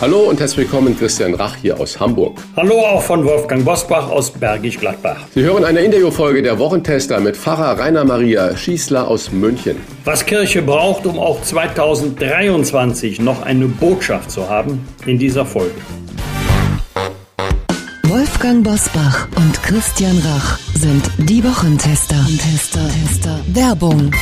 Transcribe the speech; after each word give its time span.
Hallo 0.00 0.20
und 0.20 0.38
herzlich 0.38 0.70
willkommen, 0.70 0.96
Christian 0.96 1.34
Rach 1.34 1.56
hier 1.56 1.80
aus 1.80 1.98
Hamburg. 1.98 2.38
Hallo 2.56 2.78
auch 2.78 3.02
von 3.02 3.24
Wolfgang 3.24 3.64
Bosbach 3.64 4.08
aus 4.08 4.30
Bergisch 4.30 4.78
Gladbach. 4.78 5.16
Sie 5.34 5.42
hören 5.42 5.64
eine 5.64 5.80
Interviewfolge 5.80 6.40
der 6.40 6.56
Wochentester 6.60 7.18
mit 7.18 7.36
Pfarrer 7.36 7.80
Rainer 7.80 8.04
Maria 8.04 8.56
Schießler 8.56 9.08
aus 9.08 9.32
München. 9.32 9.76
Was 10.04 10.24
Kirche 10.24 10.62
braucht, 10.62 11.04
um 11.04 11.18
auch 11.18 11.42
2023 11.42 13.20
noch 13.20 13.42
eine 13.42 13.66
Botschaft 13.66 14.30
zu 14.30 14.48
haben, 14.48 14.86
in 15.04 15.18
dieser 15.18 15.44
Folge. 15.44 15.74
Wolfgang 18.04 18.62
Bosbach 18.62 19.26
und 19.34 19.60
Christian 19.64 20.16
Rach 20.24 20.60
sind 20.76 21.10
die 21.18 21.42
Wochentester. 21.42 22.24
Tester, 22.38 22.88
Tester. 22.88 23.40
Werbung. 23.48 24.12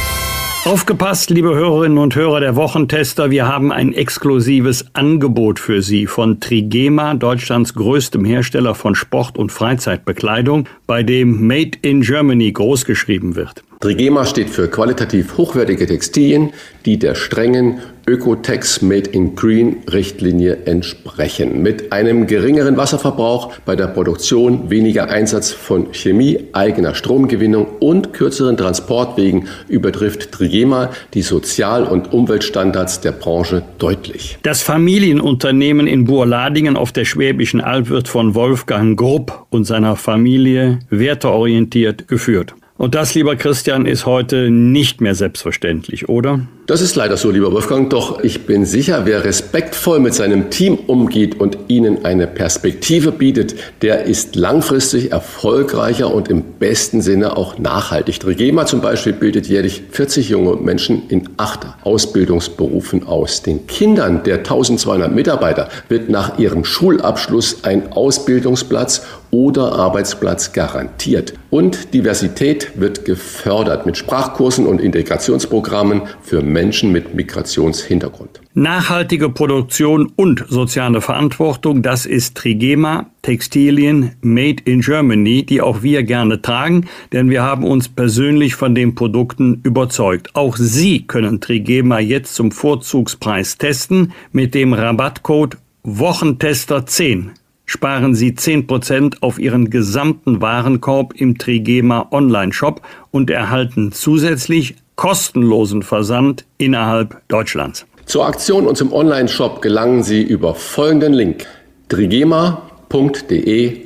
Aufgepasst, 0.66 1.30
liebe 1.30 1.54
Hörerinnen 1.54 1.96
und 1.96 2.16
Hörer 2.16 2.40
der 2.40 2.56
Wochentester, 2.56 3.30
wir 3.30 3.46
haben 3.46 3.70
ein 3.70 3.92
exklusives 3.92 4.84
Angebot 4.94 5.60
für 5.60 5.80
Sie 5.80 6.08
von 6.08 6.40
Trigema, 6.40 7.14
Deutschlands 7.14 7.74
größtem 7.74 8.24
Hersteller 8.24 8.74
von 8.74 8.96
Sport- 8.96 9.38
und 9.38 9.52
Freizeitbekleidung, 9.52 10.68
bei 10.88 11.04
dem 11.04 11.46
Made 11.46 11.78
in 11.82 12.00
Germany 12.00 12.50
großgeschrieben 12.50 13.36
wird. 13.36 13.62
Trigema 13.86 14.24
steht 14.24 14.50
für 14.50 14.66
qualitativ 14.66 15.38
hochwertige 15.38 15.86
Textilien, 15.86 16.50
die 16.86 16.98
der 16.98 17.14
strengen 17.14 17.78
Ökotex 18.08 18.82
Made 18.82 19.08
in 19.10 19.36
Green 19.36 19.76
Richtlinie 19.88 20.58
entsprechen. 20.64 21.62
Mit 21.62 21.92
einem 21.92 22.26
geringeren 22.26 22.76
Wasserverbrauch 22.76 23.52
bei 23.64 23.76
der 23.76 23.86
Produktion, 23.86 24.70
weniger 24.70 25.08
Einsatz 25.08 25.52
von 25.52 25.92
Chemie, 25.92 26.48
eigener 26.52 26.96
Stromgewinnung 26.96 27.68
und 27.78 28.12
kürzeren 28.12 28.56
Transportwegen 28.56 29.46
übertrifft 29.68 30.32
Trigema 30.32 30.90
die 31.14 31.22
Sozial- 31.22 31.84
und 31.84 32.12
Umweltstandards 32.12 33.02
der 33.02 33.12
Branche 33.12 33.62
deutlich. 33.78 34.36
Das 34.42 34.62
Familienunternehmen 34.62 35.86
in 35.86 36.06
Burladingen 36.06 36.76
auf 36.76 36.90
der 36.90 37.04
Schwäbischen 37.04 37.60
Alb 37.60 37.88
wird 37.88 38.08
von 38.08 38.34
Wolfgang 38.34 38.98
Grupp 38.98 39.46
und 39.50 39.62
seiner 39.62 39.94
Familie 39.94 40.80
werteorientiert 40.90 42.08
geführt. 42.08 42.56
Und 42.78 42.94
das, 42.94 43.14
lieber 43.14 43.36
Christian, 43.36 43.86
ist 43.86 44.04
heute 44.04 44.50
nicht 44.50 45.00
mehr 45.00 45.14
selbstverständlich, 45.14 46.10
oder? 46.10 46.40
Das 46.66 46.82
ist 46.82 46.94
leider 46.94 47.16
so, 47.16 47.30
lieber 47.30 47.50
Wolfgang. 47.52 47.88
Doch 47.88 48.22
ich 48.22 48.44
bin 48.44 48.66
sicher, 48.66 49.06
wer 49.06 49.24
respektvoll 49.24 49.98
mit 49.98 50.12
seinem 50.12 50.50
Team 50.50 50.74
umgeht 50.86 51.40
und 51.40 51.56
ihnen 51.68 52.04
eine 52.04 52.26
Perspektive 52.26 53.12
bietet, 53.12 53.54
der 53.80 54.04
ist 54.04 54.36
langfristig 54.36 55.12
erfolgreicher 55.12 56.12
und 56.12 56.28
im 56.28 56.42
besten 56.42 57.00
Sinne 57.00 57.36
auch 57.36 57.58
nachhaltig. 57.58 58.20
Trigema 58.20 58.66
zum 58.66 58.82
Beispiel 58.82 59.14
bildet 59.14 59.46
jährlich 59.46 59.84
40 59.90 60.28
junge 60.28 60.56
Menschen 60.56 61.08
in 61.08 61.30
acht 61.38 61.60
Ausbildungsberufen 61.82 63.06
aus. 63.06 63.42
Den 63.42 63.66
Kindern 63.68 64.22
der 64.24 64.38
1200 64.38 65.14
Mitarbeiter 65.14 65.70
wird 65.88 66.10
nach 66.10 66.38
ihrem 66.38 66.64
Schulabschluss 66.64 67.64
ein 67.64 67.92
Ausbildungsplatz 67.92 69.06
oder 69.30 69.72
Arbeitsplatz 69.72 70.52
garantiert. 70.52 71.34
Und 71.50 71.94
Diversität 71.94 72.72
wird 72.76 73.04
gefördert 73.04 73.86
mit 73.86 73.96
Sprachkursen 73.96 74.66
und 74.66 74.80
Integrationsprogrammen 74.80 76.02
für 76.22 76.42
Menschen 76.42 76.92
mit 76.92 77.14
Migrationshintergrund. 77.14 78.40
Nachhaltige 78.54 79.28
Produktion 79.28 80.12
und 80.16 80.44
soziale 80.48 81.00
Verantwortung, 81.00 81.82
das 81.82 82.06
ist 82.06 82.36
Trigema, 82.36 83.06
Textilien 83.22 84.12
Made 84.22 84.62
in 84.64 84.80
Germany, 84.80 85.44
die 85.44 85.60
auch 85.60 85.82
wir 85.82 86.02
gerne 86.04 86.40
tragen, 86.40 86.86
denn 87.12 87.28
wir 87.28 87.42
haben 87.42 87.64
uns 87.64 87.88
persönlich 87.88 88.54
von 88.54 88.74
den 88.74 88.94
Produkten 88.94 89.60
überzeugt. 89.62 90.34
Auch 90.34 90.56
Sie 90.56 91.06
können 91.06 91.40
Trigema 91.40 91.98
jetzt 91.98 92.34
zum 92.34 92.50
Vorzugspreis 92.50 93.58
testen 93.58 94.12
mit 94.32 94.54
dem 94.54 94.72
Rabattcode 94.72 95.58
Wochentester 95.82 96.86
10 96.86 97.32
sparen 97.66 98.14
Sie 98.14 98.32
10% 98.32 99.18
auf 99.20 99.38
Ihren 99.38 99.70
gesamten 99.70 100.40
Warenkorb 100.40 101.12
im 101.14 101.36
Trigema 101.36 102.08
Online-Shop 102.10 102.80
und 103.10 103.28
erhalten 103.30 103.92
zusätzlich 103.92 104.76
kostenlosen 104.94 105.82
Versand 105.82 106.44
innerhalb 106.58 107.20
Deutschlands. 107.28 107.86
Zur 108.06 108.26
Aktion 108.26 108.66
und 108.66 108.76
zum 108.76 108.92
Online-Shop 108.92 109.60
gelangen 109.60 110.02
Sie 110.02 110.22
über 110.22 110.54
folgenden 110.54 111.12
Link 111.12 111.46
trigema.de 111.88 112.70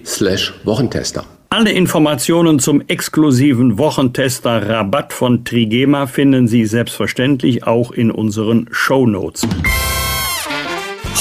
slash 0.04 0.54
Wochentester. 0.64 1.24
Alle 1.52 1.72
Informationen 1.72 2.60
zum 2.60 2.82
exklusiven 2.86 3.76
Wochentester 3.76 4.68
Rabatt 4.68 5.12
von 5.12 5.44
Trigema 5.44 6.06
finden 6.06 6.46
Sie 6.46 6.64
selbstverständlich 6.64 7.66
auch 7.66 7.90
in 7.90 8.12
unseren 8.12 8.68
Show 8.70 9.06
Notes. 9.06 9.48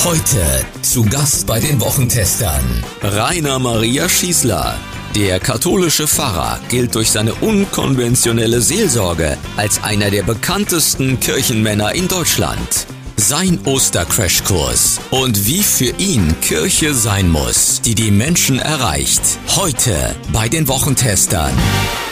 Heute 0.06 0.66
zu 0.82 1.04
Gast 1.04 1.46
bei 1.46 1.60
den 1.60 1.82
Wochentestern 1.82 2.86
Rainer 3.02 3.60
Maria 3.60 4.08
Schießler. 4.08 4.76
Der 5.14 5.42
katholische 5.42 6.08
Pfarrer 6.08 6.58
gilt 6.70 6.96
durch 6.96 7.12
seine 7.12 7.34
unkonventionelle 7.36 8.62
Seelsorge 8.62 9.38
als 9.58 9.84
einer 9.84 10.10
der 10.10 10.24
bekanntesten 10.24 11.20
Kirchenmänner 11.20 11.94
in 11.96 12.08
Deutschland. 12.08 12.88
Sein 13.22 13.60
Ostercrashkurs 13.66 15.02
und 15.12 15.46
wie 15.46 15.62
für 15.62 15.94
ihn 15.98 16.36
Kirche 16.40 16.94
sein 16.94 17.30
muss, 17.30 17.82
die 17.82 17.94
die 17.94 18.12
Menschen 18.12 18.60
erreicht. 18.60 19.22
Heute 19.58 19.92
bei 20.32 20.48
den 20.48 20.70
Wochentestern. 20.70 21.52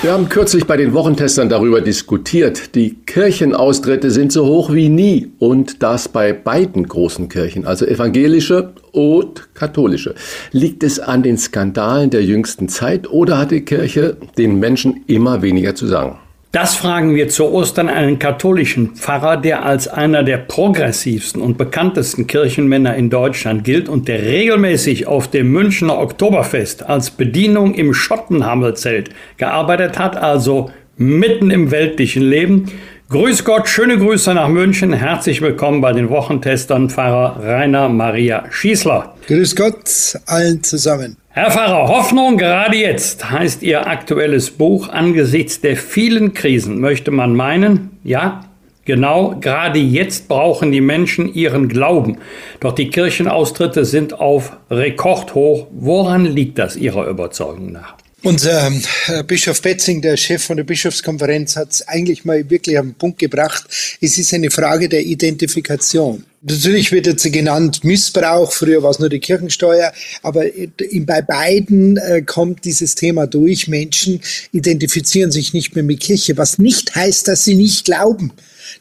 Wir 0.02 0.12
haben 0.12 0.28
kürzlich 0.28 0.66
bei 0.66 0.76
den 0.76 0.92
Wochentestern 0.92 1.48
darüber 1.48 1.80
diskutiert. 1.80 2.76
Die 2.76 2.96
Kirchenaustritte 3.06 4.12
sind 4.12 4.34
so 4.34 4.46
hoch 4.48 4.74
wie 4.74 4.90
nie 4.90 5.32
und 5.40 5.82
das 5.82 6.10
bei 6.10 6.34
beiden 6.34 6.86
großen 6.86 7.30
Kirchen, 7.30 7.66
also 7.66 7.86
evangelische 7.86 8.74
und 8.92 9.48
katholische. 9.54 10.14
Liegt 10.52 10.84
es 10.84 11.00
an 11.00 11.24
den 11.24 11.38
Skandalen 11.38 12.10
der 12.10 12.26
jüngsten 12.26 12.68
Zeit 12.68 13.10
oder 13.10 13.38
hat 13.38 13.52
die 13.52 13.62
Kirche 13.62 14.18
den 14.38 14.60
Menschen 14.60 15.06
immer 15.08 15.42
weniger 15.42 15.74
zu 15.74 15.88
sagen? 15.88 16.20
Das 16.54 16.76
fragen 16.76 17.14
wir 17.14 17.28
zu 17.28 17.52
Ostern 17.52 17.90
einen 17.90 18.20
katholischen 18.20 18.96
Pfarrer, 18.96 19.36
der 19.36 19.66
als 19.66 19.90
einer 19.90 20.24
der 20.24 20.38
progressivsten 20.38 21.42
und 21.42 21.58
bekanntesten 21.58 22.26
Kirchenmänner 22.26 22.96
in 22.96 23.10
Deutschland 23.10 23.66
gilt 23.66 23.90
und 23.90 24.08
der 24.08 24.22
regelmäßig 24.24 25.08
auf 25.08 25.28
dem 25.28 25.52
Münchner 25.52 26.00
Oktoberfest 26.00 26.88
als 26.88 27.12
Bedienung 27.12 27.74
im 27.74 27.94
Schottenhammelzelt 27.94 29.10
gearbeitet 29.36 30.00
hat, 30.00 30.16
also 30.16 30.72
mitten 30.96 31.52
im 31.52 31.70
weltlichen 31.70 32.24
Leben. 32.24 32.72
Grüß 33.10 33.44
Gott, 33.44 33.68
schöne 33.68 33.98
Grüße 33.98 34.34
nach 34.34 34.48
München. 34.48 34.94
Herzlich 34.94 35.42
willkommen 35.42 35.82
bei 35.82 35.92
den 35.92 36.10
Wochentestern 36.10 36.90
Pfarrer 36.90 37.42
Rainer 37.44 37.90
Maria 37.90 38.46
Schießler. 38.50 39.16
Grüß 39.28 39.54
Gott 39.56 40.18
allen 40.26 40.64
zusammen. 40.64 41.18
Herr 41.38 41.52
Pfarrer, 41.52 41.88
Hoffnung 41.88 42.36
gerade 42.36 42.78
jetzt 42.78 43.30
heißt 43.30 43.62
Ihr 43.62 43.86
aktuelles 43.86 44.50
Buch. 44.50 44.90
Angesichts 44.90 45.62
der 45.62 45.78
vielen 45.78 46.34
Krisen 46.34 46.80
möchte 46.80 47.12
man 47.12 47.36
meinen, 47.36 48.00
ja, 48.04 48.46
genau, 48.86 49.36
gerade 49.40 49.78
jetzt 49.78 50.30
brauchen 50.30 50.72
die 50.72 50.82
Menschen 50.82 51.32
ihren 51.32 51.68
Glauben. 51.68 52.18
Doch 52.60 52.74
die 52.74 52.90
Kirchenaustritte 52.90 53.86
sind 53.86 54.20
auf 54.20 54.58
Rekordhoch. 54.72 55.68
Woran 55.70 56.26
liegt 56.26 56.58
das 56.58 56.76
Ihrer 56.76 57.06
Überzeugung 57.06 57.72
nach? 57.72 57.98
Unser 58.24 58.72
äh, 59.08 59.24
Bischof 59.24 59.62
Betzing, 59.62 60.02
der 60.02 60.18
Chef 60.18 60.44
von 60.44 60.58
der 60.58 60.64
Bischofskonferenz, 60.64 61.56
hat 61.56 61.72
es 61.72 61.88
eigentlich 61.88 62.26
mal 62.26 62.50
wirklich 62.50 62.80
auf 62.80 62.86
den 62.86 62.96
Punkt 62.96 63.20
gebracht. 63.20 63.66
Es 64.02 64.18
ist 64.18 64.34
eine 64.34 64.50
Frage 64.50 64.90
der 64.90 65.06
Identifikation. 65.06 66.24
Natürlich 66.42 66.92
wird 66.92 67.06
jetzt 67.06 67.32
genannt 67.32 67.84
Missbrauch, 67.84 68.52
früher 68.52 68.82
war 68.82 68.90
es 68.90 68.98
nur 68.98 69.10
die 69.10 69.20
Kirchensteuer, 69.20 69.94
aber 70.24 70.46
bei 71.02 71.22
beiden 71.22 71.98
äh, 71.98 72.24
kommt 72.24 72.66
dieses 72.66 72.96
Thema 72.96 73.28
durch. 73.28 73.68
Menschen 73.68 74.20
identifizieren 74.52 75.32
sich 75.32 75.54
nicht 75.54 75.76
mehr 75.76 75.84
mit 75.84 76.00
Kirche, 76.00 76.38
was 76.38 76.58
nicht 76.58 76.96
heißt, 76.96 77.28
dass 77.28 77.44
sie 77.44 77.56
nicht 77.56 77.86
glauben 77.86 78.32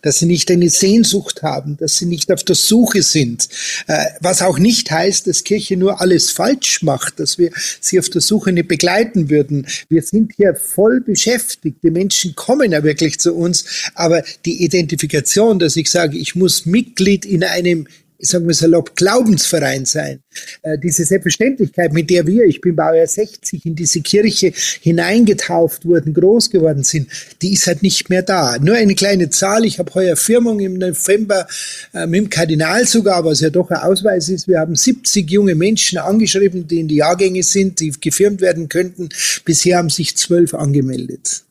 dass 0.03 0.19
sie 0.19 0.27
nicht 0.27 0.51
eine 0.51 0.71
Sehnsucht 0.71 1.43
haben, 1.43 1.77
dass 1.77 1.97
sie 1.97 2.07
nicht 2.07 2.33
auf 2.33 2.45
der 2.45 2.55
Suche 2.57 3.03
sind. 3.03 3.49
Äh, 3.87 4.05
was 4.21 4.43
auch 4.43 4.59
nicht 4.59 4.91
heißt, 4.91 5.27
dass 5.27 5.45
Kirche 5.45 5.77
nur 5.77 6.01
alles 6.01 6.31
falsch 6.31 6.83
macht, 6.83 7.21
dass 7.21 7.39
wir 7.39 7.51
sie 7.81 7.99
auf 7.99 8.09
der 8.09 8.21
Suche 8.21 8.53
nicht 8.53 8.69
begleiten 8.69 9.31
würden. 9.31 9.67
Wir 9.89 10.03
sind 10.03 10.33
hier 10.37 10.55
voll 10.55 11.01
beschäftigt. 11.01 11.79
Die 11.83 11.91
Menschen 11.91 12.35
kommen 12.35 12.73
ja 12.73 12.83
wirklich 12.83 13.19
zu 13.19 13.35
uns, 13.35 13.65
aber 13.95 14.23
die 14.45 14.65
Identifikation, 14.65 15.59
dass 15.59 15.77
ich 15.77 15.91
sage, 15.91 16.19
ich 16.19 16.35
muss 16.35 16.67
Mitglied 16.67 17.25
in 17.25 17.45
einem 17.45 17.87
sagen 18.19 18.47
wir 18.47 18.55
salopp, 18.55 18.97
Glaubensverein 18.97 19.85
sein. 19.85 20.21
Äh, 20.63 20.79
diese 20.79 21.05
Selbstverständlichkeit, 21.05 21.93
mit 21.93 22.11
der 22.11 22.27
wir, 22.27 22.45
ich 22.45 22.61
bin 22.61 22.77
Baujahr 22.77 23.07
60, 23.07 23.67
in 23.67 23.75
diese 23.75 24.01
Kirche 24.01 24.53
hineingetauft 24.81 25.85
wurden, 25.85 26.15
groß 26.15 26.51
geworden 26.51 26.85
sind, 26.85 27.09
die 27.43 27.53
ist 27.53 27.67
halt 27.67 27.83
nicht 27.83 28.11
mehr 28.11 28.23
da. 28.23 28.59
Nur 28.59 28.77
eine 28.77 28.95
kleine 28.95 29.31
Zahl, 29.31 29.65
ich 29.65 29.79
habe 29.79 29.93
heuer 29.95 30.17
Firmung 30.17 30.61
im 30.61 30.75
November 30.75 31.47
äh, 31.93 32.07
mit 32.07 32.21
dem 32.21 32.31
Kardinal 32.31 32.87
sogar, 32.87 33.25
was 33.25 33.41
ja 33.41 33.51
doch 33.51 33.71
ein 33.71 33.79
Ausweis 33.79 34.29
ist, 34.29 34.49
wir 34.49 34.61
haben 34.61 34.77
70 34.77 35.31
junge 35.31 35.55
Menschen 35.55 35.99
angeschrieben, 35.99 36.67
die 36.67 36.81
in 36.81 36.89
die 36.89 36.97
Jahrgänge 36.97 37.43
sind, 37.43 37.81
die 37.81 37.93
gefirmt 38.01 38.41
werden 38.41 38.69
könnten. 38.69 39.09
Bisher 39.45 39.79
haben 39.79 39.91
sich 39.91 40.17
zwölf 40.17 40.55
angemeldet. 40.55 41.43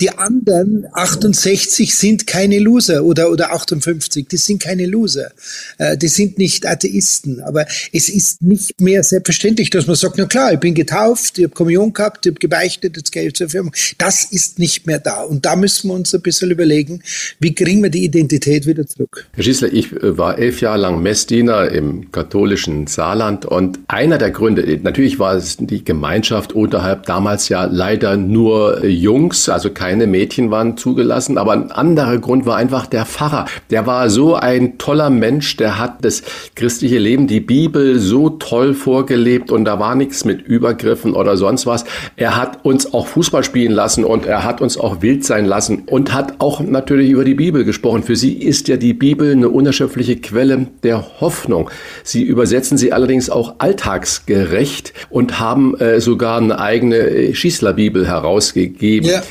Die 0.00 0.10
anderen 0.10 0.86
68 0.92 1.94
sind 1.94 2.26
keine 2.26 2.58
Loser 2.58 3.02
oder, 3.02 3.30
oder 3.30 3.52
58, 3.52 4.28
die 4.28 4.36
sind 4.36 4.62
keine 4.62 4.84
Loser. 4.84 5.30
Äh, 5.78 5.96
die 5.96 6.08
sind 6.08 6.36
nicht 6.36 6.66
Atheisten. 6.66 7.40
Aber 7.40 7.64
es 7.92 8.10
ist 8.10 8.42
nicht 8.42 8.78
mehr 8.80 9.02
selbstverständlich, 9.02 9.70
dass 9.70 9.86
man 9.86 9.96
sagt, 9.96 10.18
na 10.18 10.26
klar, 10.26 10.52
ich 10.52 10.60
bin 10.60 10.74
getauft, 10.74 11.38
ich 11.38 11.44
habe 11.44 11.54
Kommunion 11.54 11.94
gehabt, 11.94 12.26
ich 12.26 12.32
habe 12.32 12.40
gebeichtet, 12.40 12.96
jetzt 12.98 13.10
gehe 13.10 13.26
ich 13.26 13.34
zur 13.34 13.48
Firmung. 13.48 13.72
Das 13.96 14.24
ist 14.24 14.58
nicht 14.58 14.86
mehr 14.86 14.98
da. 14.98 15.22
Und 15.22 15.46
da 15.46 15.56
müssen 15.56 15.88
wir 15.88 15.94
uns 15.94 16.14
ein 16.14 16.20
bisschen 16.20 16.50
überlegen, 16.50 17.02
wie 17.40 17.54
kriegen 17.54 17.82
wir 17.82 17.90
die 17.90 18.04
Identität 18.04 18.66
wieder 18.66 18.86
zurück. 18.86 19.26
Herr 19.32 19.44
Schießler, 19.44 19.72
ich 19.72 19.92
äh, 19.92 20.18
war 20.18 20.38
elf 20.38 20.60
Jahre 20.60 20.78
lang 20.78 21.02
Messdiener 21.02 21.70
im 21.70 22.12
katholischen 22.12 22.86
Saarland 22.86 23.46
und 23.46 23.78
einer 23.88 24.18
der 24.18 24.30
Gründe, 24.30 24.78
natürlich 24.82 25.18
war 25.18 25.36
es 25.36 25.56
die 25.58 25.82
Gemeinschaft 25.82 26.52
unterhalb 26.52 27.06
damals 27.06 27.48
ja 27.48 27.64
leider 27.64 28.18
nur 28.18 28.84
Jungs, 28.84 29.48
also 29.48 29.70
keine 29.70 29.85
keine 29.86 30.08
Mädchen 30.08 30.50
waren 30.50 30.76
zugelassen, 30.76 31.38
aber 31.38 31.52
ein 31.52 31.70
anderer 31.70 32.18
Grund 32.18 32.44
war 32.44 32.56
einfach 32.56 32.86
der 32.86 33.06
Pfarrer. 33.06 33.44
Der 33.70 33.86
war 33.86 34.10
so 34.10 34.34
ein 34.34 34.78
toller 34.78 35.10
Mensch, 35.10 35.56
der 35.58 35.78
hat 35.78 36.04
das 36.04 36.24
christliche 36.56 36.98
Leben, 36.98 37.28
die 37.28 37.38
Bibel 37.38 38.00
so 38.00 38.30
toll 38.30 38.74
vorgelebt 38.74 39.52
und 39.52 39.64
da 39.64 39.78
war 39.78 39.94
nichts 39.94 40.24
mit 40.24 40.42
Übergriffen 40.42 41.12
oder 41.12 41.36
sonst 41.36 41.66
was. 41.66 41.84
Er 42.16 42.36
hat 42.36 42.64
uns 42.64 42.92
auch 42.92 43.06
Fußball 43.06 43.44
spielen 43.44 43.70
lassen 43.70 44.02
und 44.02 44.26
er 44.26 44.42
hat 44.42 44.60
uns 44.60 44.76
auch 44.76 45.02
wild 45.02 45.24
sein 45.24 45.44
lassen 45.44 45.84
und 45.86 46.12
hat 46.12 46.34
auch 46.40 46.58
natürlich 46.58 47.10
über 47.10 47.22
die 47.22 47.34
Bibel 47.34 47.62
gesprochen. 47.62 48.02
Für 48.02 48.16
sie 48.16 48.32
ist 48.32 48.66
ja 48.66 48.76
die 48.76 48.92
Bibel 48.92 49.30
eine 49.30 49.50
unerschöpfliche 49.50 50.16
Quelle 50.16 50.66
der 50.82 51.20
Hoffnung. 51.20 51.70
Sie 52.02 52.24
übersetzen 52.24 52.76
sie 52.76 52.92
allerdings 52.92 53.30
auch 53.30 53.54
alltagsgerecht 53.58 54.92
und 55.10 55.38
haben 55.38 55.76
äh, 55.76 56.00
sogar 56.00 56.38
eine 56.38 56.58
eigene 56.58 56.96
äh, 56.96 57.34
Schießlerbibel 57.36 58.08
herausgegeben. 58.08 59.08
Ja 59.08 59.22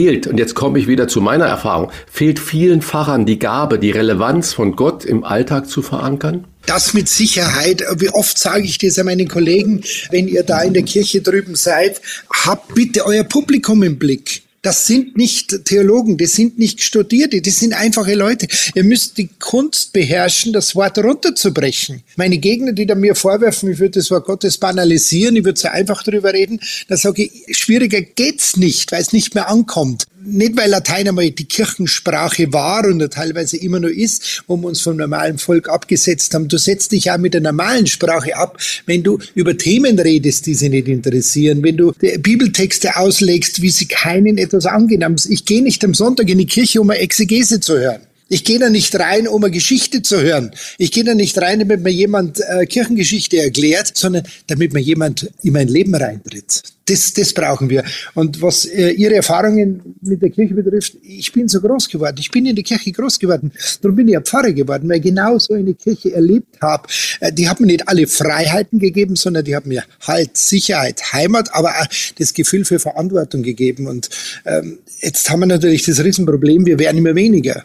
fehlt, 0.00 0.26
und 0.26 0.38
jetzt 0.38 0.54
komme 0.54 0.78
ich 0.78 0.86
wieder 0.86 1.08
zu 1.08 1.20
meiner 1.20 1.44
Erfahrung, 1.44 1.90
fehlt 2.10 2.38
vielen 2.38 2.80
Pfarrern 2.80 3.26
die 3.26 3.38
Gabe, 3.38 3.78
die 3.78 3.90
Relevanz 3.90 4.54
von 4.54 4.74
Gott 4.74 5.04
im 5.04 5.24
Alltag 5.24 5.68
zu 5.68 5.82
verankern? 5.82 6.46
Das 6.64 6.94
mit 6.94 7.06
Sicherheit. 7.08 7.82
Wie 7.96 8.08
oft 8.08 8.38
sage 8.38 8.64
ich 8.64 8.78
das 8.78 8.98
an 8.98 9.06
meinen 9.06 9.28
Kollegen, 9.28 9.82
wenn 10.10 10.26
ihr 10.26 10.42
da 10.42 10.62
in 10.62 10.72
der 10.72 10.84
Kirche 10.84 11.20
drüben 11.20 11.54
seid, 11.54 12.00
habt 12.32 12.74
bitte 12.74 13.04
euer 13.04 13.24
Publikum 13.24 13.82
im 13.82 13.98
Blick. 13.98 14.42
Das 14.62 14.86
sind 14.86 15.16
nicht 15.16 15.64
Theologen, 15.64 16.18
das 16.18 16.34
sind 16.34 16.58
nicht 16.58 16.82
Studierte, 16.82 17.40
das 17.40 17.60
sind 17.60 17.72
einfache 17.72 18.14
Leute. 18.14 18.46
Ihr 18.74 18.84
müsst 18.84 19.16
die 19.16 19.30
Kunst 19.38 19.94
beherrschen, 19.94 20.52
das 20.52 20.76
Wort 20.76 20.98
runterzubrechen. 20.98 22.02
Meine 22.16 22.36
Gegner, 22.36 22.72
die 22.72 22.84
da 22.84 22.94
mir 22.94 23.14
vorwerfen, 23.14 23.72
ich 23.72 23.78
würde 23.78 24.00
das 24.00 24.10
Wort 24.10 24.26
Gottes 24.26 24.58
banalisieren, 24.58 25.36
ich 25.36 25.44
würde 25.44 25.58
so 25.58 25.68
einfach 25.68 26.02
drüber 26.02 26.34
reden, 26.34 26.60
da 26.88 26.98
sage 26.98 27.22
ich, 27.22 27.56
schwieriger 27.56 28.02
geht's 28.02 28.56
nicht, 28.56 28.92
weil 28.92 29.00
es 29.00 29.14
nicht 29.14 29.34
mehr 29.34 29.48
ankommt 29.48 30.06
nicht 30.22 30.56
weil 30.56 30.70
Latein 30.70 31.08
einmal 31.08 31.30
die 31.30 31.44
Kirchensprache 31.44 32.52
war 32.52 32.84
und 32.86 33.00
teilweise 33.12 33.56
immer 33.56 33.80
noch 33.80 33.88
ist, 33.88 34.42
wo 34.46 34.56
wir 34.56 34.68
uns 34.68 34.80
vom 34.80 34.96
normalen 34.96 35.38
Volk 35.38 35.68
abgesetzt 35.68 36.34
haben. 36.34 36.48
Du 36.48 36.58
setzt 36.58 36.92
dich 36.92 37.06
ja 37.06 37.18
mit 37.18 37.34
der 37.34 37.40
normalen 37.40 37.86
Sprache 37.86 38.36
ab, 38.36 38.58
wenn 38.86 39.02
du 39.02 39.18
über 39.34 39.56
Themen 39.56 39.98
redest, 39.98 40.46
die 40.46 40.54
sie 40.54 40.68
nicht 40.68 40.88
interessieren, 40.88 41.62
wenn 41.62 41.76
du 41.76 41.92
Bibeltexte 42.18 42.96
auslegst, 42.96 43.62
wie 43.62 43.70
sie 43.70 43.86
keinen 43.86 44.38
etwas 44.52 44.66
angehen. 44.66 45.16
Ich 45.28 45.44
gehe 45.44 45.62
nicht 45.62 45.84
am 45.84 45.94
Sonntag 45.94 46.28
in 46.28 46.38
die 46.38 46.46
Kirche, 46.46 46.80
um 46.80 46.90
eine 46.90 47.00
Exegese 47.00 47.60
zu 47.60 47.78
hören. 47.78 48.02
Ich 48.32 48.44
gehe 48.44 48.60
da 48.60 48.70
nicht 48.70 48.94
rein, 48.94 49.26
um 49.26 49.42
eine 49.42 49.50
Geschichte 49.50 50.02
zu 50.02 50.22
hören. 50.22 50.52
Ich 50.78 50.92
gehe 50.92 51.02
da 51.02 51.14
nicht 51.14 51.36
rein, 51.38 51.58
damit 51.58 51.82
mir 51.82 51.90
jemand 51.90 52.38
äh, 52.38 52.64
Kirchengeschichte 52.64 53.38
erklärt, 53.38 53.90
sondern 53.96 54.22
damit 54.46 54.72
mir 54.72 54.78
jemand 54.78 55.28
in 55.42 55.52
mein 55.52 55.66
Leben 55.66 55.96
reintritt. 55.96 56.62
Das, 56.84 57.12
das 57.12 57.32
brauchen 57.32 57.68
wir. 57.68 57.82
Und 58.14 58.40
was 58.40 58.66
äh, 58.66 58.90
Ihre 58.90 59.16
Erfahrungen 59.16 59.96
mit 60.00 60.22
der 60.22 60.30
Kirche 60.30 60.54
betrifft, 60.54 60.94
ich 61.02 61.32
bin 61.32 61.48
so 61.48 61.60
groß 61.60 61.88
geworden. 61.88 62.16
Ich 62.20 62.30
bin 62.30 62.46
in 62.46 62.54
der 62.54 62.62
Kirche 62.62 62.92
groß 62.92 63.18
geworden. 63.18 63.50
Darum 63.82 63.96
bin 63.96 64.06
ich 64.06 64.16
ein 64.16 64.24
Pfarrer 64.24 64.52
geworden, 64.52 64.88
weil 64.88 64.98
ich 64.98 65.02
genau 65.02 65.36
so 65.40 65.54
eine 65.54 65.74
Kirche 65.74 66.14
erlebt 66.14 66.60
habe. 66.60 66.88
Äh, 67.18 67.32
die 67.32 67.48
hat 67.48 67.58
mir 67.58 67.66
nicht 67.66 67.88
alle 67.88 68.06
Freiheiten 68.06 68.78
gegeben, 68.78 69.16
sondern 69.16 69.44
die 69.44 69.56
hat 69.56 69.66
mir 69.66 69.82
halt 70.02 70.36
Sicherheit, 70.36 71.12
Heimat, 71.12 71.52
aber 71.52 71.70
auch 71.70 71.86
das 72.16 72.32
Gefühl 72.32 72.64
für 72.64 72.78
Verantwortung 72.78 73.42
gegeben. 73.42 73.88
Und 73.88 74.08
ähm, 74.44 74.78
jetzt 75.00 75.28
haben 75.28 75.40
wir 75.40 75.46
natürlich 75.46 75.84
das 75.84 76.04
Riesenproblem, 76.04 76.64
wir 76.64 76.78
werden 76.78 76.98
immer 76.98 77.16
weniger. 77.16 77.64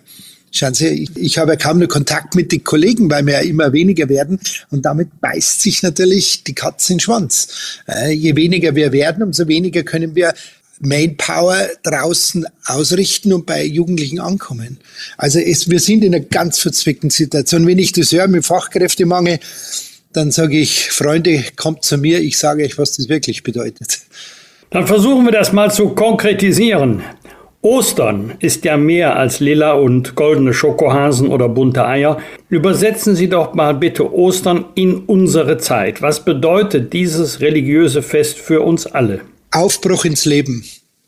Schauen 0.56 0.74
Sie, 0.74 0.88
ich, 0.88 1.10
ich 1.18 1.38
habe 1.38 1.58
kaum 1.58 1.80
noch 1.80 1.90
Kontakt 1.90 2.34
mit 2.34 2.54
den 2.54 2.64
Kollegen, 2.64 3.10
weil 3.10 3.26
wir 3.26 3.34
ja 3.34 3.40
immer 3.42 3.74
weniger 3.74 4.08
werden. 4.08 4.40
Und 4.72 4.86
damit 4.86 5.20
beißt 5.20 5.62
sich 5.62 5.84
natürlich 5.84 6.46
die 6.46 6.56
Katze 6.56 6.94
in 6.94 6.98
den 6.98 7.02
Schwanz. 7.02 7.82
Äh, 7.90 8.14
je 8.14 8.38
weniger 8.38 8.74
wir 8.74 8.94
werden, 8.94 9.22
umso 9.22 9.50
weniger 9.50 9.84
können 9.84 10.16
wir 10.16 10.34
Manpower 10.80 11.58
draußen 11.84 12.46
ausrichten 12.66 13.34
und 13.34 13.46
bei 13.46 13.66
Jugendlichen 13.66 14.22
ankommen. 14.22 14.78
Also 15.18 15.40
es, 15.40 15.70
wir 15.70 15.80
sind 15.82 16.06
in 16.06 16.16
einer 16.16 16.24
ganz 16.24 16.60
verzwickten 16.60 17.10
Situation. 17.10 17.68
Wenn 17.68 17.78
ich 17.78 17.92
das 17.92 18.14
höre 18.14 18.30
mit 18.30 18.46
Fachkräftemangel, 18.46 19.40
dann 20.14 20.32
sage 20.32 20.58
ich, 20.58 20.90
Freunde, 20.92 21.44
kommt 21.58 21.84
zu 21.84 21.98
mir, 21.98 22.20
ich 22.20 22.38
sage 22.38 22.64
euch, 22.64 22.78
was 22.78 22.96
das 22.96 23.10
wirklich 23.10 23.44
bedeutet. 23.44 24.00
Dann 24.70 24.88
versuchen 24.88 25.26
wir 25.26 25.34
das 25.34 25.52
mal 25.52 25.70
zu 25.70 25.90
konkretisieren. 25.90 27.04
Ostern 27.66 28.36
ist 28.42 28.64
ja 28.64 28.78
mehr 28.78 29.16
als 29.16 29.40
lila 29.40 29.74
und 29.74 30.14
goldene 30.14 30.54
Schokohasen 30.54 31.30
oder 31.30 31.50
bunte 31.50 31.84
Eier. 31.88 32.20
Übersetzen 32.48 33.16
Sie 33.16 33.28
doch 33.28 33.56
mal 33.56 33.74
bitte 33.74 34.14
Ostern 34.14 34.66
in 34.76 34.98
unsere 35.08 35.58
Zeit. 35.58 36.00
Was 36.04 36.24
bedeutet 36.24 36.94
dieses 36.94 37.42
religiöse 37.42 38.04
Fest 38.04 38.38
für 38.38 38.62
uns 38.62 38.86
alle? 38.86 39.22
Aufbruch 39.50 40.06
ins 40.06 40.26
Leben 40.26 40.64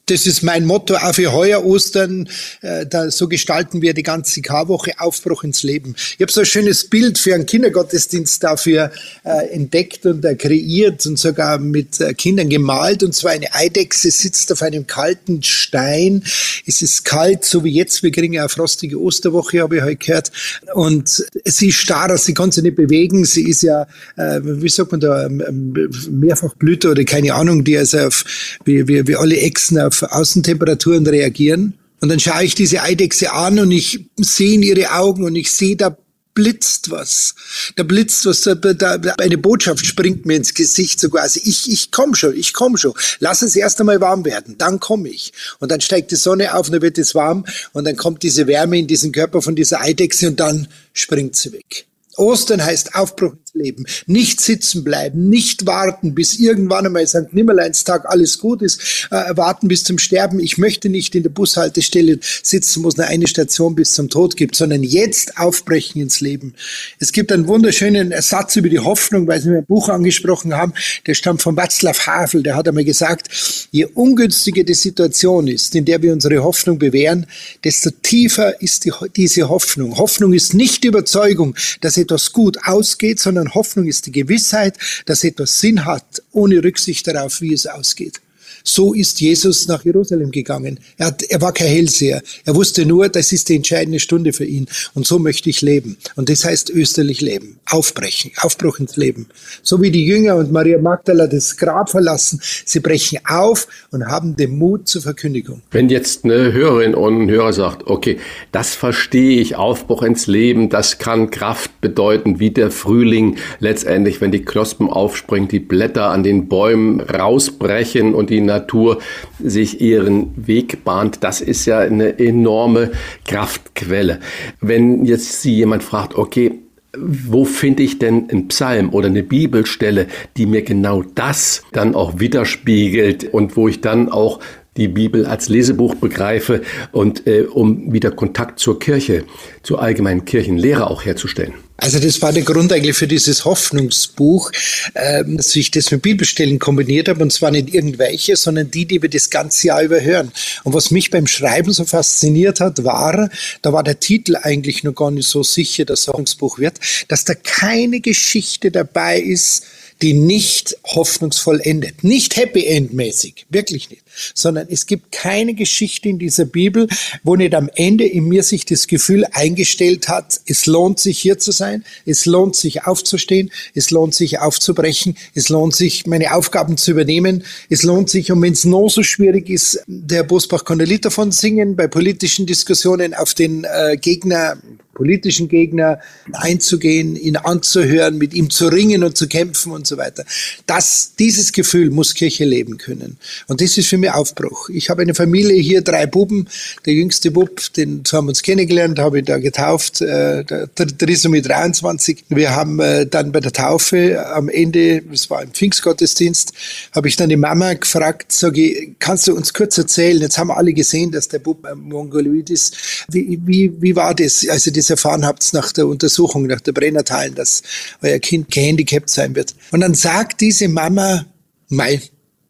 das 0.08 0.26
ist 0.26 0.42
mein 0.42 0.66
Motto 0.66 0.96
auch 0.96 1.14
für 1.14 1.34
heuer 1.34 1.64
Ostern. 1.66 2.30
Äh, 2.62 2.86
da, 2.86 3.12
so 3.12 3.28
gestalten 3.28 3.82
wir 3.82 3.94
die 3.94 4.04
ganze 4.04 4.42
Karwoche 4.42 4.94
Aufbruch 5.00 5.44
ins 5.44 5.64
Leben. 5.64 5.96
Ich 6.16 6.22
habe 6.22 6.32
so 6.32 6.42
ein 6.42 6.46
schönes 6.46 6.86
Bild 6.86 7.18
für 7.18 7.36
einen 7.36 7.46
Kindergottesdienst 7.46 8.42
dafür 8.42 8.92
äh, 9.26 9.50
entdeckt 9.50 10.06
und 10.06 10.24
äh, 10.24 10.36
kreiert 10.36 11.06
und 11.06 11.20
sogar 11.20 11.60
mit 11.60 12.00
äh, 12.00 12.14
Kindern 12.14 12.50
gemalt. 12.50 13.04
Und 13.04 13.16
zwar 13.16 13.32
eine 13.32 13.54
Eidechse 13.54 14.10
sitzt 14.10 14.52
auf 14.52 14.62
einem 14.62 14.88
kalten 14.88 15.44
Stein. 15.44 16.24
Es 16.66 16.82
ist 16.82 17.04
kalt, 17.04 17.44
so 17.44 17.66
wie 17.66 17.72
jetzt. 17.72 18.02
Wir 18.02 18.12
kriegen 18.12 18.34
ja 18.34 18.44
eine 18.44 18.50
frostige 18.50 19.02
Osterwoche, 19.02 19.62
habe 19.62 19.78
ich 19.78 19.84
heute 19.84 19.98
gehört. 19.98 20.32
Und 20.74 21.26
sie 21.44 21.68
ist 21.68 21.76
starr, 21.76 22.18
sie 22.18 22.34
kann 22.34 22.52
sich 22.52 22.64
nicht 22.64 22.78
bewegen. 22.78 23.26
Sie 23.26 23.50
ist 23.50 23.62
ja, 23.62 23.84
äh, 24.16 24.40
wie 24.42 24.70
sagt 24.70 24.92
man 24.92 25.02
da, 25.02 25.26
ähm, 25.26 25.44
ähm, 25.46 25.90
Mehrfachblüter 26.12 26.92
oder 26.92 27.04
keine 27.04 27.34
Ahnung, 27.34 27.66
die 27.66 27.78
also 27.78 28.00
auf, 28.00 28.24
wie, 28.64 28.88
wie, 28.88 29.06
wie 29.06 29.16
alle 29.18 29.36
Echsen 29.36 29.78
auf 29.80 29.97
Außentemperaturen 30.04 31.06
reagieren. 31.08 31.74
Und 32.00 32.10
dann 32.10 32.20
schaue 32.20 32.44
ich 32.44 32.56
diese 32.56 32.82
Eidechse 32.82 33.34
an 33.34 33.60
und 33.60 33.72
ich 33.72 34.06
sehe 34.18 34.54
in 34.54 34.64
ihre 34.64 34.92
Augen 34.92 35.24
und 35.24 35.36
ich 35.36 35.52
sehe, 35.52 35.76
da 35.76 35.98
blitzt 36.38 36.92
was. 36.92 37.34
Da 37.78 37.82
blitzt 37.82 38.24
was, 38.28 38.42
da, 38.42 38.54
da, 38.54 39.16
eine 39.18 39.40
Botschaft 39.40 39.84
springt 39.84 40.28
mir 40.28 40.36
ins 40.36 40.54
Gesicht, 40.54 41.00
so 41.00 41.10
quasi, 41.10 41.42
ich, 41.44 41.72
ich 41.72 41.90
komm 41.90 42.14
schon, 42.14 42.36
ich 42.36 42.54
komm 42.54 42.78
schon. 42.78 42.94
Lass 43.20 43.42
es 43.42 43.56
erst 43.56 43.80
einmal 43.80 44.00
warm 44.02 44.24
werden, 44.24 44.56
dann 44.60 44.80
komme 44.80 45.10
ich. 45.10 45.34
Und 45.58 45.72
dann 45.72 45.82
steigt 45.82 46.12
die 46.12 46.16
Sonne 46.16 46.54
auf, 46.54 46.68
und 46.68 46.74
dann 46.74 46.84
wird 46.84 47.00
es 47.00 47.16
warm 47.16 47.44
und 47.74 47.86
dann 47.86 47.96
kommt 47.96 48.22
diese 48.22 48.46
Wärme 48.46 48.78
in 48.78 48.86
diesen 48.86 49.12
Körper 49.12 49.42
von 49.42 49.56
dieser 49.56 49.82
Eidechse 49.82 50.28
und 50.28 50.40
dann 50.40 50.68
springt 50.94 51.36
sie 51.36 51.54
weg. 51.54 51.88
Ostern 52.18 52.64
heißt 52.64 52.94
Aufbruch 52.94 53.34
Leben. 53.58 53.86
Nicht 54.06 54.40
sitzen 54.40 54.84
bleiben, 54.84 55.30
nicht 55.30 55.66
warten, 55.66 56.16
bis 56.16 56.40
irgendwann 56.40 56.86
einmal 56.86 57.08
St. 57.08 57.34
Nimmerleinstag 57.34 58.06
alles 58.06 58.40
gut 58.40 58.62
ist, 58.62 59.08
äh, 59.12 59.36
warten 59.36 59.68
bis 59.68 59.84
zum 59.84 59.98
Sterben. 59.98 60.40
Ich 60.40 60.58
möchte 60.58 60.90
nicht 60.90 61.16
in 61.16 61.24
der 61.24 61.30
Bushaltestelle 61.30 62.20
sitzen, 62.22 62.84
wo 62.84 62.90
es 62.90 62.98
nur 62.98 63.08
eine 63.08 63.28
Station 63.28 63.76
bis 63.76 63.94
zum 63.94 64.10
Tod 64.10 64.38
gibt, 64.38 64.56
sondern 64.56 64.84
jetzt 64.84 65.38
aufbrechen 65.38 66.02
ins 66.02 66.22
Leben. 66.22 66.54
Es 67.00 67.12
gibt 67.12 67.32
einen 67.32 67.48
wunderschönen 67.48 68.14
Satz 68.22 68.56
über 68.56 68.70
die 68.70 68.80
Hoffnung, 68.80 69.28
weil 69.28 69.42
Sie 69.42 69.50
mir 69.50 69.60
ein 69.60 69.66
Buch 69.66 69.90
angesprochen 69.90 70.56
haben, 70.56 70.74
der 71.06 71.14
stammt 71.14 71.42
von 71.42 71.56
Václav 71.56 72.08
Havel, 72.08 72.44
der 72.44 72.56
hat 72.56 72.68
einmal 72.68 72.84
gesagt, 72.84 73.30
je 73.72 73.86
ungünstiger 73.86 74.64
die 74.64 74.74
Situation 74.74 75.48
ist, 75.48 75.76
in 75.76 75.86
der 75.86 76.02
wir 76.02 76.14
unsere 76.14 76.44
Hoffnung 76.44 76.80
bewähren, 76.80 77.26
desto 77.64 77.90
tiefer 77.90 78.62
ist 78.62 78.86
die, 78.86 78.92
diese 79.16 79.50
Hoffnung. 79.50 79.98
Hoffnung 79.98 80.34
ist 80.34 80.54
nicht 80.54 80.86
Überzeugung, 80.86 81.56
dass 81.82 81.98
etwas 81.98 82.32
gut 82.34 82.58
ausgeht, 82.64 83.20
sondern 83.20 83.47
Hoffnung 83.54 83.88
ist 83.88 84.06
die 84.06 84.12
Gewissheit, 84.12 84.78
dass 85.06 85.24
etwas 85.24 85.60
Sinn 85.60 85.86
hat, 85.86 86.22
ohne 86.32 86.64
Rücksicht 86.64 87.08
darauf, 87.08 87.42
wie 87.42 87.54
es 87.54 87.68
ausgeht. 87.68 88.22
So 88.64 88.94
ist 88.94 89.22
Jesus 89.22 89.68
nach 89.68 89.84
Jerusalem 89.86 90.32
gegangen. 90.32 90.80
Er, 90.98 91.08
hat, 91.08 91.24
er 91.24 91.42
war 91.42 91.54
kein 91.54 91.68
Hellseher. 91.68 92.22
Er 92.46 92.56
wusste 92.56 92.86
nur, 92.86 93.10
das 93.10 93.32
ist 93.32 93.50
die 93.50 93.56
entscheidende 93.56 94.00
Stunde 94.00 94.34
für 94.34 94.46
ihn. 94.46 94.68
Und 94.94 95.06
so 95.06 95.20
möchte 95.20 95.50
ich 95.50 95.62
leben. 95.62 95.98
Und 96.16 96.30
das 96.30 96.46
heißt 96.46 96.70
österlich 96.70 97.22
leben. 97.22 97.60
Aufbrechen. 97.66 98.32
Aufbruch 98.38 98.80
ins 98.80 98.96
Leben. 98.96 99.28
So 99.64 99.82
wie 99.82 99.92
die 99.92 100.06
Jünger 100.06 100.36
und 100.36 100.52
Maria 100.52 100.80
Magdala 100.80 101.28
das 101.28 101.58
Grab 101.58 101.90
verlassen. 101.90 102.42
Sie 102.66 102.80
brechen 102.80 103.20
auf 103.28 103.68
und 103.92 104.06
haben 104.06 104.36
den 104.36 104.58
Mut 104.58 104.88
zur 104.88 105.02
Verkündigung. 105.02 105.62
Wenn 105.72 105.90
jetzt 105.90 106.24
eine 106.24 106.54
Hörerin 106.54 106.96
und 106.96 107.24
ein 107.24 107.30
Hörer 107.30 107.54
sagt, 107.54 107.88
okay, 107.88 108.18
das 108.52 108.76
verstehe 108.76 109.40
ich, 109.40 109.56
Aufbruch 109.56 110.04
ins 110.04 110.28
Leben, 110.28 110.70
das 110.70 110.98
kann 110.98 111.30
Kraft 111.30 111.82
bedeuten, 111.82 112.40
wie 112.40 112.52
der 112.52 112.72
Frühling 112.72 113.38
letztendlich, 113.60 114.22
wenn 114.22 114.32
die 114.32 114.44
Knospen 114.44 114.90
aufspringen, 114.90 115.48
die 115.48 115.60
Blätter 115.60 116.10
an 116.10 116.24
den 116.24 116.48
Bäumen 116.48 117.02
rausbrechen 117.02 118.14
und 118.14 118.30
die 118.30 118.37
Natur 118.42 119.00
sich 119.44 119.82
ihren 119.82 120.48
Weg 120.48 120.84
bahnt. 120.84 121.24
Das 121.24 121.42
ist 121.42 121.66
ja 121.66 121.80
eine 121.80 122.20
enorme 122.20 122.92
Kraftquelle. 123.26 124.20
Wenn 124.62 125.06
jetzt 125.06 125.42
Sie 125.42 125.56
jemand 125.56 125.84
fragt, 125.84 126.16
okay, 126.16 126.60
wo 126.98 127.46
finde 127.46 127.84
ich 127.84 128.00
denn 128.00 128.30
einen 128.30 128.48
Psalm 128.48 128.94
oder 128.94 129.08
eine 129.08 129.24
Bibelstelle, 129.24 130.08
die 130.36 130.46
mir 130.46 130.64
genau 130.64 131.04
das 131.16 131.64
dann 131.72 131.96
auch 131.96 132.20
widerspiegelt 132.20 133.34
und 133.34 133.56
wo 133.56 133.68
ich 133.68 133.82
dann 133.82 134.10
auch 134.10 134.40
die 134.78 134.88
Bibel 134.88 135.26
als 135.26 135.50
Lesebuch 135.50 135.96
begreife 135.96 136.62
und 136.92 137.28
äh, 137.28 137.42
um 137.42 137.92
wieder 137.92 138.12
Kontakt 138.12 138.60
zur 138.60 138.80
Kirche, 138.80 139.24
zur 139.64 139.82
allgemeinen 139.82 140.26
Kirchenlehre 140.26 140.90
auch 140.90 141.04
herzustellen. 141.04 141.54
Also 141.78 142.00
das 142.00 142.22
war 142.24 142.34
der 142.34 142.42
Grund 142.42 142.74
eigentlich 142.74 142.98
für 142.98 143.08
dieses 143.08 143.46
Hoffnungsbuch, 143.46 144.52
ähm, 144.96 145.38
dass 145.38 145.56
ich 145.56 145.70
das 145.70 145.92
mit 145.92 146.02
Bibelstellen 146.02 146.58
kombiniert 146.58 147.08
habe 147.08 147.22
und 147.22 147.32
zwar 147.32 147.52
nicht 147.52 147.74
irgendwelche, 147.74 148.36
sondern 148.36 148.72
die, 148.72 148.86
die 148.86 149.02
wir 149.02 149.10
das 149.10 149.30
ganze 149.30 149.68
Jahr 149.68 149.84
überhören. 149.84 150.32
Und 150.64 150.74
was 150.74 150.90
mich 150.90 151.12
beim 151.12 151.28
Schreiben 151.28 151.72
so 151.72 151.86
fasziniert 151.86 152.60
hat, 152.60 152.84
war, 152.84 153.30
da 153.62 153.74
war 153.74 153.84
der 153.84 154.00
Titel 154.00 154.36
eigentlich 154.36 154.84
noch 154.84 154.96
gar 154.96 155.12
nicht 155.12 155.30
so 155.30 155.44
sicher, 155.44 155.86
dass 155.86 156.08
Hoffnungsbuch 156.08 156.58
wird, 156.58 156.80
dass 157.10 157.26
da 157.26 157.36
keine 157.36 158.00
Geschichte 158.00 158.72
dabei 158.72 159.20
ist, 159.20 159.64
die 160.02 160.14
nicht 160.14 160.78
hoffnungsvoll 160.86 161.60
endet. 161.62 162.04
Nicht 162.04 162.36
Happy 162.36 162.66
End 162.66 162.94
mäßig, 162.94 163.46
wirklich 163.50 163.90
nicht. 163.90 164.04
Sondern 164.34 164.68
es 164.70 164.86
gibt 164.86 165.12
keine 165.12 165.54
Geschichte 165.54 166.10
in 166.10 166.20
dieser 166.20 166.46
Bibel, 166.46 166.88
wo 167.24 167.36
nicht 167.36 167.56
am 167.56 167.70
Ende 167.76 168.06
in 168.06 168.28
mir 168.28 168.44
sich 168.44 168.66
das 168.66 168.88
Gefühl 168.88 169.26
eingestellt 169.32 170.08
hat, 170.08 170.40
es 170.46 170.66
lohnt 170.66 171.00
sich 171.00 171.20
hier 171.20 171.38
zu 171.38 171.52
sein, 171.52 171.84
es 172.06 172.26
lohnt 172.26 172.56
sich 172.56 172.86
aufzustehen, 172.86 173.52
es 173.74 173.92
lohnt 173.92 174.14
sich 174.14 174.40
aufzubrechen, 174.40 175.18
es 175.34 175.50
lohnt 175.50 175.76
sich 175.76 176.06
meine 176.06 176.34
Aufgaben 176.34 176.78
zu 176.78 176.92
übernehmen, 176.92 177.44
es 177.70 177.84
lohnt 177.84 178.10
sich, 178.10 178.32
und 178.32 178.42
wenn 178.42 178.54
es 178.54 178.66
noch 178.66 178.90
so 178.90 179.04
schwierig 179.04 179.50
ist, 179.50 179.84
der 179.88 180.24
Bosbach 180.24 180.66
kann 180.66 180.80
ein 180.82 180.88
Lied 180.88 181.06
davon 181.06 181.32
singen, 181.32 181.76
bei 181.76 181.88
politischen 181.88 182.46
Diskussionen 182.46 183.14
auf 183.14 183.34
den 183.34 183.64
äh, 183.64 183.98
Gegner 183.98 184.58
politischen 184.98 185.48
Gegner 185.48 186.00
einzugehen, 186.34 187.16
ihn 187.16 187.38
anzuhören, 187.38 188.18
mit 188.18 188.34
ihm 188.34 188.50
zu 188.50 188.68
ringen 188.68 189.04
und 189.04 189.16
zu 189.16 189.28
kämpfen 189.28 189.72
und 189.72 189.86
so 189.86 189.98
weiter. 189.98 190.26
Das, 190.66 191.14
dieses 191.20 191.52
Gefühl 191.52 191.92
muss 191.92 192.16
Kirche 192.16 192.46
leben 192.46 192.80
können. 192.80 193.18
Und 193.48 193.62
das 193.62 193.78
ist 193.78 193.88
für 193.88 194.00
mich 194.00 194.12
Aufbruch. 194.12 194.70
Ich 194.70 194.90
habe 194.90 195.04
eine 195.04 195.14
Familie 195.14 195.62
hier, 195.62 195.82
drei 195.82 196.08
Buben. 196.08 196.48
Der 196.88 196.94
jüngste 196.94 197.30
Bub, 197.30 197.62
den 197.74 198.02
haben 198.12 198.26
wir 198.26 198.30
uns 198.30 198.42
kennengelernt, 198.42 198.98
habe 198.98 199.20
ich 199.20 199.26
da 199.26 199.38
getauft. 199.38 200.02
Äh, 200.02 200.44
der, 200.44 201.30
mit 201.30 201.48
23. 201.48 202.26
Wir 202.30 202.56
haben 202.56 202.80
äh, 202.80 203.06
dann 203.06 203.32
bei 203.32 203.40
der 203.40 203.54
Taufe 203.54 204.26
am 204.34 204.50
Ende, 204.50 205.04
das 205.04 205.30
war 205.30 205.44
im 205.44 205.52
Pfingstgottesdienst, 205.52 206.54
habe 206.96 207.08
ich 207.08 207.16
dann 207.16 207.30
die 207.30 207.38
Mama 207.38 207.74
gefragt, 207.74 208.32
sage 208.32 208.62
ich, 208.62 208.90
kannst 208.98 209.28
du 209.28 209.36
uns 209.36 209.54
kurz 209.54 209.78
erzählen? 209.78 210.22
Jetzt 210.22 210.40
haben 210.40 210.50
alle 210.50 210.74
gesehen, 210.74 211.12
dass 211.12 211.28
der 211.28 211.40
Bub 211.40 211.68
Mongoloid 211.76 212.50
ist. 212.50 213.06
Wie, 213.10 213.40
wie, 213.46 213.72
wie 213.80 213.96
war 213.96 214.16
das? 214.16 214.48
Also 214.50 214.72
das 214.72 214.87
erfahren 214.90 215.26
habt 215.26 215.54
nach 215.54 215.72
der 215.72 215.88
Untersuchung, 215.88 216.48
nach 216.48 216.62
der 216.62 216.72
Brennerteilen, 216.72 217.36
dass 217.36 217.64
euer 218.02 218.20
Kind 218.20 218.52
gehandicapt 218.52 219.10
sein 219.10 219.36
wird. 219.36 219.56
Und 219.72 219.82
dann 219.82 219.94
sagt 219.94 220.42
diese 220.42 220.68
Mama, 220.68 221.26
mei, 221.70 222.02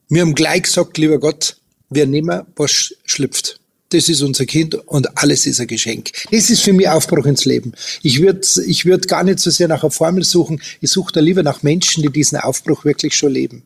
wir 0.09 0.21
haben 0.21 0.35
gleich 0.35 0.63
gesagt, 0.63 0.97
lieber 0.97 1.19
Gott, 1.19 1.57
wir 1.89 2.05
nehmen, 2.05 2.41
was 2.55 2.93
schlüpft. 3.05 3.59
Das 3.89 4.09
ist 4.09 4.21
unser 4.21 4.45
Kind 4.45 4.75
und 4.75 5.17
alles 5.17 5.45
ist 5.45 5.61
ein 5.61 5.67
Geschenk. 5.67 6.11
Das 6.31 6.49
ist 6.49 6.61
für 6.61 6.73
mich 6.73 6.89
Aufbruch 6.89 7.25
ins 7.25 7.45
Leben. 7.45 7.71
Ich 8.03 8.21
würde 8.21 8.41
ich 8.65 8.85
würd 8.85 9.07
gar 9.07 9.23
nicht 9.23 9.39
so 9.39 9.49
sehr 9.49 9.69
nach 9.69 9.81
einer 9.81 9.91
Formel 9.91 10.25
suchen. 10.25 10.61
Ich 10.81 10.91
suche 10.91 11.13
da 11.13 11.21
lieber 11.21 11.41
nach 11.41 11.63
Menschen, 11.63 12.03
die 12.03 12.09
diesen 12.09 12.37
Aufbruch 12.37 12.83
wirklich 12.83 13.15
schon 13.15 13.31
leben. 13.31 13.63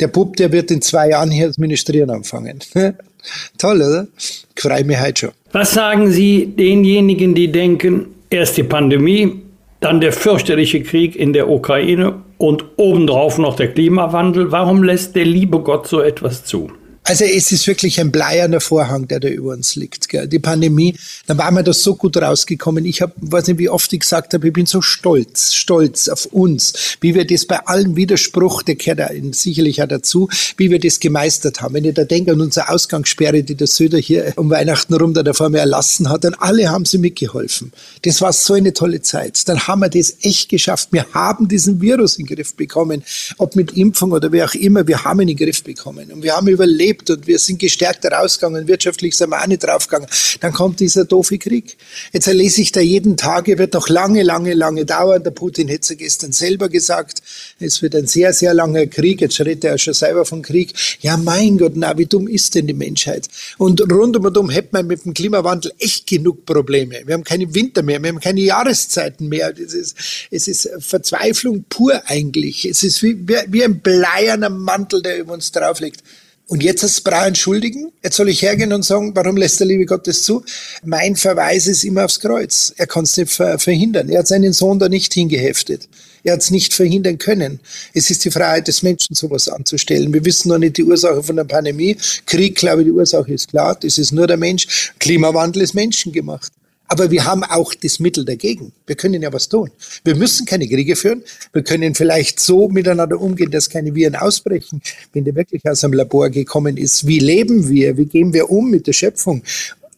Der 0.00 0.08
Bub, 0.08 0.36
der 0.36 0.52
wird 0.52 0.70
in 0.70 0.82
zwei 0.82 1.08
Jahren 1.08 1.30
hier 1.30 1.46
als 1.46 1.56
Ministrieren 1.56 2.10
anfangen. 2.10 2.60
Toll, 3.58 3.76
oder? 3.76 4.06
Ich 4.18 4.46
freue 4.56 4.84
mich 4.84 5.00
heute 5.00 5.26
schon. 5.26 5.30
Was 5.52 5.72
sagen 5.72 6.10
Sie 6.10 6.46
denjenigen, 6.46 7.34
die 7.34 7.50
denken, 7.50 8.06
erst 8.30 8.56
die 8.56 8.62
Pandemie, 8.64 9.42
dann 9.80 10.00
der 10.00 10.12
fürchterliche 10.12 10.82
Krieg 10.82 11.14
in 11.14 11.32
der 11.32 11.48
Ukraine 11.48 12.22
und 12.38 12.64
obendrauf 12.76 13.38
noch 13.38 13.56
der 13.56 13.72
Klimawandel? 13.72 14.50
Warum 14.50 14.82
lässt 14.82 15.14
der 15.14 15.24
liebe 15.24 15.60
Gott 15.60 15.86
so 15.86 16.00
etwas 16.00 16.44
zu? 16.44 16.70
Also 17.06 17.24
es 17.26 17.52
ist 17.52 17.66
wirklich 17.66 18.00
ein 18.00 18.10
bleierner 18.10 18.60
Vorhang, 18.60 19.06
der 19.08 19.20
da 19.20 19.28
über 19.28 19.52
uns 19.52 19.76
liegt. 19.76 20.08
Gell. 20.08 20.26
Die 20.26 20.38
Pandemie, 20.38 20.96
da 21.26 21.36
waren 21.36 21.54
wir 21.54 21.62
da 21.62 21.74
so 21.74 21.96
gut 21.96 22.16
rausgekommen. 22.16 22.86
Ich 22.86 23.02
habe, 23.02 23.12
weiß 23.16 23.46
nicht, 23.46 23.58
wie 23.58 23.68
oft 23.68 23.92
ich 23.92 24.00
gesagt 24.00 24.32
habe, 24.32 24.46
ich 24.46 24.54
bin 24.54 24.64
so 24.64 24.80
stolz, 24.80 25.52
stolz 25.52 26.08
auf 26.08 26.24
uns, 26.24 26.72
wie 27.02 27.14
wir 27.14 27.26
das 27.26 27.44
bei 27.44 27.58
allem 27.58 27.94
Widerspruch, 27.94 28.62
der 28.62 28.76
gehört 28.76 29.00
da 29.00 29.10
sicherlich 29.32 29.82
auch 29.82 29.86
dazu, 29.86 30.30
wie 30.56 30.70
wir 30.70 30.78
das 30.78 30.98
gemeistert 30.98 31.60
haben. 31.60 31.74
Wenn 31.74 31.84
ich 31.84 31.92
da 31.92 32.04
denke 32.04 32.32
an 32.32 32.40
unsere 32.40 32.70
Ausgangssperre, 32.70 33.42
die 33.42 33.54
der 33.54 33.66
Söder 33.66 33.98
hier 33.98 34.32
um 34.36 34.48
Weihnachten 34.48 34.94
rum 34.94 35.12
da 35.12 35.22
davor 35.22 35.50
mir 35.50 35.58
erlassen 35.58 36.08
hat, 36.08 36.24
dann 36.24 36.32
alle 36.32 36.70
haben 36.70 36.86
sie 36.86 36.96
mitgeholfen. 36.96 37.72
Das 38.00 38.22
war 38.22 38.32
so 38.32 38.54
eine 38.54 38.72
tolle 38.72 39.02
Zeit. 39.02 39.46
Dann 39.46 39.68
haben 39.68 39.80
wir 39.80 39.90
das 39.90 40.16
echt 40.22 40.48
geschafft. 40.48 40.88
Wir 40.92 41.04
haben 41.12 41.48
diesen 41.48 41.82
Virus 41.82 42.16
in 42.16 42.24
den 42.24 42.34
Griff 42.34 42.54
bekommen, 42.54 43.02
ob 43.36 43.56
mit 43.56 43.76
Impfung 43.76 44.12
oder 44.12 44.32
wie 44.32 44.42
auch 44.42 44.54
immer, 44.54 44.86
wir 44.88 45.04
haben 45.04 45.20
ihn 45.20 45.28
in 45.28 45.36
den 45.36 45.44
Griff 45.44 45.62
bekommen. 45.62 46.10
Und 46.10 46.22
wir 46.22 46.34
haben 46.34 46.48
überlebt 46.48 46.93
gelebt 46.94 47.10
und 47.10 47.26
wir 47.26 47.38
sind 47.38 47.58
gestärkt 47.58 48.04
rausgegangen. 48.04 48.66
Wirtschaftlich 48.68 49.16
sind 49.16 49.30
wir 49.30 49.42
auch 49.42 49.46
nicht 49.46 49.62
draufgegangen. 49.62 50.08
Dann 50.40 50.52
kommt 50.52 50.80
dieser 50.80 51.04
doofe 51.04 51.38
Krieg. 51.38 51.76
Jetzt 52.12 52.26
lese 52.26 52.60
ich 52.60 52.72
da 52.72 52.80
jeden 52.80 53.16
Tag, 53.16 53.48
er 53.48 53.58
wird 53.58 53.74
noch 53.74 53.88
lange, 53.88 54.22
lange, 54.22 54.54
lange 54.54 54.84
dauern. 54.84 55.22
Der 55.22 55.30
Putin 55.30 55.70
hat 55.70 55.82
es 55.82 55.96
gestern 55.96 56.32
selber 56.32 56.68
gesagt. 56.68 57.22
Es 57.58 57.82
wird 57.82 57.94
ein 57.94 58.06
sehr, 58.06 58.32
sehr 58.32 58.54
langer 58.54 58.86
Krieg. 58.86 59.20
Jetzt 59.20 59.40
redet 59.40 59.64
er 59.64 59.78
schon 59.78 59.94
selber 59.94 60.24
von 60.24 60.42
Krieg. 60.42 60.74
Ja, 61.00 61.16
mein 61.16 61.58
Gott, 61.58 61.72
na, 61.74 61.96
wie 61.98 62.06
dumm 62.06 62.28
ist 62.28 62.54
denn 62.54 62.66
die 62.66 62.74
Menschheit? 62.74 63.28
Und 63.58 63.80
rund 63.92 64.16
um 64.16 64.24
und 64.24 64.36
um 64.36 64.50
hätte 64.50 64.68
man 64.72 64.86
mit 64.86 65.04
dem 65.04 65.14
Klimawandel 65.14 65.72
echt 65.78 66.06
genug 66.06 66.46
Probleme. 66.46 67.02
Wir 67.04 67.14
haben 67.14 67.24
keine 67.24 67.54
Winter 67.54 67.82
mehr, 67.82 68.02
wir 68.02 68.08
haben 68.08 68.20
keine 68.20 68.40
Jahreszeiten 68.40 69.28
mehr. 69.28 69.52
Es 69.58 69.74
ist, 69.74 69.96
es 70.30 70.48
ist 70.48 70.68
Verzweiflung 70.78 71.64
pur 71.68 72.02
eigentlich. 72.06 72.64
Es 72.64 72.82
ist 72.82 73.02
wie, 73.02 73.26
wie 73.26 73.64
ein 73.64 73.80
bleierner 73.80 74.50
Mantel, 74.50 75.02
der 75.02 75.18
über 75.18 75.34
uns 75.34 75.52
drauf 75.52 75.80
liegt. 75.80 76.02
Und 76.46 76.62
jetzt 76.62 76.82
du 76.82 77.10
Brau 77.10 77.24
entschuldigen? 77.24 77.90
Jetzt 78.02 78.16
soll 78.16 78.28
ich 78.28 78.42
hergehen 78.42 78.72
und 78.72 78.84
sagen, 78.84 79.12
warum 79.14 79.36
lässt 79.36 79.60
der 79.60 79.66
liebe 79.66 79.86
Gott 79.86 80.06
das 80.06 80.22
zu? 80.24 80.44
Mein 80.84 81.16
Verweis 81.16 81.66
ist 81.66 81.84
immer 81.84 82.04
aufs 82.04 82.20
Kreuz. 82.20 82.74
Er 82.76 82.86
kann 82.86 83.04
es 83.04 83.16
nicht 83.16 83.32
verhindern. 83.32 84.10
Er 84.10 84.18
hat 84.18 84.28
seinen 84.28 84.52
Sohn 84.52 84.78
da 84.78 84.90
nicht 84.90 85.14
hingeheftet. 85.14 85.88
Er 86.22 86.34
hat 86.34 86.42
es 86.42 86.50
nicht 86.50 86.74
verhindern 86.74 87.16
können. 87.16 87.60
Es 87.94 88.10
ist 88.10 88.24
die 88.24 88.30
Freiheit 88.30 88.68
des 88.68 88.82
Menschen, 88.82 89.14
sowas 89.14 89.48
anzustellen. 89.48 90.12
Wir 90.12 90.24
wissen 90.24 90.48
noch 90.48 90.58
nicht 90.58 90.76
die 90.76 90.84
Ursache 90.84 91.22
von 91.22 91.36
der 91.36 91.44
Pandemie. 91.44 91.96
Krieg, 92.26 92.56
glaube 92.56 92.82
ich, 92.82 92.86
die 92.86 92.92
Ursache 92.92 93.32
ist 93.32 93.48
klar. 93.48 93.76
Das 93.80 93.96
ist 93.96 94.12
nur 94.12 94.26
der 94.26 94.36
Mensch. 94.36 94.92
Klimawandel 94.98 95.62
ist 95.62 95.74
menschengemacht. 95.74 96.52
Aber 96.86 97.10
wir 97.10 97.24
haben 97.24 97.44
auch 97.44 97.74
das 97.74 97.98
Mittel 97.98 98.24
dagegen. 98.24 98.72
Wir 98.86 98.96
können 98.96 99.22
ja 99.22 99.32
was 99.32 99.48
tun. 99.48 99.70
Wir 100.04 100.14
müssen 100.14 100.44
keine 100.46 100.68
Kriege 100.68 100.96
führen. 100.96 101.22
Wir 101.52 101.62
können 101.62 101.94
vielleicht 101.94 102.40
so 102.40 102.68
miteinander 102.68 103.20
umgehen, 103.20 103.50
dass 103.50 103.70
keine 103.70 103.94
Viren 103.94 104.16
ausbrechen. 104.16 104.82
Wenn 105.12 105.24
der 105.24 105.34
wirklich 105.34 105.64
aus 105.66 105.82
einem 105.82 105.94
Labor 105.94 106.28
gekommen 106.30 106.76
ist, 106.76 107.06
wie 107.06 107.18
leben 107.18 107.68
wir? 107.68 107.96
Wie 107.96 108.06
gehen 108.06 108.32
wir 108.32 108.50
um 108.50 108.70
mit 108.70 108.86
der 108.86 108.92
Schöpfung? 108.92 109.42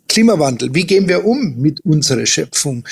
Klimawandel, 0.09 0.75
wie 0.75 0.87
gehen 0.87 1.09
wir 1.09 1.27
um 1.27 1.57
mit 1.61 1.81
unserer 1.85 2.25
Schöpfung? 2.25 2.85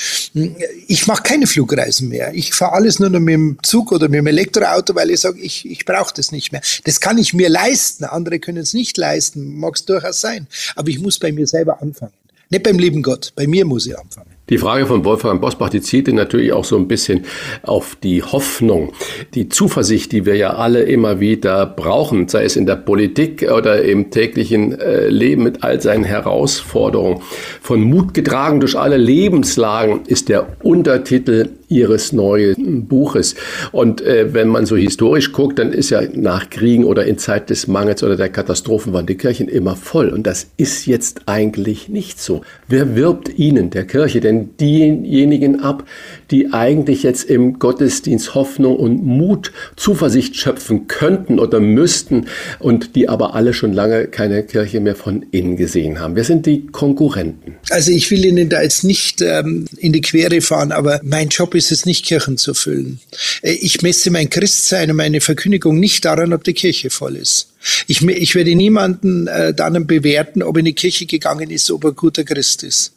Ich 0.87 1.07
mache 1.07 1.23
keine 1.23 1.47
Flugreisen 1.47 2.09
mehr. 2.09 2.33
Ich 2.33 2.53
fahre 2.53 2.73
alles 2.73 2.99
nur 2.99 3.09
noch 3.09 3.19
mit 3.19 3.33
dem 3.33 3.57
Zug 3.63 3.91
oder 3.91 4.09
mit 4.09 4.19
dem 4.19 4.27
Elektroauto, 4.27 4.93
weil 4.93 5.09
ich 5.09 5.21
sage, 5.21 5.39
ich, 5.39 5.67
ich 5.67 5.85
brauche 5.85 6.13
das 6.13 6.31
nicht 6.31 6.51
mehr. 6.51 6.61
Das 6.83 6.99
kann 6.99 7.17
ich 7.17 7.33
mir 7.33 7.49
leisten. 7.49 8.03
Andere 8.03 8.39
können 8.39 8.59
es 8.59 8.73
nicht 8.73 8.97
leisten. 8.97 9.57
Mag 9.57 9.75
es 9.75 9.85
durchaus 9.85 10.21
sein. 10.21 10.47
Aber 10.75 10.89
ich 10.89 10.99
muss 10.99 11.17
bei 11.17 11.31
mir 11.31 11.47
selber 11.47 11.81
anfangen. 11.81 12.13
Nicht 12.49 12.63
beim 12.63 12.77
lieben 12.77 13.01
Gott, 13.01 13.33
bei 13.35 13.47
mir 13.47 13.65
muss 13.65 13.87
ich 13.87 13.97
anfangen. 13.97 14.35
Die 14.49 14.59
Frage 14.59 14.85
von 14.85 15.03
Wolfgang 15.03 15.41
Bosbach, 15.41 15.71
die 15.71 15.81
zielte 15.81 16.13
natürlich 16.13 16.53
auch 16.53 16.65
so 16.65 16.77
ein 16.77 16.87
bisschen 16.87 17.25
auf 17.63 17.97
die 18.03 18.21
Hoffnung, 18.21 18.93
die 19.33 19.49
Zuversicht, 19.49 20.11
die 20.11 20.27
wir 20.27 20.35
ja 20.35 20.53
alle 20.53 20.83
immer 20.83 21.19
wieder 21.19 21.65
brauchen, 21.65 22.27
sei 22.27 22.43
es 22.43 22.55
in 22.55 22.67
der 22.67 22.75
Politik 22.75 23.49
oder 23.51 23.81
im 23.81 24.11
täglichen 24.11 24.79
äh, 24.79 25.07
Leben 25.07 25.41
mit 25.41 25.63
all 25.63 25.81
seinen 25.81 26.03
Herausforderungen. 26.03 27.21
Von 27.59 27.81
Mut 27.81 28.13
getragen 28.13 28.59
durch 28.59 28.77
alle 28.77 28.97
Lebenslagen 28.97 30.01
ist 30.05 30.29
der 30.29 30.45
Untertitel 30.61 31.49
ihres 31.69 32.11
neuen 32.11 32.85
Buches. 32.87 33.35
Und 33.71 34.01
äh, 34.01 34.33
wenn 34.33 34.47
man 34.47 34.65
so 34.65 34.75
historisch 34.75 35.31
guckt, 35.31 35.59
dann 35.59 35.73
ist 35.73 35.89
ja 35.89 36.01
nach 36.13 36.49
Kriegen 36.49 36.83
oder 36.83 37.05
in 37.05 37.17
Zeit 37.17 37.49
des 37.49 37.67
Mangels 37.67 38.03
oder 38.03 38.15
der 38.15 38.29
Katastrophen 38.29 38.93
waren 38.93 39.05
die 39.05 39.15
Kirchen 39.15 39.47
immer 39.47 39.75
voll. 39.75 40.09
Und 40.09 40.27
das 40.27 40.47
ist 40.57 40.85
jetzt 40.85 41.21
eigentlich 41.25 41.89
nicht 41.89 42.19
so. 42.19 42.41
Wer 42.67 42.95
wirbt 42.95 43.37
ihnen, 43.37 43.69
der 43.69 43.85
Kirche, 43.85 44.19
denn 44.19 44.49
diejenigen 44.59 45.59
ab, 45.59 45.85
die 46.31 46.53
eigentlich 46.53 47.03
jetzt 47.03 47.29
im 47.29 47.59
Gottesdienst 47.59 48.35
Hoffnung 48.35 48.75
und 48.75 49.03
Mut, 49.03 49.51
Zuversicht 49.75 50.35
schöpfen 50.35 50.87
könnten 50.87 51.39
oder 51.39 51.59
müssten 51.59 52.27
und 52.59 52.95
die 52.95 53.09
aber 53.09 53.35
alle 53.35 53.53
schon 53.53 53.73
lange 53.73 54.07
keine 54.07 54.43
Kirche 54.43 54.79
mehr 54.79 54.95
von 54.95 55.25
innen 55.31 55.57
gesehen 55.57 55.99
haben? 55.99 56.15
Wer 56.15 56.23
sind 56.23 56.45
die 56.45 56.67
Konkurrenten? 56.67 57.55
Also 57.69 57.91
ich 57.91 58.09
will 58.11 58.25
Ihnen 58.25 58.49
da 58.49 58.61
jetzt 58.61 58.83
nicht 58.83 59.21
ähm, 59.21 59.65
in 59.77 59.93
die 59.93 60.01
Quere 60.01 60.41
fahren, 60.41 60.71
aber 60.71 60.99
mein 61.03 61.29
Job 61.29 61.54
ist 61.55 61.71
es 61.71 61.85
nicht, 61.85 62.05
Kirchen 62.05 62.37
zu 62.37 62.53
füllen. 62.53 62.99
Äh, 63.41 63.53
ich 63.53 63.81
messe 63.81 64.11
mein 64.11 64.29
Christsein 64.29 64.91
und 64.91 64.97
meine 64.97 65.21
Verkündigung 65.21 65.79
nicht 65.79 66.05
daran, 66.05 66.33
ob 66.33 66.43
die 66.43 66.53
Kirche 66.53 66.89
voll 66.89 67.15
ist. 67.15 67.49
Ich, 67.87 68.01
ich 68.03 68.35
werde 68.35 68.55
niemanden 68.55 69.27
äh, 69.27 69.53
dann 69.53 69.87
bewerten, 69.87 70.43
ob 70.43 70.57
in 70.57 70.65
die 70.65 70.73
Kirche 70.73 71.05
gegangen 71.05 71.49
ist, 71.49 71.71
ob 71.71 71.83
er 71.83 71.91
guter 71.93 72.23
Christ 72.23 72.63
ist. 72.63 72.91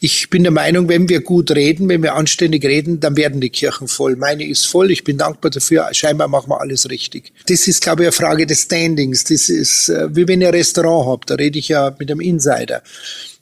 Ich 0.00 0.30
bin 0.30 0.42
der 0.42 0.52
Meinung, 0.52 0.88
wenn 0.88 1.08
wir 1.08 1.20
gut 1.20 1.50
reden, 1.50 1.88
wenn 1.88 2.02
wir 2.02 2.14
anständig 2.14 2.64
reden, 2.64 3.00
dann 3.00 3.16
werden 3.16 3.40
die 3.40 3.50
Kirchen 3.50 3.88
voll. 3.88 4.16
Meine 4.16 4.46
ist 4.46 4.66
voll. 4.66 4.90
Ich 4.90 5.04
bin 5.04 5.18
dankbar 5.18 5.50
dafür. 5.50 5.88
Scheinbar 5.92 6.28
machen 6.28 6.50
wir 6.50 6.60
alles 6.60 6.88
richtig. 6.90 7.32
Das 7.46 7.66
ist, 7.66 7.82
glaube 7.82 8.02
ich, 8.02 8.06
eine 8.06 8.12
Frage 8.12 8.46
des 8.46 8.62
Standings. 8.62 9.24
Das 9.24 9.48
ist, 9.48 9.88
äh, 9.88 10.14
wie 10.14 10.28
wenn 10.28 10.40
ihr 10.40 10.48
ein 10.48 10.54
Restaurant 10.54 11.08
habt. 11.08 11.30
Da 11.30 11.34
rede 11.34 11.58
ich 11.58 11.68
ja 11.68 11.94
mit 11.98 12.10
einem 12.10 12.20
Insider. 12.20 12.82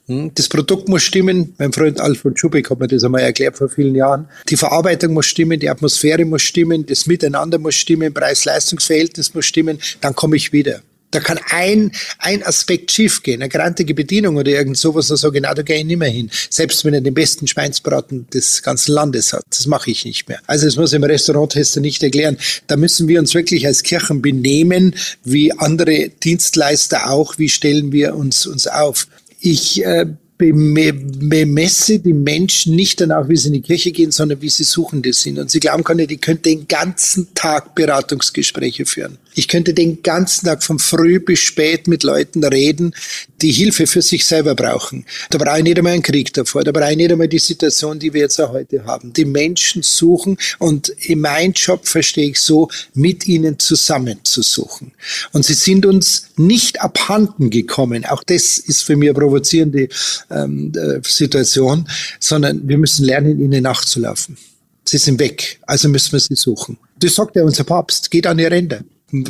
Hm? 0.07 0.31
Das 0.35 0.49
Produkt 0.49 0.89
muss 0.89 1.03
stimmen. 1.03 1.53
Mein 1.57 1.71
Freund 1.71 1.99
Alfred 1.99 2.37
Schubeck 2.37 2.69
hat 2.69 2.79
mir 2.79 2.87
das 2.87 3.03
einmal 3.03 3.21
erklärt 3.21 3.57
vor 3.57 3.69
vielen 3.69 3.95
Jahren. 3.95 4.27
Die 4.49 4.57
Verarbeitung 4.57 5.13
muss 5.13 5.27
stimmen, 5.27 5.59
die 5.59 5.69
Atmosphäre 5.69 6.25
muss 6.25 6.41
stimmen, 6.41 6.85
das 6.85 7.05
Miteinander 7.05 7.57
muss 7.57 7.75
stimmen, 7.75 8.13
Preis-Leistungs-Verhältnis 8.13 9.33
muss 9.33 9.45
stimmen. 9.45 9.79
Dann 10.01 10.15
komme 10.15 10.35
ich 10.35 10.51
wieder. 10.51 10.81
Da 11.13 11.19
kann 11.19 11.39
ein, 11.51 11.91
ein 12.17 12.41
Aspekt 12.41 12.91
schiefgehen, 12.91 13.43
eine 13.43 13.49
grantige 13.49 13.93
Bedienung 13.93 14.35
oder 14.35 14.49
irgend 14.49 14.77
sowas, 14.77 15.09
da 15.09 15.15
sage 15.15 15.37
ich, 15.37 15.43
na, 15.43 15.53
da 15.53 15.61
gehe 15.61 15.77
ich 15.77 15.85
nicht 15.85 15.99
mehr 15.99 16.09
hin. 16.09 16.31
Selbst 16.49 16.83
wenn 16.85 16.95
er 16.95 17.01
den 17.01 17.13
besten 17.13 17.45
Schweinsbraten 17.45 18.27
des 18.31 18.63
ganzen 18.63 18.93
Landes 18.93 19.31
hat. 19.31 19.43
Das 19.47 19.67
mache 19.67 19.91
ich 19.91 20.05
nicht 20.05 20.27
mehr. 20.27 20.39
Also 20.47 20.65
das 20.65 20.75
muss 20.75 20.91
ich 20.91 20.95
im 20.95 21.03
Restauranttester 21.03 21.81
nicht 21.81 22.01
erklären. 22.01 22.37
Da 22.65 22.77
müssen 22.77 23.07
wir 23.07 23.19
uns 23.19 23.35
wirklich 23.35 23.67
als 23.67 23.83
Kirchen 23.83 24.23
benehmen, 24.23 24.95
wie 25.23 25.51
andere 25.51 26.09
Dienstleister 26.09 27.11
auch. 27.11 27.37
Wie 27.37 27.49
stellen 27.49 27.91
wir 27.91 28.15
uns, 28.15 28.47
uns 28.47 28.65
auf? 28.65 29.07
Ich 29.45 29.83
äh, 29.83 30.05
bemesse 30.37 31.99
die 31.99 32.13
Menschen 32.13 32.75
nicht 32.75 33.01
danach, 33.01 33.27
wie 33.27 33.35
sie 33.35 33.47
in 33.47 33.53
die 33.53 33.61
Kirche 33.61 33.91
gehen, 33.91 34.11
sondern 34.11 34.41
wie 34.41 34.49
sie 34.49 34.63
Suchende 34.63 35.11
sind. 35.11 35.37
Und 35.37 35.51
sie 35.51 35.59
glauben 35.59 35.83
können, 35.83 36.07
die 36.07 36.17
könnten 36.17 36.43
den 36.43 36.67
ganzen 36.67 37.33
Tag 37.35 37.75
Beratungsgespräche 37.75 38.85
führen. 38.85 39.17
Ich 39.35 39.47
könnte 39.47 39.73
den 39.73 40.03
ganzen 40.03 40.45
Tag 40.45 40.63
von 40.63 40.79
früh 40.79 41.19
bis 41.19 41.39
spät 41.39 41.87
mit 41.87 42.03
Leuten 42.03 42.43
reden, 42.43 42.93
die 43.41 43.51
Hilfe 43.51 43.87
für 43.87 44.01
sich 44.01 44.25
selber 44.25 44.55
brauchen. 44.55 45.05
Da 45.29 45.37
brauche 45.37 45.57
ich 45.57 45.63
nicht 45.63 45.77
einmal 45.77 45.93
einen 45.93 46.01
Krieg 46.01 46.33
davor, 46.33 46.63
da 46.63 46.71
brauche 46.71 46.91
ich 46.91 46.97
nicht 46.97 47.11
einmal 47.11 47.27
die 47.27 47.39
Situation, 47.39 47.99
die 47.99 48.13
wir 48.13 48.21
jetzt 48.21 48.39
auch 48.39 48.53
heute 48.53 48.85
haben. 48.85 49.13
Die 49.13 49.25
Menschen 49.25 49.83
suchen 49.83 50.37
und 50.59 50.89
in 50.89 51.19
meinem 51.19 51.53
Job 51.53 51.87
verstehe 51.87 52.29
ich 52.29 52.39
so, 52.39 52.69
mit 52.93 53.27
ihnen 53.27 53.59
zusammen 53.59 54.19
zu 54.23 54.41
suchen. 54.41 54.93
Und 55.31 55.45
sie 55.45 55.53
sind 55.53 55.85
uns 55.85 56.29
nicht 56.37 56.81
abhanden 56.81 57.49
gekommen. 57.49 58.05
Auch 58.05 58.23
das 58.23 58.57
ist 58.57 58.83
für 58.83 58.95
mich 58.95 59.09
eine 59.09 59.19
provozierende 59.19 59.89
ähm, 60.29 60.71
äh, 60.75 60.99
Situation, 61.03 61.87
sondern 62.19 62.67
wir 62.67 62.77
müssen 62.77 63.05
lernen, 63.05 63.39
ihnen 63.39 63.63
nachzulaufen. 63.63 64.37
Sie 64.85 64.97
sind 64.97 65.19
weg, 65.19 65.59
also 65.65 65.89
müssen 65.89 66.11
wir 66.11 66.19
sie 66.19 66.35
suchen. 66.35 66.77
Das 66.99 67.15
sagt 67.15 67.35
ja 67.35 67.43
unser 67.43 67.63
Papst, 67.63 68.11
geht 68.11 68.27
an 68.27 68.37
die 68.37 68.45
Ränder 68.45 68.81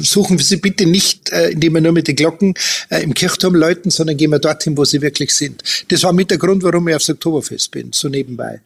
suchen 0.01 0.37
wir 0.37 0.45
sie 0.45 0.57
bitte 0.57 0.85
nicht, 0.85 1.31
äh, 1.31 1.49
indem 1.49 1.73
wir 1.73 1.81
nur 1.81 1.91
mit 1.91 2.07
den 2.07 2.15
Glocken 2.15 2.53
äh, 2.89 3.03
im 3.03 3.13
Kirchturm 3.13 3.55
läuten, 3.55 3.91
sondern 3.91 4.17
gehen 4.17 4.31
wir 4.31 4.39
dorthin, 4.39 4.77
wo 4.77 4.85
sie 4.85 5.01
wirklich 5.01 5.33
sind. 5.33 5.63
Das 5.89 6.03
war 6.03 6.13
mit 6.13 6.31
der 6.31 6.37
Grund, 6.37 6.63
warum 6.63 6.87
ich 6.87 6.95
aufs 6.95 7.09
Oktoberfest 7.09 7.71
bin, 7.71 7.91
so 7.91 8.09
nebenbei. 8.09 8.61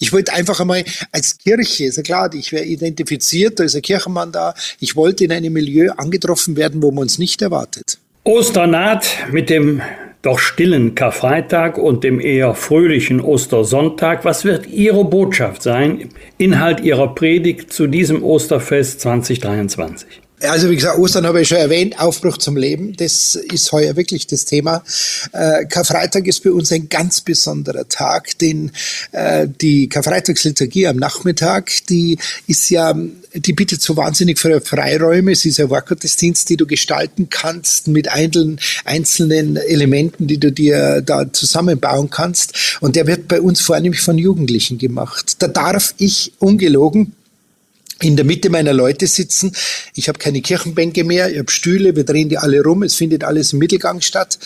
Ich 0.00 0.12
wollte 0.12 0.32
einfach 0.32 0.60
einmal 0.60 0.84
als 1.10 1.38
Kirche, 1.38 1.86
ist 1.86 1.96
ja 1.96 2.02
klar, 2.02 2.32
ich 2.32 2.52
wäre 2.52 2.64
identifiziert, 2.64 3.58
da 3.58 3.64
ist 3.64 3.74
ein 3.74 3.82
Kirchenmann 3.82 4.30
da. 4.30 4.54
Ich 4.78 4.94
wollte 4.94 5.24
in 5.24 5.32
einem 5.32 5.52
Milieu 5.52 5.90
angetroffen 5.96 6.56
werden, 6.56 6.82
wo 6.82 6.90
man 6.90 7.02
uns 7.02 7.18
nicht 7.18 7.42
erwartet. 7.42 7.98
Osternaht 8.22 9.06
mit 9.32 9.50
dem 9.50 9.82
doch 10.22 10.38
stillen 10.38 10.94
Karfreitag 10.94 11.78
und 11.78 12.04
dem 12.04 12.20
eher 12.20 12.54
fröhlichen 12.54 13.20
Ostersonntag. 13.20 14.24
Was 14.24 14.44
wird 14.44 14.66
Ihre 14.66 15.04
Botschaft 15.04 15.62
sein, 15.62 16.10
Inhalt 16.38 16.80
Ihrer 16.80 17.14
Predigt 17.14 17.72
zu 17.72 17.86
diesem 17.86 18.22
Osterfest 18.22 19.00
2023? 19.00 20.20
Also 20.40 20.70
wie 20.70 20.76
gesagt, 20.76 20.98
Ostern 20.98 21.26
habe 21.26 21.40
ich 21.40 21.48
schon 21.48 21.58
erwähnt, 21.58 21.98
Aufbruch 21.98 22.38
zum 22.38 22.56
Leben, 22.56 22.94
das 22.96 23.34
ist 23.34 23.72
heuer 23.72 23.96
wirklich 23.96 24.26
das 24.28 24.44
Thema. 24.44 24.84
Äh, 25.32 25.66
Karfreitag 25.66 26.28
ist 26.28 26.44
bei 26.44 26.52
uns 26.52 26.70
ein 26.70 26.88
ganz 26.88 27.20
besonderer 27.20 27.88
Tag, 27.88 28.38
denn 28.38 28.70
äh, 29.10 29.48
die 29.48 29.88
Karfreitagsliturgie 29.88 30.86
am 30.86 30.96
Nachmittag, 30.96 31.72
die 31.88 32.18
ist 32.46 32.70
ja, 32.70 32.94
die 33.34 33.52
bietet 33.52 33.82
so 33.82 33.96
wahnsinnig 33.96 34.38
viele 34.38 34.60
Freiräume. 34.60 35.32
Es 35.32 35.44
ist 35.44 35.58
ein 35.58 35.70
Wortgottesdienst, 35.70 36.48
die 36.48 36.56
du 36.56 36.66
gestalten 36.66 37.28
kannst 37.30 37.88
mit 37.88 38.08
einzelnen, 38.08 38.60
einzelnen 38.84 39.56
Elementen, 39.56 40.28
die 40.28 40.38
du 40.38 40.52
dir 40.52 41.02
da 41.02 41.32
zusammenbauen 41.32 42.10
kannst. 42.10 42.78
Und 42.80 42.94
der 42.94 43.08
wird 43.08 43.26
bei 43.26 43.40
uns 43.40 43.60
vornehmlich 43.60 44.02
von 44.02 44.16
Jugendlichen 44.18 44.78
gemacht. 44.78 45.36
Da 45.40 45.48
darf 45.48 45.94
ich 45.98 46.32
ungelogen 46.38 47.14
in 48.00 48.16
der 48.16 48.24
Mitte 48.24 48.50
meiner 48.50 48.72
Leute 48.72 49.06
sitzen. 49.06 49.52
Ich 49.94 50.08
habe 50.08 50.18
keine 50.18 50.40
Kirchenbänke 50.40 51.04
mehr, 51.04 51.30
ich 51.30 51.38
habe 51.38 51.50
Stühle, 51.50 51.96
wir 51.96 52.04
drehen 52.04 52.28
die 52.28 52.38
alle 52.38 52.62
rum, 52.62 52.82
es 52.82 52.94
findet 52.94 53.24
alles 53.24 53.52
im 53.52 53.58
Mittelgang 53.58 54.00
statt. 54.00 54.38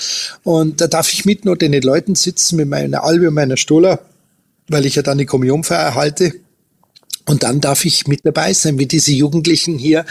Und 0.43 0.81
da 0.81 0.87
darf 0.87 1.13
ich 1.13 1.25
mitten 1.25 1.49
unter 1.49 1.69
den 1.69 1.83
Leuten 1.83 2.15
sitzen 2.15 2.57
mit 2.57 2.69
meiner 2.69 3.05
Albe 3.05 3.29
und 3.29 3.35
meiner 3.35 3.57
Stola, 3.57 4.01
weil 4.69 4.87
ich 4.87 4.95
ja 4.95 5.03
dann 5.03 5.19
die 5.19 5.27
Kommunionfeier 5.27 5.95
halte. 5.95 6.33
Und 7.25 7.45
dann 7.45 7.61
darf 7.61 7.85
ich 7.85 8.09
mit 8.09 8.27
dabei 8.27 8.53
sein, 8.53 8.79
wie 8.81 8.87
diese 8.87 9.13
Jugendlichen 9.13 9.79
hier 9.79 10.05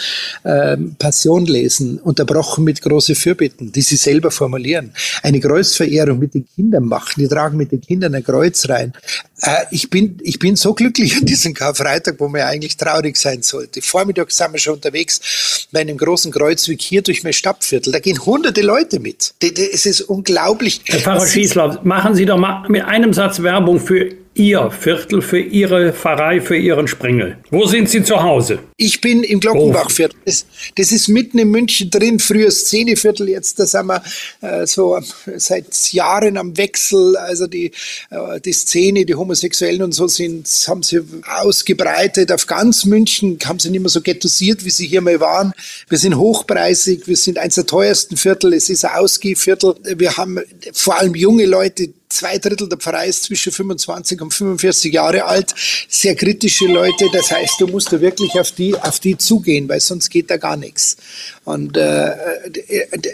äh, 0.44 0.78
Passion 0.98 1.46
lesen, 1.46 2.00
unterbrochen 2.00 2.64
mit 2.64 2.82
große 2.82 3.16
Fürbitten, 3.16 3.74
die 3.74 3.82
sie 3.82 3.98
selber 3.98 4.32
formulieren. 4.32 4.94
Eine 5.22 5.42
Kreuzverehrung 5.42 6.20
mit 6.20 6.36
den 6.36 6.46
Kindern 6.56 6.86
machen, 6.86 7.22
die 7.22 7.28
tragen 7.28 7.58
mit 7.58 7.74
den 7.74 7.82
Kindern 7.82 8.16
ein 8.16 8.24
Kreuz 8.24 8.70
rein. 8.70 8.94
Äh, 9.42 9.66
ich, 9.72 9.90
bin, 9.90 10.18
ich 10.24 10.40
bin 10.40 10.56
so 10.56 10.74
glücklich 10.74 11.18
an 11.18 11.26
diesem 11.26 11.54
Karfreitag, 11.54 12.16
wo 12.20 12.28
man 12.28 12.42
eigentlich 12.42 12.78
traurig 12.78 13.18
sein 13.18 13.42
sollte. 13.42 13.82
Vormittags 13.82 14.38
sind 14.38 14.54
wir 14.54 14.60
schon 14.60 14.76
unterwegs 14.76 15.68
bei 15.72 15.82
einem 15.82 15.98
großen 15.98 16.32
Kreuzweg 16.32 16.82
hier 16.82 17.02
durch 17.02 17.24
mein 17.24 17.34
Stadtviertel. 17.34 17.92
Da 17.92 18.00
gehen 18.00 18.24
hunderte 18.26 18.62
Leute 18.62 19.00
mit. 19.00 19.34
Es 19.42 19.86
ist 19.86 20.02
unglaublich. 20.02 20.82
Herr 20.86 21.00
Pfarrer 21.00 21.28
Schießler, 21.28 21.82
machen 21.84 22.16
Sie 22.16 22.26
doch 22.26 22.38
mal 22.38 22.68
mit 22.70 22.84
einem 22.84 23.14
Satz 23.14 23.42
Werbung 23.42 23.80
für 23.80 24.22
Ihr 24.34 24.72
Viertel, 24.72 25.22
für 25.22 25.40
Ihre 25.40 25.92
Pfarrei, 25.92 26.40
für 26.40 26.56
Ihren 26.56 26.88
Sprengel. 26.88 27.38
Wo 27.50 27.66
sind 27.66 27.90
Sie 27.90 28.02
zu 28.02 28.24
Hause? 28.24 28.60
Ich 28.78 29.02
bin 29.02 29.24
im 29.24 29.42
Glockenbachviertel. 29.42 30.18
Das, 30.24 30.46
das, 30.76 30.94
ist 30.94 31.10
mitten 31.10 31.38
in 31.38 31.50
München 31.50 31.90
drin, 31.90 32.18
früher 32.18 32.50
Szeneviertel, 32.50 33.28
jetzt 33.28 33.60
da 33.60 33.66
sind 33.66 33.88
wir 33.88 34.02
äh, 34.40 34.66
so 34.66 34.98
seit 35.36 35.92
Jahren 35.92 36.38
am 36.38 36.56
Wechsel. 36.56 37.18
Also 37.18 37.46
die, 37.46 37.74
äh, 38.10 38.40
die 38.40 38.54
Szene, 38.54 39.06
die 39.06 39.16
Homosexuellen 39.32 39.82
und 39.82 39.94
so 39.94 40.08
sind, 40.08 40.48
haben 40.68 40.84
sie 40.84 41.00
ausgebreitet 41.42 42.34
auf 42.34 42.48
ganz 42.48 42.84
München, 42.84 43.40
haben 43.46 43.60
sie 43.60 43.70
nicht 43.70 43.80
mehr 43.80 43.90
so 43.90 44.02
ghettosiert, 44.02 44.66
wie 44.66 44.70
sie 44.70 44.88
hier 44.88 45.00
mal 45.00 45.22
waren. 45.22 45.54
Wir 45.88 45.98
sind 45.98 46.18
hochpreisig, 46.18 47.08
wir 47.08 47.16
sind 47.16 47.38
eines 47.38 47.56
der 47.56 47.66
teuersten 47.66 48.18
Viertel, 48.18 48.54
es 48.54 48.70
ist 48.70 48.84
ein 48.84 48.96
Ausgehviertel. 48.96 49.76
Wir 49.96 50.18
haben 50.18 50.40
vor 50.74 51.00
allem 51.00 51.16
junge 51.16 51.46
Leute, 51.46 51.94
zwei 52.12 52.38
Drittel 52.38 52.70
der 52.70 52.78
Pfarrei 52.78 53.08
ist 53.08 53.24
zwischen 53.24 53.52
25 53.52 54.22
und 54.22 54.34
45 54.34 54.94
Jahre 54.94 55.26
alt, 55.26 55.54
sehr 55.90 56.16
kritische 56.16 56.66
Leute. 56.66 57.10
Das 57.12 57.32
heißt, 57.32 57.60
du 57.60 57.68
musst 57.68 57.92
da 57.92 58.02
wirklich 58.02 58.40
auf 58.40 58.52
die, 58.52 58.76
auf 58.76 59.00
die 59.00 59.18
zugehen, 59.18 59.68
weil 59.70 59.80
sonst 59.80 60.10
geht 60.10 60.30
da 60.30 60.38
gar 60.38 60.58
nichts. 60.58 60.98
Und 61.44 61.76
äh, 61.76 62.12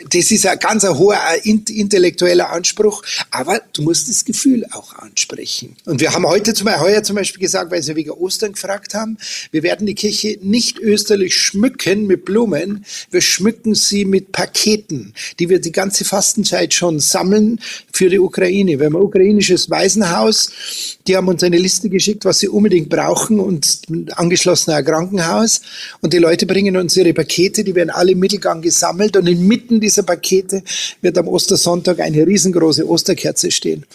das 0.10 0.32
ist 0.32 0.46
ein 0.46 0.60
ganz 0.60 0.84
ein 0.84 0.98
hoher 0.98 1.20
intellektueller 1.44 2.50
Anspruch, 2.50 3.04
aber 3.32 3.62
du 3.74 3.84
musst 3.84 4.10
das 4.10 4.26
Gefühl 4.26 4.66
auch 4.72 4.94
ansprechen. 4.96 5.76
Und 5.86 6.02
wir 6.02 6.14
haben 6.14 6.26
heute 6.26 6.54
zum, 6.54 6.68
heuer 6.68 7.04
zum 7.04 7.16
Beispiel 7.16 7.42
gesagt, 7.42 7.72
weil 7.72 7.82
Sie 7.82 7.96
wegen 7.96 8.12
Ostern 8.12 8.52
gefragt 8.54 8.94
haben, 8.94 9.18
wir 9.52 9.64
werden 9.64 9.88
die 9.88 9.96
Kirche 9.96 10.38
nicht 10.42 10.80
österlich 10.80 11.38
schmücken 11.38 12.06
mit 12.06 12.26
Blumen, 12.26 12.86
wir 13.12 13.22
schmücken 13.22 13.76
sie 13.76 14.06
mit 14.06 14.32
Paketen, 14.32 15.14
die 15.40 15.50
wir 15.50 15.60
die 15.60 15.72
ganze 15.72 16.04
Fastenzeit 16.04 16.74
schon 16.74 17.00
sammeln 17.00 17.60
für 17.92 18.10
die 18.10 18.20
Ukraine. 18.20 18.80
Wir 18.80 18.87
ein 18.96 19.02
ukrainisches 19.02 19.70
Waisenhaus, 19.70 20.50
die 21.08 21.16
haben 21.16 21.28
uns 21.28 21.44
eine 21.44 21.58
Liste 21.58 21.90
geschickt, 21.90 22.26
was 22.26 22.40
sie 22.40 22.48
unbedingt 22.48 22.90
brauchen 22.90 23.40
und 23.40 23.82
angeschlossen 24.16 24.72
ein 24.72 24.84
Krankenhaus. 24.84 25.62
Und 26.02 26.14
die 26.14 26.18
Leute 26.18 26.46
bringen 26.46 26.78
uns 26.78 26.98
ihre 26.98 27.14
Pakete, 27.14 27.64
die 27.64 27.76
werden 27.76 27.90
alle 27.90 28.12
im 28.12 28.20
Mittelgang 28.20 28.62
gesammelt 28.62 29.16
und 29.18 29.28
inmitten 29.28 29.80
dieser 29.80 30.04
Pakete 30.04 30.64
wird 31.02 31.18
am 31.18 31.28
Ostersonntag 31.28 32.00
eine 32.00 32.26
riesengroße 32.26 32.88
Osterkerze 32.88 33.52
stehen. 33.52 33.86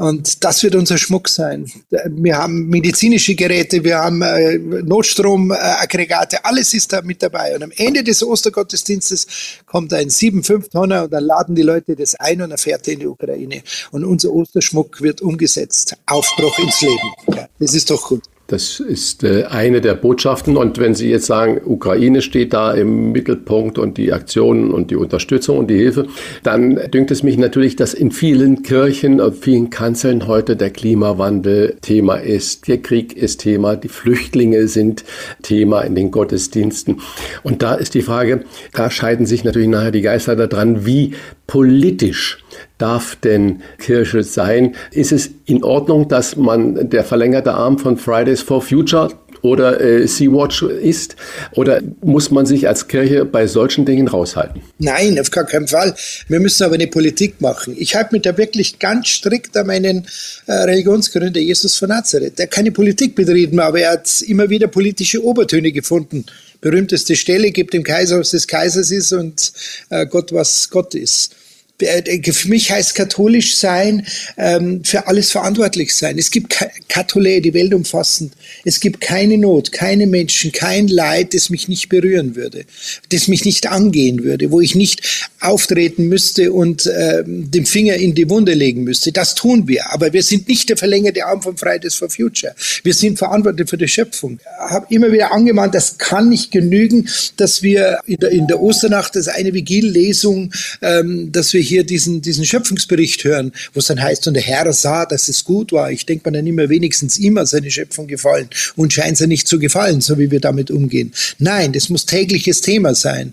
Und 0.00 0.42
das 0.44 0.62
wird 0.62 0.76
unser 0.76 0.96
Schmuck 0.96 1.28
sein. 1.28 1.70
Wir 1.90 2.38
haben 2.38 2.68
medizinische 2.68 3.34
Geräte, 3.34 3.84
wir 3.84 3.98
haben 3.98 4.22
äh, 4.22 4.56
Notstromaggregate, 4.56 6.42
alles 6.42 6.72
ist 6.72 6.94
da 6.94 7.02
mit 7.02 7.22
dabei. 7.22 7.54
Und 7.54 7.64
am 7.64 7.70
Ende 7.76 8.02
des 8.02 8.22
Ostergottesdienstes 8.22 9.26
kommt 9.66 9.92
ein 9.92 10.08
7-5 10.08 10.70
Tonner 10.70 11.04
und 11.04 11.12
dann 11.12 11.24
laden 11.24 11.54
die 11.54 11.60
Leute 11.60 11.96
das 11.96 12.14
ein 12.14 12.40
und 12.40 12.50
er 12.50 12.56
fährt 12.56 12.88
in 12.88 13.00
die 13.00 13.06
Ukraine. 13.06 13.62
Und 13.90 14.04
unser 14.06 14.30
Osterschmuck 14.30 15.02
wird 15.02 15.20
umgesetzt. 15.20 15.94
Aufbruch 16.06 16.58
ins 16.60 16.80
Leben. 16.80 17.46
Das 17.58 17.74
ist 17.74 17.90
doch 17.90 18.08
gut. 18.08 18.22
Das 18.50 18.80
ist 18.80 19.22
äh, 19.22 19.44
eine 19.44 19.80
der 19.80 19.94
Botschaften. 19.94 20.56
Und 20.56 20.78
wenn 20.78 20.96
Sie 20.96 21.08
jetzt 21.08 21.26
sagen, 21.26 21.60
Ukraine 21.64 22.20
steht 22.20 22.52
da 22.52 22.72
im 22.72 23.12
Mittelpunkt 23.12 23.78
und 23.78 23.96
die 23.96 24.12
Aktionen 24.12 24.72
und 24.72 24.90
die 24.90 24.96
Unterstützung 24.96 25.56
und 25.56 25.68
die 25.68 25.76
Hilfe, 25.76 26.08
dann 26.42 26.74
dünkt 26.90 27.12
es 27.12 27.22
mich 27.22 27.38
natürlich, 27.38 27.76
dass 27.76 27.94
in 27.94 28.10
vielen 28.10 28.64
Kirchen, 28.64 29.20
auf 29.20 29.38
vielen 29.38 29.70
Kanzeln 29.70 30.26
heute 30.26 30.56
der 30.56 30.70
Klimawandel 30.70 31.76
Thema 31.80 32.16
ist. 32.16 32.66
Der 32.66 32.78
Krieg 32.78 33.16
ist 33.16 33.38
Thema. 33.38 33.76
Die 33.76 33.86
Flüchtlinge 33.86 34.66
sind 34.66 35.04
Thema 35.42 35.82
in 35.82 35.94
den 35.94 36.10
Gottesdiensten. 36.10 37.00
Und 37.44 37.62
da 37.62 37.74
ist 37.74 37.94
die 37.94 38.02
Frage, 38.02 38.42
da 38.72 38.90
scheiden 38.90 39.26
sich 39.26 39.44
natürlich 39.44 39.68
nachher 39.68 39.92
die 39.92 40.02
Geister 40.02 40.34
daran, 40.34 40.84
wie 40.84 41.14
politisch 41.46 42.38
darf 42.80 43.16
denn 43.16 43.62
Kirche 43.78 44.22
sein? 44.22 44.74
Ist 44.90 45.12
es 45.12 45.30
in 45.46 45.62
Ordnung, 45.62 46.08
dass 46.08 46.36
man 46.36 46.88
der 46.90 47.04
verlängerte 47.04 47.52
Arm 47.52 47.78
von 47.78 47.96
Fridays 47.96 48.42
for 48.42 48.62
Future 48.62 49.10
oder 49.42 49.80
äh, 49.80 50.06
Sea-Watch 50.06 50.62
ist? 50.62 51.16
Oder 51.52 51.80
muss 52.02 52.30
man 52.30 52.46
sich 52.46 52.68
als 52.68 52.88
Kirche 52.88 53.24
bei 53.24 53.46
solchen 53.46 53.84
Dingen 53.84 54.08
raushalten? 54.08 54.62
Nein, 54.78 55.18
auf 55.18 55.30
gar 55.30 55.44
keinen 55.44 55.68
Fall. 55.68 55.94
Wir 56.28 56.40
müssen 56.40 56.64
aber 56.64 56.74
eine 56.74 56.86
Politik 56.86 57.40
machen. 57.40 57.74
Ich 57.78 57.94
halte 57.94 58.14
mich 58.14 58.22
da 58.22 58.36
wirklich 58.36 58.78
ganz 58.78 59.08
strikt 59.08 59.56
an 59.56 59.66
meinen 59.66 60.06
äh, 60.46 60.52
Religionsgründer 60.52 61.40
Jesus 61.40 61.76
von 61.76 61.88
Nazareth. 61.88 62.38
Der 62.38 62.46
hat 62.46 62.52
keine 62.52 62.72
Politik 62.72 63.14
betrieben, 63.14 63.60
aber 63.60 63.80
er 63.80 63.92
hat 63.92 64.22
immer 64.22 64.48
wieder 64.50 64.68
politische 64.68 65.24
Obertöne 65.24 65.72
gefunden. 65.72 66.24
Berühmteste 66.60 67.16
Stelle, 67.16 67.52
gibt 67.52 67.72
dem 67.72 67.82
Kaiser, 67.82 68.18
was 68.18 68.30
des 68.30 68.46
Kaisers 68.46 68.90
ist 68.90 69.12
und 69.12 69.52
äh, 69.88 70.06
Gott, 70.06 70.32
was 70.32 70.68
Gott 70.68 70.94
ist. 70.94 71.34
Äh, 71.82 72.32
für 72.32 72.48
mich 72.48 72.70
heißt 72.70 72.94
katholisch 72.94 73.56
sein, 73.56 74.06
ähm, 74.36 74.82
für 74.84 75.06
alles 75.06 75.30
verantwortlich 75.30 75.94
sein. 75.94 76.18
Es 76.18 76.30
gibt 76.30 76.56
Katholä, 76.88 77.40
die 77.40 77.54
Welt 77.54 77.74
umfassend. 77.74 78.32
Es 78.64 78.80
gibt 78.80 79.00
keine 79.00 79.38
Not, 79.38 79.72
keine 79.72 80.06
Menschen, 80.06 80.52
kein 80.52 80.88
Leid, 80.88 81.34
das 81.34 81.50
mich 81.50 81.68
nicht 81.68 81.88
berühren 81.88 82.36
würde, 82.36 82.64
das 83.10 83.28
mich 83.28 83.44
nicht 83.44 83.66
angehen 83.66 84.22
würde, 84.24 84.50
wo 84.50 84.60
ich 84.60 84.74
nicht 84.74 85.29
auftreten 85.40 86.08
müsste 86.08 86.52
und 86.52 86.86
äh, 86.86 87.24
den 87.26 87.66
Finger 87.66 87.94
in 87.94 88.14
die 88.14 88.28
Wunde 88.28 88.52
legen 88.52 88.84
müsste. 88.84 89.10
Das 89.12 89.34
tun 89.34 89.66
wir. 89.66 89.90
Aber 89.92 90.12
wir 90.12 90.22
sind 90.22 90.48
nicht 90.48 90.68
der 90.68 90.76
verlängerte 90.76 91.24
Arm 91.24 91.42
von 91.42 91.56
Fridays 91.56 91.94
for 91.94 92.10
Future. 92.10 92.54
Wir 92.82 92.94
sind 92.94 93.18
verantwortlich 93.18 93.68
für 93.68 93.78
die 93.78 93.88
Schöpfung. 93.88 94.38
Ich 94.40 94.70
habe 94.70 94.86
immer 94.90 95.10
wieder 95.12 95.32
angemahnt, 95.32 95.74
das 95.74 95.98
kann 95.98 96.28
nicht 96.28 96.50
genügen, 96.50 97.08
dass 97.36 97.62
wir 97.62 98.00
in 98.06 98.16
der, 98.16 98.30
in 98.30 98.46
der 98.46 98.60
Osternacht, 98.60 99.16
das 99.16 99.28
eine 99.28 99.54
Vigillesung, 99.54 100.52
ähm, 100.82 101.32
dass 101.32 101.52
wir 101.52 101.60
hier 101.60 101.84
diesen, 101.84 102.20
diesen 102.20 102.44
Schöpfungsbericht 102.44 103.24
hören, 103.24 103.52
wo 103.72 103.80
es 103.80 103.86
dann 103.86 104.02
heißt, 104.02 104.26
und 104.28 104.34
der 104.34 104.42
Herr 104.42 104.70
sah, 104.72 105.06
dass 105.06 105.28
es 105.28 105.44
gut 105.44 105.72
war. 105.72 105.90
Ich 105.90 106.06
denke, 106.06 106.22
man 106.26 106.34
dann 106.34 106.46
immer 106.46 106.68
wenigstens 106.68 107.18
immer 107.18 107.46
seine 107.46 107.70
Schöpfung 107.70 108.06
gefallen 108.06 108.48
und 108.76 108.92
scheint 108.92 109.16
sie 109.16 109.26
nicht 109.26 109.48
zu 109.48 109.58
gefallen, 109.58 110.00
so 110.00 110.18
wie 110.18 110.30
wir 110.30 110.40
damit 110.40 110.70
umgehen. 110.70 111.12
Nein, 111.38 111.72
das 111.72 111.88
muss 111.88 112.06
tägliches 112.06 112.60
Thema 112.60 112.94
sein. 112.94 113.32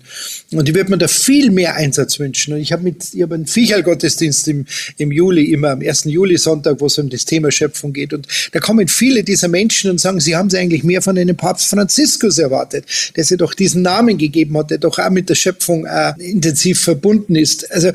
Und 0.52 0.68
ich 0.68 0.74
würde 0.74 0.90
mir 0.90 0.98
da 0.98 1.08
viel 1.08 1.50
mehr 1.50 1.76
Einsatz 1.98 2.18
wünschen. 2.18 2.54
Und 2.54 2.60
ich 2.60 2.72
habe 2.72 2.82
mit, 2.82 3.12
ich 3.12 3.22
habe 3.22 3.34
einen 3.34 3.46
Viecherl-Gottesdienst 3.46 4.48
im, 4.48 4.66
im 4.96 5.12
Juli, 5.12 5.52
immer 5.52 5.70
am 5.70 5.80
1. 5.80 6.04
Juli-Sonntag, 6.04 6.80
wo 6.80 6.86
es 6.86 6.98
um 6.98 7.08
das 7.08 7.24
Thema 7.24 7.50
Schöpfung 7.50 7.92
geht. 7.92 8.12
Und 8.12 8.26
da 8.52 8.60
kommen 8.60 8.88
viele 8.88 9.24
dieser 9.24 9.48
Menschen 9.48 9.90
und 9.90 10.00
sagen, 10.00 10.20
sie 10.20 10.36
haben 10.36 10.50
sie 10.50 10.58
eigentlich 10.58 10.84
mehr 10.84 11.02
von 11.02 11.18
einem 11.18 11.36
Papst 11.36 11.68
Franziskus 11.68 12.38
erwartet, 12.38 12.84
der 13.16 13.24
sie 13.24 13.36
doch 13.36 13.54
diesen 13.54 13.82
Namen 13.82 14.18
gegeben 14.18 14.56
hat, 14.56 14.70
der 14.70 14.78
doch 14.78 14.98
auch 14.98 15.10
mit 15.10 15.28
der 15.28 15.34
Schöpfung 15.34 15.86
äh, 15.86 16.12
intensiv 16.18 16.80
verbunden 16.80 17.34
ist. 17.34 17.70
Also 17.72 17.90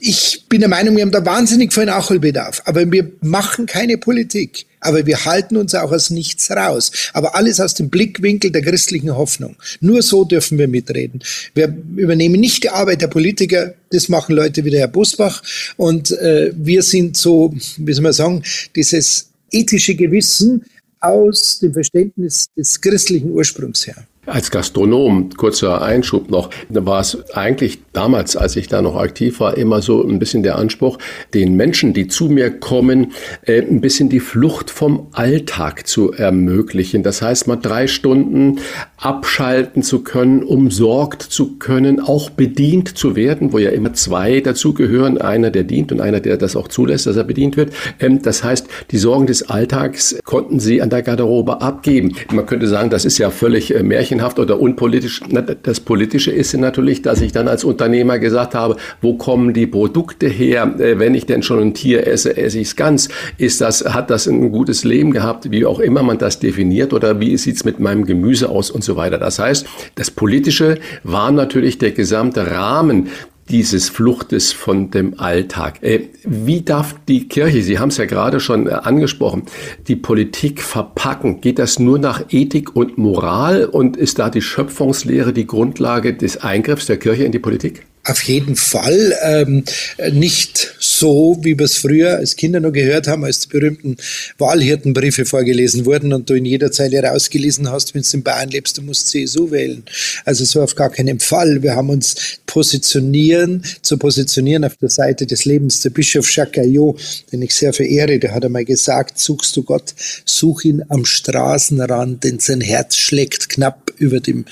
ich 0.00 0.44
bin 0.48 0.60
der 0.60 0.68
Meinung, 0.68 0.96
wir 0.96 1.02
haben 1.02 1.10
da 1.10 1.24
wahnsinnig 1.24 1.72
viel 1.72 1.86
Nachholbedarf. 1.86 2.62
Aber 2.64 2.90
wir 2.90 3.10
machen 3.20 3.66
keine 3.66 3.98
Politik. 3.98 4.66
Aber 4.80 5.04
wir 5.06 5.24
halten 5.24 5.56
uns 5.56 5.74
auch 5.74 5.90
aus 5.90 6.10
nichts 6.10 6.50
raus. 6.52 6.92
Aber 7.12 7.34
alles 7.34 7.58
aus 7.58 7.74
dem 7.74 7.90
Blickwinkel 7.90 8.52
der 8.52 8.62
christlichen 8.62 9.16
Hoffnung. 9.16 9.56
Nur 9.80 10.02
so 10.02 10.24
dürfen 10.24 10.56
wir 10.56 10.68
mitreden. 10.68 11.20
Wir 11.54 11.76
übernehmen 11.96 12.40
nicht 12.40 12.62
die 12.62 12.70
Arbeit 12.70 13.02
der 13.02 13.08
Politiker. 13.08 13.74
Das 13.90 14.08
machen 14.08 14.36
Leute 14.36 14.64
wie 14.64 14.70
der 14.70 14.80
Herr 14.80 14.88
Busbach. 14.88 15.42
Und 15.76 16.12
äh, 16.12 16.52
wir 16.54 16.82
sind 16.82 17.16
so, 17.16 17.52
wie 17.76 17.92
soll 17.92 18.04
man 18.04 18.12
sagen, 18.12 18.44
dieses 18.76 19.30
ethische 19.50 19.96
Gewissen 19.96 20.64
aus 21.00 21.58
dem 21.58 21.72
Verständnis 21.72 22.46
des 22.56 22.80
christlichen 22.80 23.30
Ursprungs 23.30 23.86
her. 23.86 24.06
Als 24.28 24.50
Gastronom, 24.50 25.30
kurzer 25.38 25.80
Einschub 25.80 26.30
noch, 26.30 26.50
war 26.68 27.00
es 27.00 27.30
eigentlich 27.32 27.78
damals, 27.94 28.36
als 28.36 28.56
ich 28.56 28.68
da 28.68 28.82
noch 28.82 28.94
aktiv 28.96 29.40
war, 29.40 29.56
immer 29.56 29.80
so 29.80 30.06
ein 30.06 30.18
bisschen 30.18 30.42
der 30.42 30.56
Anspruch, 30.56 30.98
den 31.32 31.54
Menschen, 31.54 31.94
die 31.94 32.08
zu 32.08 32.26
mir 32.26 32.50
kommen, 32.50 33.12
äh, 33.46 33.62
ein 33.62 33.80
bisschen 33.80 34.10
die 34.10 34.20
Flucht 34.20 34.70
vom 34.70 35.06
Alltag 35.12 35.86
zu 35.86 36.12
ermöglichen. 36.12 37.02
Das 37.02 37.22
heißt, 37.22 37.46
mal 37.46 37.56
drei 37.56 37.86
Stunden 37.86 38.58
abschalten 38.98 39.82
zu 39.82 40.00
können, 40.00 40.42
umsorgt 40.42 41.22
zu 41.22 41.56
können, 41.56 41.98
auch 41.98 42.28
bedient 42.28 42.98
zu 42.98 43.16
werden, 43.16 43.54
wo 43.54 43.58
ja 43.58 43.70
immer 43.70 43.94
zwei 43.94 44.40
dazugehören, 44.40 45.18
einer, 45.18 45.50
der 45.50 45.64
dient 45.64 45.90
und 45.90 46.02
einer, 46.02 46.20
der 46.20 46.36
das 46.36 46.54
auch 46.54 46.68
zulässt, 46.68 47.06
dass 47.06 47.16
er 47.16 47.24
bedient 47.24 47.56
wird. 47.56 47.72
Ähm, 47.98 48.20
das 48.20 48.44
heißt, 48.44 48.66
die 48.90 48.98
Sorgen 48.98 49.26
des 49.26 49.48
Alltags 49.48 50.18
konnten 50.24 50.60
sie 50.60 50.82
an 50.82 50.90
der 50.90 51.02
Garderobe 51.02 51.62
abgeben. 51.62 52.14
Man 52.30 52.44
könnte 52.44 52.66
sagen, 52.66 52.90
das 52.90 53.06
ist 53.06 53.16
ja 53.16 53.30
völlig 53.30 53.74
äh, 53.74 53.82
märchenhaft 53.82 54.17
märchenhaft 54.18 54.38
oder 54.38 54.60
unpolitisch. 54.60 55.20
Das 55.62 55.80
Politische 55.80 56.30
ist 56.30 56.54
natürlich, 56.56 57.02
dass 57.02 57.20
ich 57.20 57.32
dann 57.32 57.48
als 57.48 57.64
Unternehmer 57.64 58.18
gesagt 58.18 58.54
habe, 58.54 58.76
wo 59.00 59.14
kommen 59.14 59.54
die 59.54 59.66
Produkte 59.66 60.28
her? 60.28 60.74
Äh, 60.78 60.98
wenn 60.98 61.14
ich 61.14 61.26
denn 61.26 61.42
schon 61.42 61.60
ein 61.60 61.74
Tier 61.74 62.06
esse, 62.06 62.36
esse 62.36 62.58
ich 62.58 62.68
es 62.68 62.76
ganz. 62.76 63.08
Ist 63.38 63.60
das, 63.60 63.84
hat 63.84 64.10
das 64.10 64.26
ein 64.26 64.50
gutes 64.50 64.84
Leben 64.84 65.12
gehabt, 65.12 65.50
wie 65.50 65.64
auch 65.64 65.80
immer 65.80 66.02
man 66.02 66.18
das 66.18 66.38
definiert 66.38 66.92
oder 66.92 67.20
wie 67.20 67.36
sieht 67.36 67.56
es 67.56 67.64
mit 67.64 67.80
meinem 67.80 68.04
Gemüse 68.04 68.48
aus 68.48 68.70
und 68.70 68.84
so 68.84 68.96
weiter. 68.96 69.18
Das 69.18 69.38
heißt, 69.38 69.66
das 69.94 70.10
Politische 70.10 70.78
war 71.04 71.30
natürlich 71.30 71.78
der 71.78 71.92
gesamte 71.92 72.50
Rahmen 72.50 73.08
dieses 73.48 73.88
Fluchtes 73.88 74.52
von 74.52 74.90
dem 74.90 75.18
Alltag. 75.18 75.82
Äh, 75.82 76.08
wie 76.24 76.62
darf 76.62 76.94
die 77.08 77.28
Kirche, 77.28 77.62
Sie 77.62 77.78
haben 77.78 77.88
es 77.88 77.96
ja 77.96 78.04
gerade 78.04 78.40
schon 78.40 78.66
äh, 78.66 78.70
angesprochen, 78.70 79.42
die 79.86 79.96
Politik 79.96 80.62
verpacken? 80.62 81.40
Geht 81.40 81.58
das 81.58 81.78
nur 81.78 81.98
nach 81.98 82.24
Ethik 82.30 82.76
und 82.76 82.98
Moral 82.98 83.64
und 83.64 83.96
ist 83.96 84.18
da 84.18 84.30
die 84.30 84.42
Schöpfungslehre 84.42 85.32
die 85.32 85.46
Grundlage 85.46 86.14
des 86.14 86.38
Eingriffs 86.38 86.86
der 86.86 86.98
Kirche 86.98 87.24
in 87.24 87.32
die 87.32 87.38
Politik? 87.38 87.86
Auf 88.04 88.22
jeden 88.22 88.56
Fall 88.56 89.14
ähm, 89.22 89.64
nicht 90.12 90.76
so, 90.98 91.38
wie 91.42 91.58
wir 91.58 91.64
es 91.64 91.76
früher 91.76 92.16
als 92.16 92.36
Kinder 92.36 92.60
noch 92.60 92.72
gehört 92.72 93.06
haben, 93.06 93.24
als 93.24 93.40
die 93.40 93.48
berühmten 93.48 93.96
Wahlhirtenbriefe 94.38 95.24
vorgelesen 95.24 95.86
wurden 95.86 96.12
und 96.12 96.28
du 96.28 96.34
in 96.34 96.44
jeder 96.44 96.72
Zeile 96.72 97.02
rausgelesen 97.02 97.70
hast, 97.70 97.94
wenn 97.94 98.02
du 98.02 98.08
in 98.16 98.22
Bayern 98.22 98.50
lebst, 98.50 98.78
du 98.78 98.82
musst 98.82 99.08
CSU 99.08 99.50
wählen. 99.50 99.84
Also 100.24 100.44
so 100.44 100.62
auf 100.62 100.74
gar 100.74 100.90
keinen 100.90 101.20
Fall. 101.20 101.62
Wir 101.62 101.76
haben 101.76 101.90
uns 101.90 102.40
positionieren, 102.46 103.62
zu 103.82 103.96
positionieren 103.96 104.64
auf 104.64 104.76
der 104.76 104.90
Seite 104.90 105.26
des 105.26 105.44
Lebens. 105.44 105.80
Der 105.80 105.90
Bischof 105.90 106.30
Jacques 106.34 106.52
Gaillot, 106.52 106.98
den 107.32 107.42
ich 107.42 107.54
sehr 107.54 107.72
verehre, 107.72 108.18
der 108.18 108.34
hat 108.34 108.44
einmal 108.44 108.64
gesagt, 108.64 109.18
suchst 109.18 109.56
du 109.56 109.62
Gott, 109.62 109.94
such 110.24 110.64
ihn 110.64 110.82
am 110.88 111.04
Straßenrand, 111.04 112.24
denn 112.24 112.38
sein 112.38 112.60
Herz 112.60 112.96
schlägt 112.96 113.48
knapp 113.48 113.92
über 113.98 114.20
dem 114.20 114.44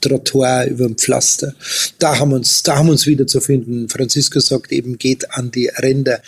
Trottoir, 0.00 0.66
über 0.66 0.86
dem 0.86 0.96
Pflaster. 0.96 1.54
Da 1.98 2.18
haben 2.18 2.32
uns, 2.32 2.62
da 2.62 2.76
haben 2.76 2.88
uns 2.88 3.06
wieder 3.06 3.26
zu 3.26 3.40
finden. 3.40 3.88
Franziskus 3.88 4.48
sagt 4.48 4.72
eben, 4.72 4.98
geht 4.98 5.30
an 5.32 5.50
die 5.50 5.66
Ränder. 5.66 6.20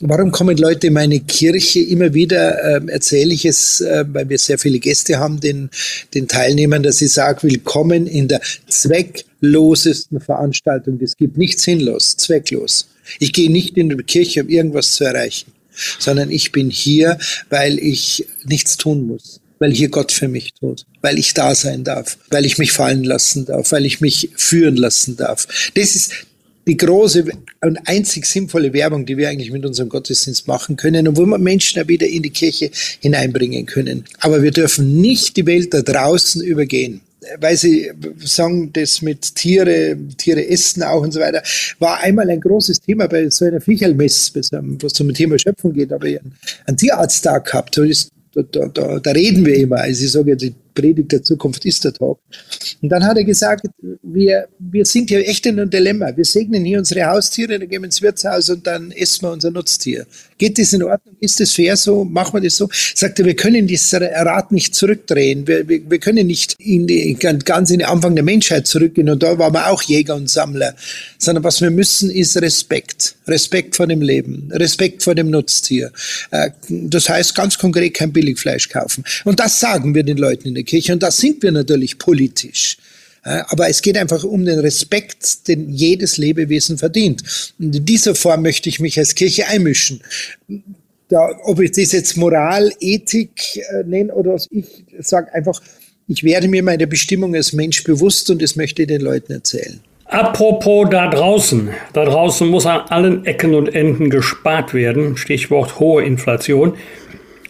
Warum 0.00 0.30
kommen 0.30 0.56
Leute 0.56 0.88
in 0.88 0.94
meine 0.94 1.20
Kirche? 1.20 1.80
Immer 1.80 2.14
wieder 2.14 2.62
äh, 2.62 2.80
erzähle 2.88 3.34
ich 3.34 3.44
es, 3.44 3.80
äh, 3.80 4.04
weil 4.08 4.28
wir 4.28 4.38
sehr 4.38 4.58
viele 4.58 4.78
Gäste 4.78 5.18
haben, 5.18 5.40
den, 5.40 5.70
den 6.14 6.28
Teilnehmern, 6.28 6.82
dass 6.82 7.02
ich 7.02 7.12
sage, 7.12 7.44
willkommen 7.44 8.06
in 8.06 8.28
der 8.28 8.40
zwecklosesten 8.68 10.20
Veranstaltung. 10.20 10.98
Es 11.00 11.16
gibt 11.16 11.36
nichts 11.36 11.62
sinnlos, 11.62 12.16
zwecklos. 12.16 12.88
Ich 13.18 13.32
gehe 13.32 13.50
nicht 13.50 13.76
in 13.76 13.90
die 13.90 13.96
Kirche, 14.02 14.42
um 14.42 14.48
irgendwas 14.48 14.92
zu 14.92 15.04
erreichen, 15.04 15.52
sondern 15.98 16.30
ich 16.30 16.52
bin 16.52 16.70
hier, 16.70 17.18
weil 17.50 17.78
ich 17.78 18.26
nichts 18.44 18.76
tun 18.76 19.06
muss 19.06 19.40
weil 19.64 19.72
hier 19.72 19.88
Gott 19.88 20.12
für 20.12 20.28
mich 20.28 20.52
tut, 20.52 20.84
weil 21.00 21.18
ich 21.18 21.32
da 21.32 21.54
sein 21.54 21.84
darf, 21.84 22.18
weil 22.28 22.44
ich 22.44 22.58
mich 22.58 22.72
fallen 22.72 23.02
lassen 23.02 23.46
darf, 23.46 23.72
weil 23.72 23.86
ich 23.86 24.02
mich 24.02 24.28
führen 24.36 24.76
lassen 24.76 25.16
darf. 25.16 25.48
Das 25.74 25.96
ist 25.96 26.12
die 26.66 26.76
große 26.76 27.24
und 27.62 27.78
einzig 27.86 28.26
sinnvolle 28.26 28.74
Werbung, 28.74 29.06
die 29.06 29.16
wir 29.16 29.30
eigentlich 29.30 29.50
mit 29.50 29.64
unserem 29.64 29.88
Gottesdienst 29.88 30.46
machen 30.48 30.76
können 30.76 31.08
und 31.08 31.16
wo 31.16 31.24
wir 31.24 31.38
Menschen 31.38 31.82
auch 31.82 31.88
wieder 31.88 32.06
in 32.06 32.22
die 32.22 32.28
Kirche 32.28 32.70
hineinbringen 33.00 33.64
können. 33.64 34.04
Aber 34.20 34.42
wir 34.42 34.50
dürfen 34.50 35.00
nicht 35.00 35.38
die 35.38 35.46
Welt 35.46 35.72
da 35.72 35.80
draußen 35.80 36.42
übergehen. 36.42 37.00
weil 37.40 37.56
Sie 37.56 37.90
sagen, 38.22 38.70
das 38.74 39.00
mit 39.00 39.34
Tiere, 39.34 39.96
Tiere 40.18 40.46
essen 40.46 40.82
auch 40.82 41.00
und 41.00 41.12
so 41.12 41.20
weiter, 41.20 41.42
war 41.78 42.02
einmal 42.02 42.28
ein 42.28 42.40
großes 42.40 42.82
Thema 42.82 43.06
bei 43.06 43.30
so 43.30 43.46
einer 43.46 43.62
Viecherlmess, 43.62 44.30
wo 44.34 44.86
es 44.86 44.92
zum 44.92 45.14
Thema 45.14 45.38
Schöpfung 45.38 45.72
geht, 45.72 45.90
aber 45.90 46.06
ich 46.06 46.20
einen 46.66 46.76
Tierarzttag 46.76 47.46
gehabt. 47.46 47.78
Da, 47.78 47.82
da, 48.42 48.68
da, 48.68 48.98
da 48.98 49.10
reden 49.12 49.44
wir 49.46 49.56
immer. 49.56 49.76
Also 49.76 50.04
ich 50.04 50.12
sage, 50.12 50.36
die 50.36 50.54
Predigt 50.74 51.12
der 51.12 51.22
Zukunft 51.22 51.64
ist 51.64 51.84
der 51.84 51.92
Tag. 51.92 52.16
Und 52.82 52.88
dann 52.88 53.04
hat 53.04 53.16
er 53.16 53.24
gesagt, 53.24 53.66
wir, 54.02 54.48
wir 54.58 54.84
sind 54.84 55.08
hier 55.08 55.26
echt 55.26 55.46
in 55.46 55.58
einem 55.58 55.70
Dilemma. 55.70 56.16
Wir 56.16 56.24
segnen 56.24 56.64
hier 56.64 56.78
unsere 56.78 57.06
Haustiere, 57.06 57.58
dann 57.58 57.68
gehen 57.68 57.82
wir 57.82 57.86
ins 57.86 58.02
Wirtshaus 58.02 58.50
und 58.50 58.66
dann 58.66 58.90
essen 58.90 59.22
wir 59.22 59.32
unser 59.32 59.50
Nutztier. 59.50 60.06
Geht 60.36 60.58
das 60.58 60.72
in 60.72 60.82
Ordnung? 60.82 61.16
Ist 61.20 61.38
das 61.40 61.52
fair 61.52 61.76
so? 61.76 62.04
Machen 62.04 62.34
wir 62.34 62.40
das 62.40 62.56
so? 62.56 62.68
Sagt 62.94 63.20
er, 63.20 63.24
wir 63.24 63.36
können 63.36 63.66
dieses 63.66 63.94
Rad 63.94 64.50
nicht 64.50 64.74
zurückdrehen. 64.74 65.46
Wir, 65.46 65.68
wir, 65.68 65.88
wir 65.88 65.98
können 65.98 66.26
nicht 66.26 66.56
in 66.58 66.86
die, 66.86 67.14
ganz 67.14 67.70
in 67.70 67.78
den 67.78 67.88
Anfang 67.88 68.14
der 68.14 68.24
Menschheit 68.24 68.66
zurückgehen 68.66 69.08
und 69.08 69.22
da 69.22 69.38
waren 69.38 69.54
wir 69.54 69.70
auch 69.70 69.82
Jäger 69.82 70.16
und 70.16 70.28
Sammler. 70.28 70.74
Sondern 71.18 71.44
was 71.44 71.60
wir 71.60 71.70
müssen, 71.70 72.10
ist 72.10 72.36
Respekt. 72.42 73.14
Respekt 73.28 73.76
vor 73.76 73.86
dem 73.86 74.02
Leben. 74.02 74.50
Respekt 74.52 75.02
vor 75.02 75.14
dem 75.14 75.30
Nutztier. 75.30 75.92
Äh, 76.30 76.50
das 76.68 77.08
heißt 77.08 77.34
ganz 77.34 77.56
konkret 77.56 77.94
kein 77.94 78.12
Billigfleisch 78.12 78.68
kaufen. 78.68 79.04
Und 79.24 79.40
das 79.40 79.60
sagen 79.60 79.94
wir 79.94 80.02
den 80.02 80.16
Leuten 80.16 80.48
in 80.48 80.54
der 80.54 80.63
Kirche 80.64 80.92
und 80.92 81.02
da 81.02 81.10
sind 81.10 81.42
wir 81.42 81.52
natürlich 81.52 81.98
politisch. 81.98 82.78
Aber 83.24 83.70
es 83.70 83.80
geht 83.80 83.96
einfach 83.96 84.22
um 84.22 84.44
den 84.44 84.58
Respekt, 84.58 85.48
den 85.48 85.70
jedes 85.70 86.18
Lebewesen 86.18 86.76
verdient. 86.76 87.22
Und 87.58 87.74
in 87.74 87.84
dieser 87.86 88.14
Form 88.14 88.42
möchte 88.42 88.68
ich 88.68 88.80
mich 88.80 88.98
als 88.98 89.14
Kirche 89.14 89.46
einmischen. 89.46 90.02
Da, 91.08 91.30
ob 91.44 91.60
ich 91.60 91.70
das 91.70 91.92
jetzt 91.92 92.18
Moral, 92.18 92.70
Ethik 92.80 93.56
äh, 93.56 93.82
nenne 93.84 94.12
oder 94.12 94.34
was, 94.34 94.48
ich 94.50 94.66
sage 95.00 95.32
einfach, 95.32 95.62
ich 96.06 96.22
werde 96.22 96.48
mir 96.48 96.62
meiner 96.62 96.86
Bestimmung 96.86 97.34
als 97.34 97.52
Mensch 97.54 97.82
bewusst 97.84 98.30
und 98.30 98.42
das 98.42 98.56
möchte 98.56 98.82
ich 98.82 98.88
den 98.88 99.00
Leuten 99.00 99.32
erzählen. 99.32 99.80
Apropos 100.06 100.88
da 100.90 101.08
draußen. 101.08 101.70
Da 101.94 102.04
draußen 102.04 102.46
muss 102.46 102.66
an 102.66 102.82
allen 102.88 103.24
Ecken 103.24 103.54
und 103.54 103.74
Enden 103.74 104.10
gespart 104.10 104.74
werden. 104.74 105.16
Stichwort 105.16 105.80
hohe 105.80 106.04
Inflation. 106.04 106.74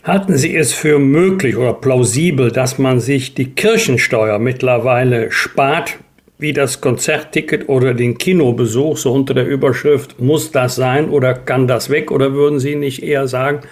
Halten 0.04 0.36
Sie 0.36 0.54
es 0.54 0.74
für 0.74 0.98
möglich 0.98 1.56
oder 1.56 1.72
plausibel, 1.72 2.52
dass 2.52 2.78
man 2.78 3.00
sich 3.00 3.32
die 3.32 3.54
Kirchensteuer 3.54 4.38
mittlerweile 4.38 5.32
spart, 5.32 5.96
wie 6.36 6.52
das 6.52 6.82
Konzertticket 6.82 7.70
oder 7.70 7.94
den 7.94 8.18
Kinobesuch, 8.18 8.98
so 8.98 9.14
unter 9.14 9.32
der 9.32 9.46
Überschrift, 9.46 10.20
muss 10.20 10.50
das 10.50 10.74
sein 10.74 11.08
oder 11.08 11.32
kann 11.32 11.66
das 11.66 11.88
weg? 11.88 12.10
Oder 12.10 12.34
würden 12.34 12.60
Sie 12.60 12.76
nicht 12.76 13.02
eher 13.02 13.28
sagen, 13.28 13.62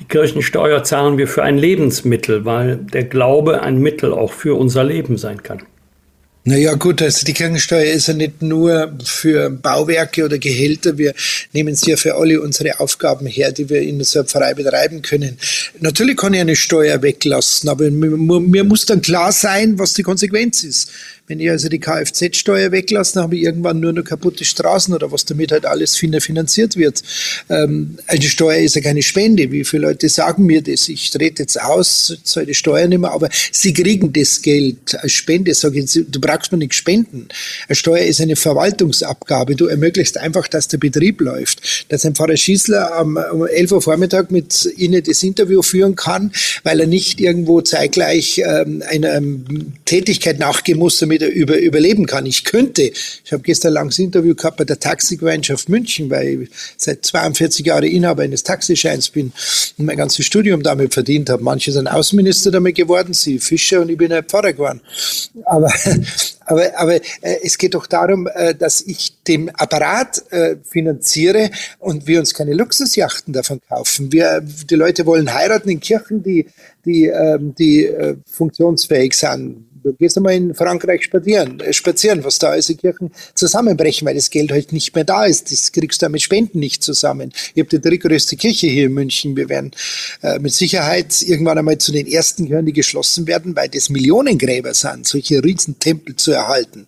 die 0.00 0.06
Kirchensteuer 0.06 0.82
zahlen 0.82 1.18
wir 1.18 1.28
für 1.28 1.42
ein 1.42 1.58
Lebensmittel, 1.58 2.46
weil 2.46 2.76
der 2.76 3.04
Glaube 3.04 3.60
ein 3.60 3.78
Mittel 3.78 4.14
auch 4.14 4.32
für 4.32 4.58
unser 4.58 4.82
Leben 4.82 5.18
sein 5.18 5.42
kann? 5.42 5.60
Naja 6.48 6.74
gut, 6.74 7.02
also 7.02 7.26
die 7.26 7.32
Kirchensteuer 7.32 7.92
ist 7.92 8.06
ja 8.06 8.14
nicht 8.14 8.40
nur 8.40 8.96
für 9.02 9.50
Bauwerke 9.50 10.24
oder 10.24 10.38
Gehälter. 10.38 10.96
Wir 10.96 11.12
nehmen 11.52 11.74
sie 11.74 11.90
ja 11.90 11.96
für 11.96 12.14
alle 12.14 12.40
unsere 12.40 12.78
Aufgaben 12.78 13.26
her, 13.26 13.50
die 13.50 13.68
wir 13.68 13.82
in 13.82 14.00
einem 14.00 14.26
Pfarrei 14.26 14.54
betreiben 14.54 15.02
können. 15.02 15.38
Natürlich 15.80 16.16
kann 16.16 16.34
ich 16.34 16.40
eine 16.40 16.54
Steuer 16.54 17.02
weglassen, 17.02 17.68
aber 17.68 17.90
mir 17.90 18.62
muss 18.62 18.86
dann 18.86 19.02
klar 19.02 19.32
sein, 19.32 19.76
was 19.80 19.94
die 19.94 20.04
Konsequenz 20.04 20.62
ist. 20.62 20.92
Wenn 21.28 21.40
ich 21.40 21.50
also 21.50 21.68
die 21.68 21.80
Kfz-Steuer 21.80 22.70
weglasse, 22.70 23.14
dann 23.14 23.24
habe 23.24 23.36
ich 23.36 23.42
irgendwann 23.42 23.80
nur 23.80 23.92
noch 23.92 24.04
kaputte 24.04 24.44
Straßen 24.44 24.94
oder 24.94 25.10
was 25.10 25.24
damit 25.24 25.50
halt 25.50 25.66
alles 25.66 25.96
finanziert 25.96 26.76
wird. 26.76 27.02
Ähm, 27.48 27.98
eine 28.06 28.22
Steuer 28.22 28.58
ist 28.58 28.76
ja 28.76 28.80
keine 28.80 29.02
Spende. 29.02 29.50
Wie 29.50 29.64
viele 29.64 29.88
Leute 29.88 30.08
sagen 30.08 30.46
mir 30.46 30.62
das? 30.62 30.88
Ich 30.88 31.10
trete 31.10 31.42
jetzt 31.42 31.60
aus, 31.60 32.16
zahle 32.22 32.46
die 32.46 32.54
Steuer 32.54 32.86
nicht 32.86 33.00
mehr, 33.00 33.10
aber 33.10 33.28
sie 33.50 33.72
kriegen 33.72 34.12
das 34.12 34.40
Geld 34.40 34.94
als 35.00 35.12
Spende. 35.12 35.52
Sag 35.54 35.74
ich, 35.74 35.90
du 35.92 36.20
brauchst 36.20 36.52
mir 36.52 36.58
nichts 36.58 36.76
spenden. 36.76 37.26
Eine 37.66 37.74
Steuer 37.74 38.04
ist 38.04 38.20
eine 38.20 38.36
Verwaltungsabgabe. 38.36 39.56
Du 39.56 39.66
ermöglichst 39.66 40.18
einfach, 40.18 40.46
dass 40.46 40.68
der 40.68 40.78
Betrieb 40.78 41.20
läuft. 41.20 41.86
Dass 41.88 42.04
ein 42.04 42.14
Pfarrer 42.14 42.36
Schießler 42.36 43.00
um 43.02 43.46
11 43.46 43.72
Uhr 43.72 43.82
Vormittag 43.82 44.30
mit 44.30 44.68
Ihnen 44.76 45.02
das 45.02 45.24
Interview 45.24 45.62
führen 45.62 45.96
kann, 45.96 46.30
weil 46.62 46.78
er 46.78 46.86
nicht 46.86 47.20
irgendwo 47.20 47.62
zeitgleich 47.62 48.42
ähm, 48.44 48.84
einer 48.88 49.20
Tätigkeit 49.86 50.38
nachgehen 50.38 50.78
muss, 50.78 50.98
damit 50.98 51.15
wieder 51.16 51.28
über, 51.28 51.58
überleben 51.58 52.06
kann. 52.06 52.26
Ich 52.26 52.44
könnte, 52.44 52.82
ich 52.82 53.32
habe 53.32 53.42
gestern 53.42 53.70
ein 53.70 53.74
langes 53.74 53.98
Interview 53.98 54.34
gehabt 54.34 54.58
bei 54.58 54.64
der 54.64 54.78
Taxigemeinschaft 54.78 55.68
München, 55.68 56.10
weil 56.10 56.42
ich 56.42 56.50
seit 56.76 57.04
42 57.04 57.66
Jahren 57.66 57.84
Inhaber 57.84 58.22
eines 58.22 58.42
Taxischeins 58.42 59.08
bin 59.08 59.32
und 59.78 59.86
mein 59.86 59.96
ganzes 59.96 60.26
Studium 60.26 60.62
damit 60.62 60.92
verdient 60.92 61.30
habe. 61.30 61.42
Manche 61.42 61.72
sind 61.72 61.88
Außenminister 61.88 62.50
damit 62.50 62.76
geworden, 62.76 63.14
sie 63.14 63.38
Fischer 63.38 63.80
und 63.80 63.88
ich 63.88 63.96
bin 63.96 64.12
ein 64.12 64.24
Pfarrer 64.24 64.52
geworden. 64.52 64.80
Aber, 65.44 65.72
aber, 66.46 66.78
aber 66.78 66.94
äh, 66.96 67.00
es 67.42 67.56
geht 67.56 67.74
doch 67.74 67.86
darum, 67.86 68.28
äh, 68.34 68.54
dass 68.54 68.82
ich 68.82 69.14
den 69.26 69.54
Apparat 69.54 70.22
äh, 70.30 70.56
finanziere 70.64 71.50
und 71.78 72.06
wir 72.06 72.20
uns 72.20 72.34
keine 72.34 72.52
Luxusjachten 72.52 73.32
davon 73.32 73.60
kaufen. 73.68 74.12
Wir, 74.12 74.42
die 74.42 74.74
Leute 74.74 75.06
wollen 75.06 75.32
heiraten 75.32 75.70
in 75.70 75.80
Kirchen, 75.80 76.22
die, 76.22 76.46
die, 76.84 77.06
ähm, 77.06 77.54
die 77.54 77.86
äh, 77.86 78.16
funktionsfähig 78.26 79.14
sind 79.14 79.66
Du 79.86 79.92
gehst 79.92 80.16
einmal 80.16 80.34
in 80.34 80.52
Frankreich 80.52 81.04
spazieren, 81.04 81.60
äh, 81.60 81.72
spazieren, 81.72 82.24
was 82.24 82.40
da 82.40 82.56
die 82.56 82.74
Kirchen 82.74 83.12
zusammenbrechen, 83.34 84.04
weil 84.04 84.16
das 84.16 84.30
Geld 84.30 84.50
halt 84.50 84.72
nicht 84.72 84.92
mehr 84.96 85.04
da 85.04 85.24
ist. 85.24 85.52
Das 85.52 85.70
kriegst 85.70 86.02
du 86.02 86.08
mit 86.08 86.22
Spenden 86.22 86.58
nicht 86.58 86.82
zusammen. 86.82 87.32
Ich 87.54 87.60
habe 87.60 87.68
die 87.68 87.80
drittgrößte 87.80 88.34
Kirche 88.34 88.66
hier 88.66 88.86
in 88.86 88.94
München. 88.94 89.36
Wir 89.36 89.48
werden 89.48 89.70
äh, 90.22 90.40
mit 90.40 90.52
Sicherheit 90.52 91.22
irgendwann 91.22 91.58
einmal 91.58 91.78
zu 91.78 91.92
den 91.92 92.08
ersten 92.08 92.46
gehören, 92.46 92.66
die 92.66 92.72
geschlossen 92.72 93.28
werden, 93.28 93.54
weil 93.54 93.68
das 93.68 93.88
Millionengräber 93.88 94.74
sind, 94.74 95.06
solche 95.06 95.44
Riesentempel 95.44 96.16
zu 96.16 96.32
erhalten. 96.32 96.86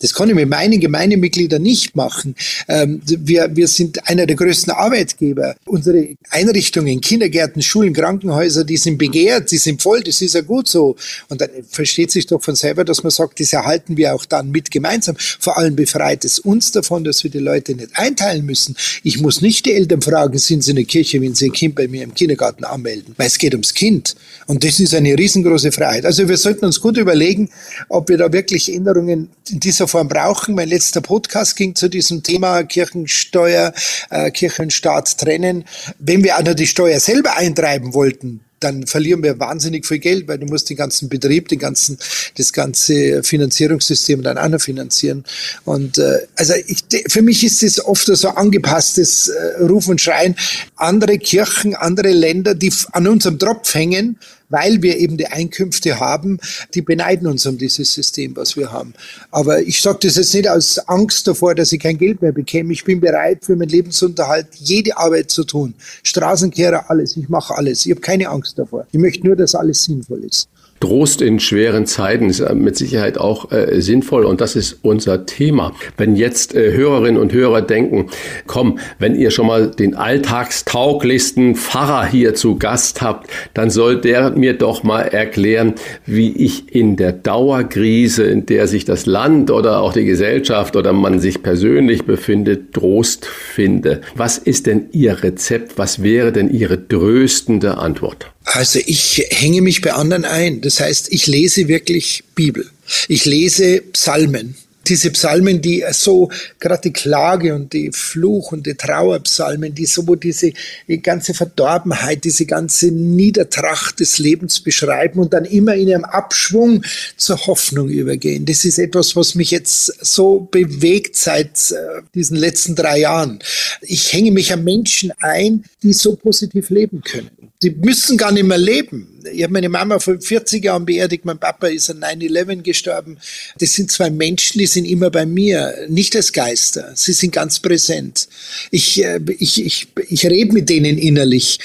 Das 0.00 0.12
kann 0.12 0.28
ich 0.28 0.34
mit 0.34 0.48
meinen 0.48 0.80
Gemeindemitgliedern 0.80 1.62
nicht 1.62 1.94
machen. 1.94 2.34
Ähm, 2.66 3.00
wir, 3.04 3.54
wir 3.54 3.68
sind 3.68 4.08
einer 4.08 4.26
der 4.26 4.34
größten 4.34 4.72
Arbeitgeber. 4.72 5.54
Unsere 5.66 6.16
Einrichtungen, 6.30 7.00
Kindergärten, 7.00 7.62
Schulen, 7.62 7.92
Krankenhäuser, 7.92 8.64
die 8.64 8.76
sind 8.76 8.98
begehrt, 8.98 9.52
die 9.52 9.58
sind 9.58 9.80
voll, 9.80 10.02
das 10.02 10.20
ist 10.20 10.34
ja 10.34 10.40
gut 10.40 10.66
so. 10.66 10.96
Und 11.28 11.40
dann 11.40 11.50
versteht 11.68 12.10
sich 12.10 12.26
doch 12.26 12.39
doch 12.40 12.44
von 12.44 12.56
selber, 12.56 12.84
dass 12.84 13.02
man 13.02 13.10
sagt, 13.10 13.40
das 13.40 13.52
erhalten 13.52 13.96
wir 13.96 14.14
auch 14.14 14.24
dann 14.24 14.50
mit 14.50 14.70
gemeinsam. 14.70 15.16
Vor 15.18 15.58
allem 15.58 15.76
befreit 15.76 16.24
es 16.24 16.38
uns 16.38 16.72
davon, 16.72 17.04
dass 17.04 17.22
wir 17.22 17.30
die 17.30 17.38
Leute 17.38 17.74
nicht 17.74 17.90
einteilen 17.94 18.44
müssen. 18.44 18.76
Ich 19.02 19.20
muss 19.20 19.40
nicht 19.40 19.66
die 19.66 19.72
Eltern 19.72 20.02
fragen, 20.02 20.38
sind 20.38 20.64
sie 20.64 20.70
in 20.70 20.76
der 20.76 20.84
Kirche, 20.84 21.20
wenn 21.20 21.34
sie 21.34 21.46
ein 21.46 21.52
Kind 21.52 21.74
bei 21.74 21.88
mir 21.88 22.02
im 22.02 22.14
Kindergarten 22.14 22.64
anmelden, 22.64 23.14
weil 23.16 23.26
es 23.26 23.38
geht 23.38 23.54
ums 23.54 23.74
Kind. 23.74 24.16
Und 24.46 24.64
das 24.64 24.80
ist 24.80 24.94
eine 24.94 25.16
riesengroße 25.16 25.72
Freiheit. 25.72 26.04
Also 26.04 26.28
wir 26.28 26.36
sollten 26.36 26.64
uns 26.64 26.80
gut 26.80 26.96
überlegen, 26.96 27.50
ob 27.88 28.08
wir 28.08 28.18
da 28.18 28.32
wirklich 28.32 28.72
Änderungen 28.72 29.30
in 29.48 29.60
dieser 29.60 29.86
Form 29.86 30.08
brauchen. 30.08 30.54
Mein 30.54 30.68
letzter 30.68 31.00
Podcast 31.00 31.56
ging 31.56 31.74
zu 31.74 31.88
diesem 31.88 32.22
Thema 32.22 32.62
Kirchensteuer, 32.64 33.72
äh, 34.10 34.30
Kirchenstaat 34.30 35.18
trennen. 35.18 35.64
Wenn 35.98 36.24
wir 36.24 36.36
auch 36.36 36.42
noch 36.42 36.54
die 36.54 36.66
Steuer 36.66 37.00
selber 37.00 37.36
eintreiben 37.36 37.94
wollten, 37.94 38.40
dann 38.60 38.86
verlieren 38.86 39.22
wir 39.22 39.40
wahnsinnig 39.40 39.86
viel 39.86 39.98
Geld, 39.98 40.28
weil 40.28 40.38
du 40.38 40.46
musst 40.46 40.70
den 40.70 40.76
ganzen 40.76 41.08
Betrieb, 41.08 41.48
den 41.48 41.58
ganzen, 41.58 41.98
das 42.36 42.52
ganze 42.52 43.22
Finanzierungssystem 43.22 44.22
dann 44.22 44.38
auch 44.38 44.48
noch 44.48 44.60
finanzieren. 44.60 45.24
Und 45.64 45.98
äh, 45.98 46.26
also 46.36 46.54
ich, 46.66 46.84
für 47.08 47.22
mich 47.22 47.42
ist 47.42 47.62
das 47.62 47.84
oft 47.84 48.06
so 48.06 48.28
angepasstes 48.28 49.28
äh, 49.28 49.62
Ruf 49.62 49.88
und 49.88 50.00
Schreien. 50.00 50.36
Andere 50.76 51.18
Kirchen, 51.18 51.74
andere 51.74 52.10
Länder, 52.10 52.54
die 52.54 52.72
an 52.92 53.08
unserem 53.08 53.38
Tropf 53.38 53.74
hängen, 53.74 54.18
weil 54.50 54.82
wir 54.82 54.98
eben 54.98 55.16
die 55.16 55.28
Einkünfte 55.28 55.98
haben, 55.98 56.38
die 56.74 56.82
beneiden 56.82 57.26
uns 57.26 57.46
um 57.46 57.56
dieses 57.56 57.94
System, 57.94 58.36
was 58.36 58.56
wir 58.56 58.70
haben. 58.70 58.92
Aber 59.30 59.62
ich 59.62 59.80
sage 59.80 60.00
das 60.02 60.16
jetzt 60.16 60.34
nicht 60.34 60.48
aus 60.48 60.78
Angst 60.88 61.26
davor, 61.26 61.54
dass 61.54 61.72
ich 61.72 61.80
kein 61.80 61.96
Geld 61.96 62.20
mehr 62.20 62.32
bekäme. 62.32 62.72
Ich 62.72 62.84
bin 62.84 63.00
bereit, 63.00 63.44
für 63.44 63.56
meinen 63.56 63.70
Lebensunterhalt 63.70 64.48
jede 64.56 64.98
Arbeit 64.98 65.30
zu 65.30 65.44
tun. 65.44 65.74
Straßenkehrer, 66.02 66.90
alles. 66.90 67.16
Ich 67.16 67.28
mache 67.28 67.56
alles. 67.56 67.86
Ich 67.86 67.92
habe 67.92 68.00
keine 68.00 68.28
Angst 68.28 68.58
davor. 68.58 68.86
Ich 68.92 68.98
möchte 68.98 69.26
nur, 69.26 69.36
dass 69.36 69.54
alles 69.54 69.84
sinnvoll 69.84 70.24
ist. 70.24 70.48
Trost 70.80 71.20
in 71.20 71.40
schweren 71.40 71.84
Zeiten 71.84 72.30
ist 72.30 72.40
äh, 72.40 72.54
mit 72.54 72.74
Sicherheit 72.76 73.18
auch 73.18 73.52
äh, 73.52 73.80
sinnvoll 73.82 74.24
und 74.24 74.40
das 74.40 74.56
ist 74.56 74.78
unser 74.82 75.26
Thema. 75.26 75.72
Wenn 75.98 76.16
jetzt 76.16 76.54
äh, 76.54 76.72
Hörerinnen 76.72 77.20
und 77.20 77.34
Hörer 77.34 77.60
denken, 77.60 78.06
komm, 78.46 78.78
wenn 78.98 79.14
ihr 79.14 79.30
schon 79.30 79.46
mal 79.46 79.70
den 79.70 79.94
alltagstauglichsten 79.94 81.54
Pfarrer 81.54 82.06
hier 82.06 82.34
zu 82.34 82.56
Gast 82.56 83.02
habt, 83.02 83.30
dann 83.52 83.68
soll 83.68 84.00
der 84.00 84.30
mir 84.30 84.54
doch 84.54 84.82
mal 84.82 85.02
erklären, 85.02 85.74
wie 86.06 86.32
ich 86.32 86.74
in 86.74 86.96
der 86.96 87.12
Dauerkrise, 87.12 88.24
in 88.24 88.46
der 88.46 88.66
sich 88.66 88.86
das 88.86 89.04
Land 89.04 89.50
oder 89.50 89.82
auch 89.82 89.92
die 89.92 90.06
Gesellschaft 90.06 90.76
oder 90.76 90.94
man 90.94 91.20
sich 91.20 91.42
persönlich 91.42 92.04
befindet, 92.04 92.72
Trost 92.72 93.26
finde. 93.26 94.00
Was 94.14 94.38
ist 94.38 94.66
denn 94.66 94.86
Ihr 94.92 95.22
Rezept? 95.22 95.76
Was 95.76 96.02
wäre 96.02 96.32
denn 96.32 96.50
Ihre 96.50 96.88
tröstende 96.88 97.76
Antwort? 97.76 98.30
Also 98.44 98.80
ich 98.84 99.26
hänge 99.30 99.62
mich 99.62 99.80
bei 99.80 99.92
anderen 99.92 100.24
ein. 100.24 100.60
Das 100.60 100.80
heißt, 100.80 101.12
ich 101.12 101.26
lese 101.26 101.68
wirklich 101.68 102.24
Bibel. 102.34 102.68
Ich 103.08 103.24
lese 103.24 103.82
Psalmen. 103.92 104.56
diese 104.86 105.10
Psalmen, 105.10 105.60
die 105.60 105.84
so, 105.92 106.30
gerade 106.58 106.82
die 106.82 106.92
Klage 106.92 107.54
und 107.54 107.72
die 107.72 107.90
Fluch 107.92 108.52
und 108.52 108.66
die 108.66 108.74
Trauerpsalmen, 108.74 109.74
die 109.74 109.86
so 109.86 110.02
diese 110.16 110.52
die 110.88 111.00
ganze 111.00 111.32
Verdorbenheit, 111.34 112.24
diese 112.24 112.46
ganze 112.46 112.90
Niedertracht 112.90 114.00
des 114.00 114.18
Lebens 114.18 114.60
beschreiben 114.60 115.20
und 115.20 115.32
dann 115.32 115.44
immer 115.44 115.74
in 115.74 115.92
einem 115.92 116.04
Abschwung 116.04 116.82
zur 117.16 117.46
Hoffnung 117.46 117.88
übergehen. 117.88 118.46
Das 118.46 118.64
ist 118.64 118.78
etwas, 118.78 119.14
was 119.14 119.34
mich 119.34 119.50
jetzt 119.52 120.04
so 120.04 120.48
bewegt 120.50 121.14
seit 121.14 121.70
äh, 121.70 122.02
diesen 122.14 122.36
letzten 122.36 122.74
drei 122.74 123.00
Jahren. 123.00 123.38
Ich 123.82 124.12
hänge 124.12 124.32
mich 124.32 124.52
an 124.52 124.64
Menschen 124.64 125.12
ein, 125.20 125.64
die 125.82 125.92
so 125.92 126.16
positiv 126.16 126.70
leben 126.70 127.02
können. 127.02 127.49
Die 127.62 127.70
müssen 127.70 128.16
gar 128.16 128.32
nicht 128.32 128.44
mehr 128.44 128.56
leben. 128.56 129.20
Ich 129.32 129.42
habe 129.42 129.52
meine 129.52 129.68
Mama 129.68 129.98
vor 129.98 130.18
40 130.18 130.64
Jahren 130.64 130.86
beerdigt, 130.86 131.26
mein 131.26 131.38
Papa 131.38 131.66
ist 131.66 131.90
an 131.90 132.02
9-11 132.02 132.62
gestorben. 132.62 133.18
Das 133.58 133.74
sind 133.74 133.92
zwei 133.92 134.08
Menschen, 134.08 134.58
die 134.58 134.66
sind 134.66 134.86
immer 134.86 135.10
bei 135.10 135.26
mir, 135.26 135.74
nicht 135.88 136.16
als 136.16 136.32
Geister. 136.32 136.92
Sie 136.94 137.12
sind 137.12 137.32
ganz 137.32 137.60
präsent. 137.60 138.28
Ich, 138.70 139.04
äh, 139.04 139.20
ich, 139.38 139.62
ich, 139.62 139.88
ich 140.08 140.26
rede 140.26 140.54
mit 140.54 140.70
denen 140.70 140.96
innerlich. 140.96 141.58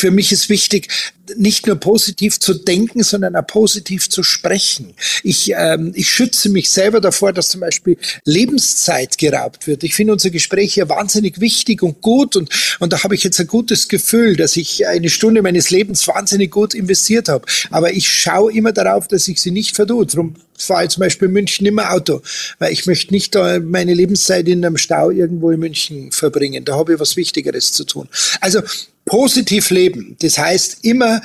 Für 0.00 0.10
mich 0.10 0.32
ist 0.32 0.48
wichtig, 0.48 0.88
nicht 1.36 1.66
nur 1.66 1.76
positiv 1.76 2.40
zu 2.40 2.54
denken, 2.54 3.02
sondern 3.02 3.36
auch 3.36 3.46
positiv 3.46 4.08
zu 4.08 4.22
sprechen. 4.22 4.94
Ich, 5.22 5.52
ähm, 5.54 5.92
ich 5.94 6.08
schütze 6.08 6.48
mich 6.48 6.70
selber 6.70 7.02
davor, 7.02 7.34
dass 7.34 7.50
zum 7.50 7.60
Beispiel 7.60 7.98
Lebenszeit 8.24 9.18
geraubt 9.18 9.66
wird. 9.66 9.84
Ich 9.84 9.94
finde 9.94 10.14
unser 10.14 10.30
Gespräch 10.30 10.72
hier 10.72 10.88
wahnsinnig 10.88 11.38
wichtig 11.42 11.82
und 11.82 12.00
gut 12.00 12.34
und, 12.34 12.48
und 12.78 12.94
da 12.94 13.04
habe 13.04 13.14
ich 13.14 13.22
jetzt 13.22 13.38
ein 13.40 13.46
gutes 13.46 13.88
Gefühl, 13.88 14.36
dass 14.36 14.56
ich 14.56 14.86
eine 14.86 15.10
Stunde 15.10 15.42
meines 15.42 15.68
Lebens 15.68 16.08
wahnsinnig 16.08 16.50
gut 16.50 16.72
investiert 16.72 17.28
habe. 17.28 17.44
Aber 17.70 17.92
ich 17.92 18.08
schaue 18.08 18.54
immer 18.54 18.72
darauf, 18.72 19.06
dass 19.06 19.28
ich 19.28 19.38
sie 19.38 19.50
nicht 19.50 19.76
verdue. 19.76 20.06
Darum 20.06 20.34
fahre 20.56 20.84
ich 20.84 20.90
zum 20.92 21.02
Beispiel 21.02 21.28
in 21.28 21.34
München 21.34 21.66
immer 21.66 21.92
Auto, 21.92 22.22
weil 22.58 22.72
ich 22.72 22.86
möchte 22.86 23.12
nicht 23.12 23.34
da 23.34 23.60
meine 23.60 23.92
Lebenszeit 23.92 24.48
in 24.48 24.64
einem 24.64 24.78
Stau 24.78 25.10
irgendwo 25.10 25.50
in 25.50 25.60
München 25.60 26.10
verbringen. 26.10 26.64
Da 26.64 26.76
habe 26.76 26.94
ich 26.94 27.00
was 27.00 27.16
Wichtigeres 27.16 27.72
zu 27.72 27.84
tun. 27.84 28.08
Also 28.40 28.62
positiv 29.10 29.70
leben. 29.70 30.14
Das 30.20 30.38
heißt, 30.38 30.78
immer 30.82 31.20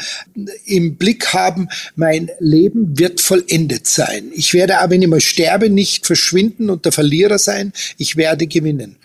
im 0.65 0.95
Blick 0.95 1.33
haben, 1.35 1.69
mein 1.95 2.31
Leben 2.39 2.97
wird 2.97 3.21
vollendet 3.21 3.85
sein. 3.85 4.31
Ich 4.33 4.55
werde 4.55 4.79
aber, 4.79 4.93
wenn 4.93 5.03
ich 5.03 5.07
mal 5.07 5.21
sterbe, 5.21 5.69
nicht 5.69 6.07
verschwinden 6.07 6.71
und 6.71 6.85
der 6.85 6.91
Verlierer 6.91 7.37
sein. 7.37 7.73
Ich 7.99 8.15
werde 8.15 8.47
gewinnen. 8.47 8.95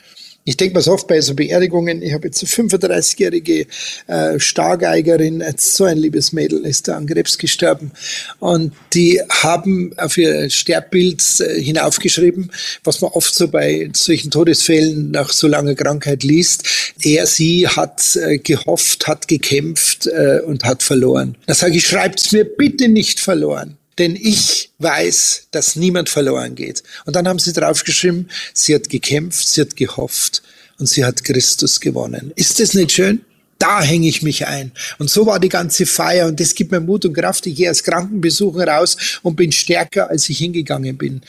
Ich 0.51 0.57
denke 0.57 0.75
mir 0.75 0.83
so 0.83 0.91
oft 0.91 1.07
bei 1.07 1.21
so 1.21 1.37
Beerdigungen, 1.37 2.03
ich 2.03 2.13
habe 2.13 2.27
jetzt 2.27 2.43
eine 2.43 2.69
35-jährige 2.69 3.69
äh, 4.09 4.41
Stargeigerin, 4.41 5.45
so 5.57 5.85
ein 5.85 5.97
liebes 5.97 6.33
Mädel, 6.33 6.67
ist 6.67 6.89
da 6.89 6.97
an 6.97 7.07
Krebs 7.07 7.39
gestorben. 7.39 7.93
Und 8.41 8.73
die 8.93 9.23
haben 9.29 9.93
auf 9.97 10.19
ihr 10.19 10.51
Sterbbild 10.51 11.23
äh, 11.39 11.63
hinaufgeschrieben, 11.63 12.51
was 12.83 13.01
man 13.01 13.13
oft 13.13 13.33
so 13.33 13.47
bei 13.47 13.91
solchen 13.93 14.33
Todesfällen 14.33 15.13
nach 15.13 15.31
so 15.33 15.47
langer 15.47 15.77
Krankheit 15.77 16.25
liest. 16.25 16.65
Er, 17.01 17.29
sie 17.29 17.69
hat 17.69 18.17
äh, 18.17 18.39
gehofft, 18.39 19.07
hat 19.07 19.29
gekämpft 19.29 20.09
äh, 20.09 20.41
und 20.45 20.65
hat 20.65 20.83
verloren. 20.83 21.37
Da 21.47 21.55
sage 21.55 21.77
ich, 21.77 21.87
schreibt's 21.87 22.33
mir 22.33 22.45
bitte 22.45 22.89
nicht 22.89 23.21
verloren 23.21 23.77
denn 24.01 24.17
ich 24.17 24.71
weiß, 24.79 25.49
dass 25.51 25.77
niemand 25.77 26.09
verloren 26.09 26.55
geht. 26.55 26.83
Und 27.05 27.15
dann 27.15 27.29
haben 27.29 27.39
sie 27.39 27.53
draufgeschrieben, 27.53 28.29
sie 28.55 28.75
hat 28.75 28.89
gekämpft, 28.89 29.47
sie 29.47 29.61
hat 29.61 29.77
gehofft 29.77 30.43
und 30.79 30.87
sie 30.87 31.05
hat 31.05 31.23
Christus 31.23 31.81
gewonnen. 31.81 32.33
Ist 32.35 32.59
das 32.59 32.75
nicht 32.75 32.93
schön? 32.93 33.21
Da 33.59 33.83
hänge 33.83 34.09
ich 34.09 34.23
mich 34.23 34.47
ein. 34.47 34.73
Und 34.99 35.11
so 35.11 35.27
war 35.27 35.39
die 35.39 35.51
ganze 35.51 35.85
Feier 35.85 36.29
und 36.29 36.41
das 36.41 36.55
gibt 36.55 36.73
mir 36.73 36.81
Mut 36.81 37.05
und 37.05 37.13
Kraft. 37.13 37.47
Ich 37.47 37.57
gehe 37.57 37.69
als 37.69 37.83
Krankenbesucher 37.83 38.67
raus 38.67 38.97
und 39.23 39.37
bin 39.37 39.53
stärker, 39.53 40.09
als 40.09 40.31
ich 40.31 40.39
hingegangen 40.39 40.97
bin. 40.97 41.21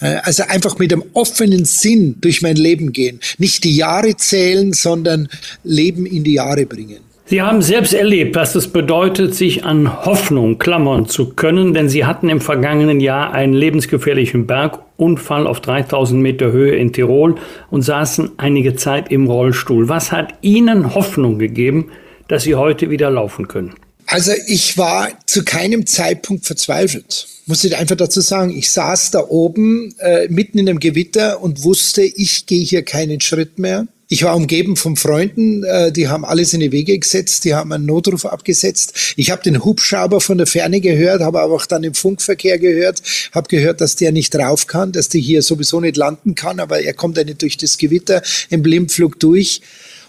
Äh, 0.00 0.16
also 0.24 0.42
einfach 0.42 0.80
mit 0.80 0.92
einem 0.92 1.04
offenen 1.12 1.64
Sinn 1.64 2.16
durch 2.20 2.42
mein 2.42 2.56
Leben 2.56 2.92
gehen. 2.92 3.20
Nicht 3.38 3.62
die 3.62 3.76
Jahre 3.76 4.16
zählen, 4.16 4.72
sondern 4.72 5.28
Leben 5.62 6.06
in 6.06 6.24
die 6.24 6.34
Jahre 6.34 6.66
bringen. 6.66 7.05
Sie 7.28 7.42
haben 7.42 7.60
selbst 7.60 7.92
erlebt, 7.92 8.36
was 8.36 8.54
es 8.54 8.68
bedeutet, 8.68 9.34
sich 9.34 9.64
an 9.64 10.04
Hoffnung 10.04 10.58
klammern 10.58 11.08
zu 11.08 11.30
können, 11.30 11.74
denn 11.74 11.88
Sie 11.88 12.04
hatten 12.04 12.28
im 12.28 12.40
vergangenen 12.40 13.00
Jahr 13.00 13.32
einen 13.32 13.52
lebensgefährlichen 13.52 14.46
Bergunfall 14.46 15.48
auf 15.48 15.58
3000 15.60 16.22
Meter 16.22 16.52
Höhe 16.52 16.76
in 16.76 16.92
Tirol 16.92 17.34
und 17.68 17.82
saßen 17.82 18.38
einige 18.38 18.76
Zeit 18.76 19.10
im 19.10 19.26
Rollstuhl. 19.26 19.88
Was 19.88 20.12
hat 20.12 20.34
Ihnen 20.42 20.94
Hoffnung 20.94 21.40
gegeben, 21.40 21.90
dass 22.28 22.44
Sie 22.44 22.54
heute 22.54 22.90
wieder 22.90 23.10
laufen 23.10 23.48
können? 23.48 23.74
Also 24.06 24.30
ich 24.46 24.78
war 24.78 25.08
zu 25.26 25.44
keinem 25.44 25.84
Zeitpunkt 25.84 26.46
verzweifelt. 26.46 27.26
Muss 27.46 27.64
ich 27.64 27.76
einfach 27.76 27.96
dazu 27.96 28.20
sagen, 28.20 28.56
ich 28.56 28.70
saß 28.70 29.10
da 29.10 29.18
oben 29.28 29.92
äh, 29.98 30.28
mitten 30.28 30.58
in 30.58 30.68
einem 30.68 30.78
Gewitter 30.78 31.42
und 31.42 31.64
wusste, 31.64 32.02
ich 32.02 32.46
gehe 32.46 32.62
hier 32.62 32.84
keinen 32.84 33.20
Schritt 33.20 33.58
mehr. 33.58 33.88
Ich 34.08 34.22
war 34.22 34.36
umgeben 34.36 34.76
von 34.76 34.94
Freunden, 34.94 35.64
äh, 35.64 35.90
die 35.90 36.06
haben 36.06 36.24
alles 36.24 36.52
in 36.52 36.60
die 36.60 36.70
Wege 36.70 36.96
gesetzt, 36.96 37.44
die 37.44 37.54
haben 37.54 37.72
einen 37.72 37.86
Notruf 37.86 38.24
abgesetzt. 38.24 39.14
Ich 39.16 39.32
habe 39.32 39.42
den 39.42 39.64
Hubschrauber 39.64 40.20
von 40.20 40.38
der 40.38 40.46
Ferne 40.46 40.80
gehört, 40.80 41.22
habe 41.22 41.40
aber 41.40 41.54
auch 41.54 41.66
dann 41.66 41.82
im 41.82 41.94
Funkverkehr 41.94 42.60
gehört, 42.60 43.02
habe 43.32 43.48
gehört, 43.48 43.80
dass 43.80 43.96
der 43.96 44.12
nicht 44.12 44.32
drauf 44.32 44.68
kann, 44.68 44.92
dass 44.92 45.08
der 45.08 45.20
hier 45.20 45.42
sowieso 45.42 45.80
nicht 45.80 45.96
landen 45.96 46.36
kann, 46.36 46.60
aber 46.60 46.80
er 46.80 46.94
kommt 46.94 47.16
ja 47.16 47.24
nicht 47.24 47.42
durch 47.42 47.56
das 47.56 47.78
Gewitter 47.78 48.22
im 48.48 48.62
Blindflug 48.62 49.18
durch. 49.18 49.60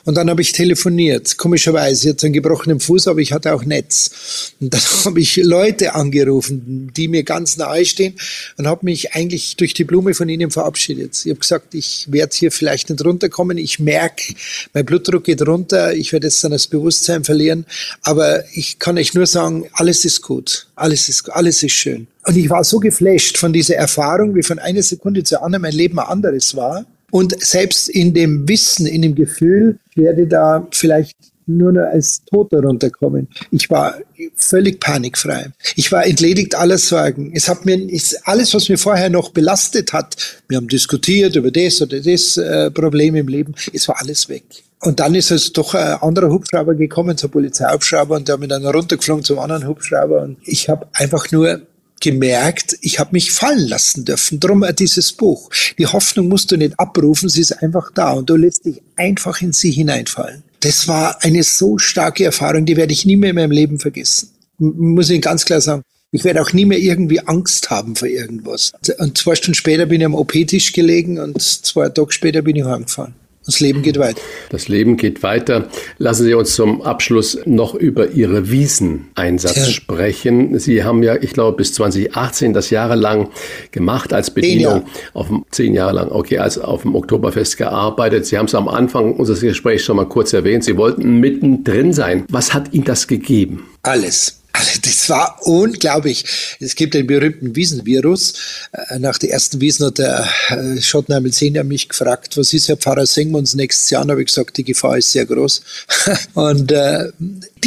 Und 0.07 0.15
dann 0.15 0.29
habe 0.29 0.41
ich 0.41 0.53
telefoniert. 0.53 1.37
Komischerweise, 1.37 2.07
jetzt 2.07 2.23
einen 2.23 2.31
gebrochenen 2.31 2.79
Fuß, 2.79 3.09
aber 3.09 3.19
ich 3.19 3.33
hatte 3.33 3.53
auch 3.53 3.65
Netz. 3.65 4.53
Und 4.61 4.73
dann 4.73 4.79
habe 5.03 5.19
ich 5.19 5.35
Leute 5.35 5.95
angerufen, 5.95 6.93
die 6.95 7.09
mir 7.09 7.23
ganz 7.23 7.57
nahe 7.57 7.83
stehen 7.83 8.13
und 8.55 8.67
habe 8.67 8.85
mich 8.85 9.15
eigentlich 9.15 9.57
durch 9.57 9.73
die 9.73 9.83
Blume 9.83 10.13
von 10.13 10.29
ihnen 10.29 10.49
verabschiedet. 10.49 11.25
Ich 11.25 11.29
habe 11.29 11.41
gesagt, 11.41 11.75
ich 11.75 12.07
werde 12.09 12.33
hier 12.33 12.53
vielleicht 12.53 12.89
nicht 12.89 13.03
runterkommen. 13.03 13.57
Ich 13.57 13.79
merke, 13.79 14.33
mein 14.73 14.85
Blutdruck 14.85 15.25
geht 15.25 15.45
runter. 15.45 15.93
Ich 15.93 16.13
werde 16.13 16.27
jetzt 16.27 16.41
dann 16.41 16.51
das 16.51 16.67
Bewusstsein 16.67 17.25
verlieren. 17.25 17.65
Aber 18.01 18.45
ich 18.53 18.79
kann 18.79 18.97
euch 18.97 19.13
nur 19.13 19.27
sagen, 19.27 19.65
alles 19.73 20.05
ist 20.05 20.21
gut. 20.21 20.67
Alles 20.75 21.09
ist, 21.09 21.29
alles 21.33 21.61
ist 21.63 21.73
schön. 21.73 22.07
Und 22.23 22.37
ich 22.37 22.49
war 22.49 22.63
so 22.63 22.79
geflasht 22.79 23.37
von 23.37 23.51
dieser 23.51 23.75
Erfahrung, 23.75 24.35
wie 24.35 24.43
von 24.43 24.57
einer 24.57 24.83
Sekunde 24.83 25.25
zur 25.25 25.43
anderen 25.43 25.63
mein 25.63 25.73
Leben 25.73 25.99
ein 25.99 26.07
anderes 26.07 26.55
war. 26.55 26.85
Und 27.11 27.41
selbst 27.43 27.89
in 27.89 28.13
dem 28.13 28.47
Wissen, 28.47 28.85
in 28.85 29.01
dem 29.01 29.15
Gefühl, 29.15 29.79
werde 29.95 30.27
da 30.27 30.67
vielleicht 30.71 31.15
nur 31.47 31.71
noch 31.71 31.85
als 31.85 32.23
Toter 32.25 32.61
runterkommen. 32.61 33.29
Ich 33.51 33.69
war 33.69 33.95
völlig 34.35 34.79
panikfrei. 34.79 35.47
Ich 35.75 35.91
war 35.91 36.05
entledigt 36.05 36.55
aller 36.55 36.77
Sorgen. 36.77 37.31
Es 37.33 37.47
hat 37.47 37.65
mir 37.65 37.79
alles, 38.25 38.53
was 38.53 38.69
mir 38.69 38.77
vorher 38.77 39.09
noch 39.09 39.29
belastet 39.29 39.93
hat, 39.93 40.15
wir 40.49 40.57
haben 40.57 40.67
diskutiert 40.67 41.35
über 41.35 41.49
das 41.49 41.81
oder 41.81 41.99
das 42.01 42.37
äh, 42.37 42.69
Problem 42.71 43.15
im 43.15 43.27
Leben, 43.27 43.55
es 43.73 43.87
war 43.87 43.99
alles 43.99 44.27
weg. 44.27 44.43
Und 44.81 44.99
dann 44.99 45.15
ist 45.15 45.31
es 45.31 45.53
doch 45.53 45.73
ein 45.73 45.95
anderer 46.01 46.29
Hubschrauber 46.29 46.75
gekommen, 46.75 47.17
ein 47.21 47.31
Polizeihubschrauber, 47.31 48.15
und 48.15 48.27
der 48.27 48.33
hat 48.33 48.39
mich 48.41 48.49
dann 48.49 48.65
runtergeflogen 48.65 49.23
zum 49.23 49.39
anderen 49.39 49.67
Hubschrauber. 49.67 50.21
Und 50.21 50.37
ich 50.43 50.69
habe 50.69 50.87
einfach 50.93 51.31
nur 51.31 51.61
gemerkt, 52.01 52.77
ich 52.81 52.99
habe 52.99 53.11
mich 53.13 53.31
fallen 53.31 53.67
lassen 53.67 54.05
dürfen. 54.05 54.39
Drum 54.39 54.65
dieses 54.77 55.11
Buch. 55.11 55.49
Die 55.77 55.87
Hoffnung 55.87 56.27
musst 56.27 56.51
du 56.51 56.57
nicht 56.57 56.79
abrufen, 56.79 57.29
sie 57.29 57.41
ist 57.41 57.63
einfach 57.63 57.91
da 57.93 58.11
und 58.11 58.29
du 58.29 58.35
lässt 58.35 58.65
dich 58.65 58.81
einfach 58.95 59.41
in 59.41 59.53
sie 59.53 59.71
hineinfallen. 59.71 60.43
Das 60.59 60.87
war 60.87 61.23
eine 61.23 61.43
so 61.43 61.77
starke 61.77 62.25
Erfahrung, 62.25 62.65
die 62.65 62.77
werde 62.77 62.93
ich 62.93 63.05
nie 63.05 63.15
mehr 63.15 63.31
in 63.31 63.35
meinem 63.35 63.51
Leben 63.51 63.79
vergessen. 63.79 64.29
Muss 64.57 65.09
ich 65.09 65.21
ganz 65.21 65.45
klar 65.45 65.61
sagen. 65.61 65.83
Ich 66.11 66.23
werde 66.23 66.41
auch 66.41 66.53
nie 66.53 66.65
mehr 66.65 66.79
irgendwie 66.79 67.19
Angst 67.19 67.69
haben 67.69 67.95
vor 67.95 68.07
irgendwas. 68.07 68.71
Und 68.97 69.17
zwei 69.17 69.35
Stunden 69.35 69.55
später 69.55 69.85
bin 69.85 69.99
ich 69.99 70.05
am 70.05 70.15
OP-Tisch 70.15 70.71
gelegen 70.71 71.19
und 71.19 71.41
zwei 71.41 71.89
Tage 71.89 72.13
später 72.13 72.41
bin 72.41 72.55
ich 72.55 72.63
heimgefahren. 72.63 73.13
Das 73.47 73.61
Leben 73.61 73.81
geht 73.81 73.97
weiter. 73.97 74.21
Das 74.49 74.67
Leben 74.67 74.97
geht 74.97 75.23
weiter. 75.23 75.69
Lassen 75.97 76.25
Sie 76.25 76.33
uns 76.33 76.53
zum 76.53 76.81
Abschluss 76.81 77.39
noch 77.45 77.75
über 77.75 78.11
Ihre 78.11 78.51
Wieseneinsatz 78.51 79.55
ja. 79.55 79.63
sprechen. 79.63 80.59
Sie 80.59 80.83
haben 80.83 81.01
ja, 81.01 81.15
ich 81.15 81.31
glaube, 81.31 81.55
bis 81.55 81.73
2018 81.73 82.51
das 82.51 82.71
jahrelang 82.71 83.29
gemacht 83.71 84.11
als 84.11 84.31
Bedienung. 84.31 84.83
Auf 85.13 85.27
dem, 85.27 85.45
zehn 85.49 85.73
Jahre 85.73 85.93
lang, 85.93 86.11
okay, 86.11 86.39
als 86.39 86.57
auf 86.57 86.81
dem 86.81 86.93
Oktoberfest 86.93 87.55
gearbeitet. 87.55 88.25
Sie 88.25 88.37
haben 88.37 88.47
es 88.47 88.55
am 88.55 88.67
Anfang 88.67 89.13
unseres 89.13 89.39
Gesprächs 89.39 89.85
schon 89.85 89.95
mal 89.95 90.09
kurz 90.09 90.33
erwähnt. 90.33 90.65
Sie 90.65 90.75
wollten 90.75 91.21
mittendrin 91.21 91.93
sein. 91.93 92.25
Was 92.29 92.53
hat 92.53 92.73
Ihnen 92.73 92.83
das 92.83 93.07
gegeben? 93.07 93.65
Alles. 93.81 94.36
Also 94.57 94.79
das 94.81 95.07
war 95.09 95.39
unglaublich. 95.43 96.25
Es 96.59 96.73
gibt 96.73 96.95
den 96.95 97.05
berühmten 97.05 97.55
Wiesenvirus. 97.55 98.33
Äh, 98.71 98.97
nach 98.97 99.19
der 99.19 99.31
ersten 99.31 99.61
Wiesen 99.61 99.85
hat 99.85 99.99
der 99.99 100.27
äh, 100.49 100.81
Schottenheimel 100.81 101.31
Senior 101.31 101.63
mich 101.63 101.87
gefragt, 101.87 102.37
was 102.37 102.53
ist, 102.53 102.67
Herr 102.67 102.77
Pfarrer, 102.77 103.05
singen 103.05 103.31
wir 103.33 103.37
uns 103.37 103.53
nächstes 103.53 103.91
Jahr? 103.91 104.01
Und 104.01 104.09
habe 104.09 104.21
ich 104.21 104.27
gesagt, 104.27 104.57
die 104.57 104.63
Gefahr 104.63 104.97
ist 104.97 105.11
sehr 105.11 105.27
groß. 105.27 105.61
Und 106.33 106.71
äh, 106.71 107.11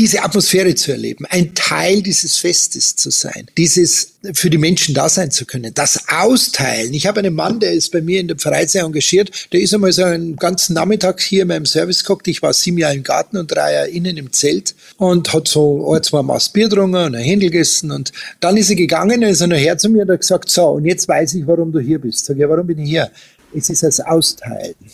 diese 0.00 0.22
Atmosphäre 0.22 0.74
zu 0.74 0.92
erleben, 0.92 1.26
ein 1.28 1.54
Teil 1.54 2.00
dieses 2.00 2.38
Festes 2.38 2.96
zu 2.96 3.10
sein, 3.10 3.46
dieses 3.58 4.12
für 4.32 4.48
die 4.48 4.56
Menschen 4.56 4.94
da 4.94 5.10
sein 5.10 5.30
zu 5.30 5.44
können, 5.44 5.74
das 5.74 6.08
Austeilen. 6.08 6.94
Ich 6.94 7.06
habe 7.06 7.20
einen 7.20 7.34
Mann, 7.34 7.60
der 7.60 7.72
ist 7.72 7.92
bei 7.92 8.00
mir 8.00 8.18
in 8.18 8.26
der 8.26 8.38
Pfarrei 8.38 8.66
sehr 8.66 8.84
engagiert, 8.84 9.30
der 9.52 9.60
ist 9.60 9.74
einmal 9.74 9.92
so 9.92 10.02
einen 10.04 10.36
ganzen 10.36 10.72
Nachmittag 10.72 11.20
hier 11.20 11.42
in 11.42 11.48
meinem 11.48 11.66
Service 11.66 12.02
geguckt. 12.02 12.28
Ich 12.28 12.40
war 12.40 12.54
sieben 12.54 12.78
Jahre 12.78 12.94
im 12.94 13.02
Garten 13.02 13.36
und 13.36 13.48
drei 13.48 13.74
Jahre 13.74 13.88
innen 13.88 14.16
im 14.16 14.32
Zelt 14.32 14.74
und 14.96 15.30
hat 15.34 15.48
so 15.48 15.92
ein, 15.92 16.02
zwei 16.02 16.22
Maß 16.22 16.48
Bier 16.48 16.70
getrunken 16.70 16.96
und 16.96 17.14
ein 17.14 17.22
Händel 17.22 17.50
gegessen 17.50 17.90
und 17.90 18.10
dann 18.40 18.56
ist 18.56 18.70
er 18.70 18.76
gegangen, 18.76 19.20
ist 19.20 19.42
er 19.42 19.48
nachher 19.48 19.76
zu 19.76 19.90
mir 19.90 20.04
und 20.04 20.10
hat 20.10 20.20
gesagt, 20.20 20.50
so, 20.50 20.64
und 20.64 20.86
jetzt 20.86 21.08
weiß 21.08 21.34
ich, 21.34 21.46
warum 21.46 21.72
du 21.72 21.78
hier 21.78 21.98
bist. 21.98 22.24
Sag 22.24 22.36
ich, 22.36 22.40
ja, 22.40 22.48
warum 22.48 22.66
bin 22.66 22.78
ich 22.78 22.88
hier? 22.88 23.10
Es 23.54 23.68
ist 23.68 23.82
das 23.82 24.00
Austeilen. 24.00 24.74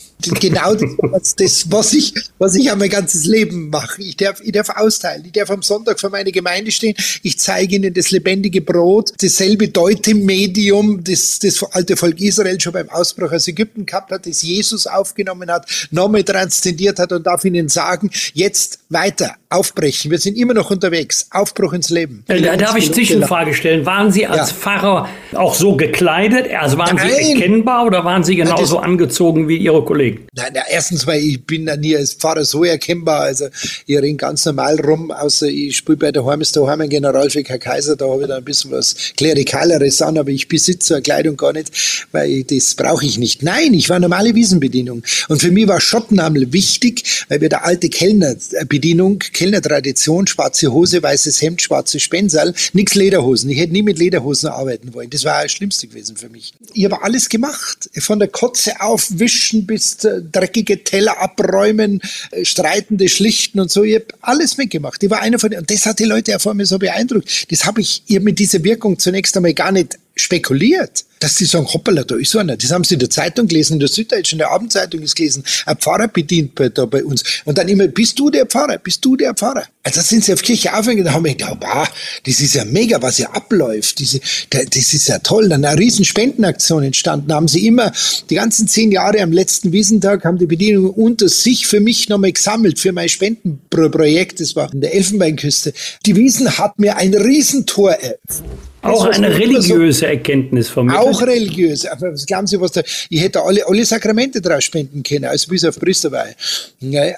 Genau 0.40 0.74
das, 0.74 1.36
das, 1.36 1.70
was 1.70 1.92
ich, 1.92 2.14
was 2.38 2.54
ich 2.54 2.70
auch 2.70 2.76
mein 2.76 2.88
ganzes 2.88 3.26
Leben 3.26 3.68
mache. 3.68 4.02
Ich 4.02 4.16
darf, 4.16 4.40
ich 4.40 4.52
darf 4.52 4.70
austeilen. 4.70 5.24
Ich 5.26 5.32
darf 5.32 5.50
am 5.50 5.62
Sonntag 5.62 6.00
vor 6.00 6.10
meine 6.10 6.32
Gemeinde 6.32 6.70
stehen. 6.70 6.94
Ich 7.22 7.38
zeige 7.38 7.76
ihnen 7.76 7.92
das 7.92 8.10
lebendige 8.10 8.62
Brot, 8.62 9.12
dasselbe 9.20 9.68
Deutemedium, 9.68 11.04
das 11.04 11.38
das 11.38 11.62
alte 11.72 11.96
Volk 11.96 12.20
Israel 12.20 12.58
schon 12.60 12.72
beim 12.72 12.88
Ausbruch 12.88 13.30
aus 13.30 13.46
Ägypten 13.46 13.84
gehabt 13.84 14.10
hat, 14.10 14.26
das 14.26 14.42
Jesus 14.42 14.86
aufgenommen 14.86 15.50
hat, 15.50 15.68
nochmal 15.90 16.24
transzendiert 16.24 16.98
hat 16.98 17.12
und 17.12 17.26
darf 17.26 17.44
ihnen 17.44 17.68
sagen, 17.68 18.10
jetzt 18.32 18.80
weiter, 18.88 19.36
aufbrechen. 19.48 20.10
Wir 20.10 20.18
sind 20.18 20.36
immer 20.36 20.54
noch 20.54 20.70
unterwegs. 20.70 21.28
Aufbruch 21.30 21.72
ins 21.72 21.90
Leben. 21.90 22.24
Äh, 22.28 22.40
da 22.40 22.56
darf 22.56 22.76
ich 22.76 22.92
Zwischenfrage 22.92 23.54
stellen. 23.54 23.86
Waren 23.86 24.10
Sie 24.12 24.26
als 24.26 24.50
ja. 24.50 24.56
Pfarrer 24.56 25.08
auch 25.34 25.54
so 25.54 25.76
gekleidet? 25.76 26.52
Also 26.52 26.78
waren 26.78 26.96
Nein. 26.96 27.10
Sie 27.10 27.32
erkennbar 27.32 27.86
oder 27.86 28.04
waren 28.04 28.24
Sie 28.24 28.36
genauso 28.36 28.78
angezogen 28.78 29.48
wie 29.48 29.56
Ihre 29.56 29.84
Kollegen? 29.84 30.26
Nein, 30.34 30.52
na, 30.54 30.62
erstens 30.68 31.06
mal, 31.06 31.16
ich 31.16 31.44
bin 31.44 31.64
nie 31.80 31.96
als 31.96 32.14
Pfarrer 32.14 32.44
so 32.44 32.64
erkennbar. 32.64 33.20
Also 33.20 33.46
ich 33.86 33.96
renne 33.96 34.16
ganz 34.16 34.44
normal 34.44 34.80
rum, 34.80 35.10
außer 35.10 35.46
ich 35.46 35.76
spiele 35.76 35.98
bei 35.98 36.12
der 36.12 36.24
Heimes 36.24 36.52
daheim 36.52 36.80
ein 36.80 36.88
General 36.88 37.30
für 37.30 37.42
Herr 37.42 37.58
Kaiser, 37.58 37.96
da 37.96 38.06
habe 38.06 38.22
ich 38.22 38.28
dann 38.28 38.38
ein 38.38 38.44
bisschen 38.44 38.70
was 38.72 38.94
Klerikaleres 39.16 40.02
an, 40.02 40.18
aber 40.18 40.30
ich 40.30 40.48
besitze 40.48 40.88
so 40.88 40.94
eine 40.94 41.02
Kleidung 41.02 41.36
gar 41.36 41.52
nicht, 41.52 41.70
weil 42.12 42.30
ich, 42.30 42.46
das 42.46 42.74
brauche 42.74 43.04
ich 43.04 43.18
nicht. 43.18 43.42
Nein, 43.42 43.74
ich 43.74 43.88
war 43.88 43.98
normale 43.98 44.34
Wiesenbedienung. 44.34 45.02
Und 45.28 45.40
für 45.40 45.50
mich 45.50 45.68
war 45.68 45.80
Schottenhamel 45.80 46.52
wichtig, 46.52 47.24
weil 47.28 47.40
wir 47.40 47.48
der 47.48 47.64
alte 47.64 47.88
Kellnerbedienung, 47.88 49.18
Kellnertradition, 49.36 50.26
schwarze 50.26 50.72
Hose, 50.72 51.02
weißes 51.02 51.42
Hemd, 51.42 51.60
schwarze 51.60 52.00
Spensal, 52.00 52.54
nix 52.72 52.94
Lederhosen. 52.94 53.50
Ich 53.50 53.58
hätte 53.58 53.74
nie 53.74 53.82
mit 53.82 53.98
Lederhosen 53.98 54.48
arbeiten 54.48 54.94
wollen. 54.94 55.10
Das 55.10 55.26
war 55.26 55.42
das 55.42 55.52
Schlimmste 55.52 55.88
gewesen 55.88 56.16
für 56.16 56.30
mich. 56.30 56.54
Ich 56.72 56.86
habe 56.86 57.02
alles 57.02 57.28
gemacht. 57.28 57.90
Von 57.98 58.18
der 58.18 58.28
Kotze 58.28 58.80
aufwischen 58.80 59.66
bis 59.66 59.98
dreckige 59.98 60.84
Teller 60.84 61.20
abräumen, 61.20 62.00
äh, 62.30 62.46
streitende 62.46 63.10
schlichten 63.10 63.60
und 63.60 63.70
so. 63.70 63.82
Ich 63.82 63.96
habe 63.96 64.06
alles 64.22 64.56
mitgemacht. 64.56 65.02
Ich 65.02 65.10
war 65.10 65.20
einer 65.20 65.38
von 65.38 65.50
denen. 65.50 65.60
Und 65.60 65.70
das 65.70 65.84
hat 65.84 65.98
die 65.98 66.04
Leute 66.04 66.30
ja 66.30 66.38
vor 66.38 66.54
mir 66.54 66.64
so 66.64 66.78
beeindruckt. 66.78 67.52
Das 67.52 67.66
habe 67.66 67.82
ich 67.82 68.04
ihr 68.06 68.22
mit 68.22 68.38
dieser 68.38 68.64
Wirkung 68.64 68.98
zunächst 68.98 69.36
einmal 69.36 69.52
gar 69.52 69.70
nicht 69.70 69.98
spekuliert 70.16 71.04
dass 71.20 71.36
die 71.36 71.44
sagen, 71.44 71.66
hoppala, 71.72 72.04
da 72.04 72.16
ist 72.16 72.36
einer. 72.36 72.56
Das 72.56 72.70
haben 72.70 72.84
sie 72.84 72.94
in 72.94 73.00
der 73.00 73.10
Zeitung 73.10 73.48
gelesen, 73.48 73.74
in 73.74 73.80
der 73.80 73.88
Süddeutschen, 73.88 74.36
in 74.36 74.40
der 74.40 74.50
Abendzeitung 74.50 75.00
ist 75.02 75.16
gelesen. 75.16 75.44
Ein 75.64 75.76
Pfarrer 75.76 76.08
bedient 76.08 76.54
bei, 76.54 76.68
da 76.68 76.84
bei 76.84 77.04
uns. 77.04 77.22
Und 77.44 77.58
dann 77.58 77.68
immer, 77.68 77.86
bist 77.86 78.18
du 78.18 78.30
der 78.30 78.46
Pfarrer? 78.46 78.78
Bist 78.78 79.04
du 79.04 79.16
der 79.16 79.34
Pfarrer? 79.34 79.64
Also 79.82 80.00
sind 80.02 80.24
sie 80.24 80.32
auf 80.32 80.42
Kirche 80.42 80.74
aufhängen, 80.74 81.04
da 81.04 81.12
haben 81.12 81.24
wir 81.24 81.32
gedacht, 81.32 81.58
wow, 81.60 81.88
das 82.24 82.40
ist 82.40 82.54
ja 82.54 82.64
mega, 82.64 83.00
was 83.00 83.16
hier 83.16 83.34
abläuft. 83.34 83.98
Diese, 83.98 84.20
das 84.50 84.94
ist 84.94 85.08
ja 85.08 85.18
toll. 85.20 85.48
Dann 85.48 85.64
eine 85.64 85.78
riesen 85.78 86.04
Spendenaktion 86.04 86.82
entstanden. 86.82 87.32
Haben 87.32 87.48
sie 87.48 87.66
immer, 87.66 87.92
die 88.28 88.34
ganzen 88.34 88.68
zehn 88.68 88.92
Jahre 88.92 89.22
am 89.22 89.32
letzten 89.32 89.72
Wiesentag, 89.72 90.24
haben 90.24 90.38
die 90.38 90.46
Bedienungen 90.46 90.90
unter 90.90 91.28
sich 91.28 91.66
für 91.66 91.80
mich 91.80 92.08
nochmal 92.08 92.32
gesammelt, 92.32 92.78
für 92.78 92.92
mein 92.92 93.08
Spendenprojekt. 93.08 94.40
Das 94.40 94.56
war 94.56 94.72
in 94.72 94.80
der 94.80 94.94
Elfenbeinküste. 94.94 95.72
Die 96.04 96.16
Wiesen 96.16 96.58
hat 96.58 96.78
mir 96.78 96.96
ein 96.96 97.14
Riesentor 97.14 97.92
eröffnet. 97.92 98.75
Auch 98.86 99.06
eine 99.06 99.36
religiöse 99.36 100.00
so, 100.00 100.06
Erkenntnis 100.06 100.68
von 100.68 100.86
mir. 100.86 100.98
Auch 100.98 101.22
religiös. 101.22 101.86
Aber 101.86 102.12
glauben 102.12 102.46
Sie, 102.46 102.60
was 102.60 102.72
da, 102.72 102.82
ich 103.10 103.20
hätte 103.20 103.42
alle, 103.42 103.66
alle 103.66 103.84
Sakramente 103.84 104.40
draus 104.40 104.64
spenden 104.64 105.02
können, 105.02 105.24
also 105.24 105.48
bis 105.48 105.64
auf 105.64 105.78
Priesterweihe. 105.78 106.34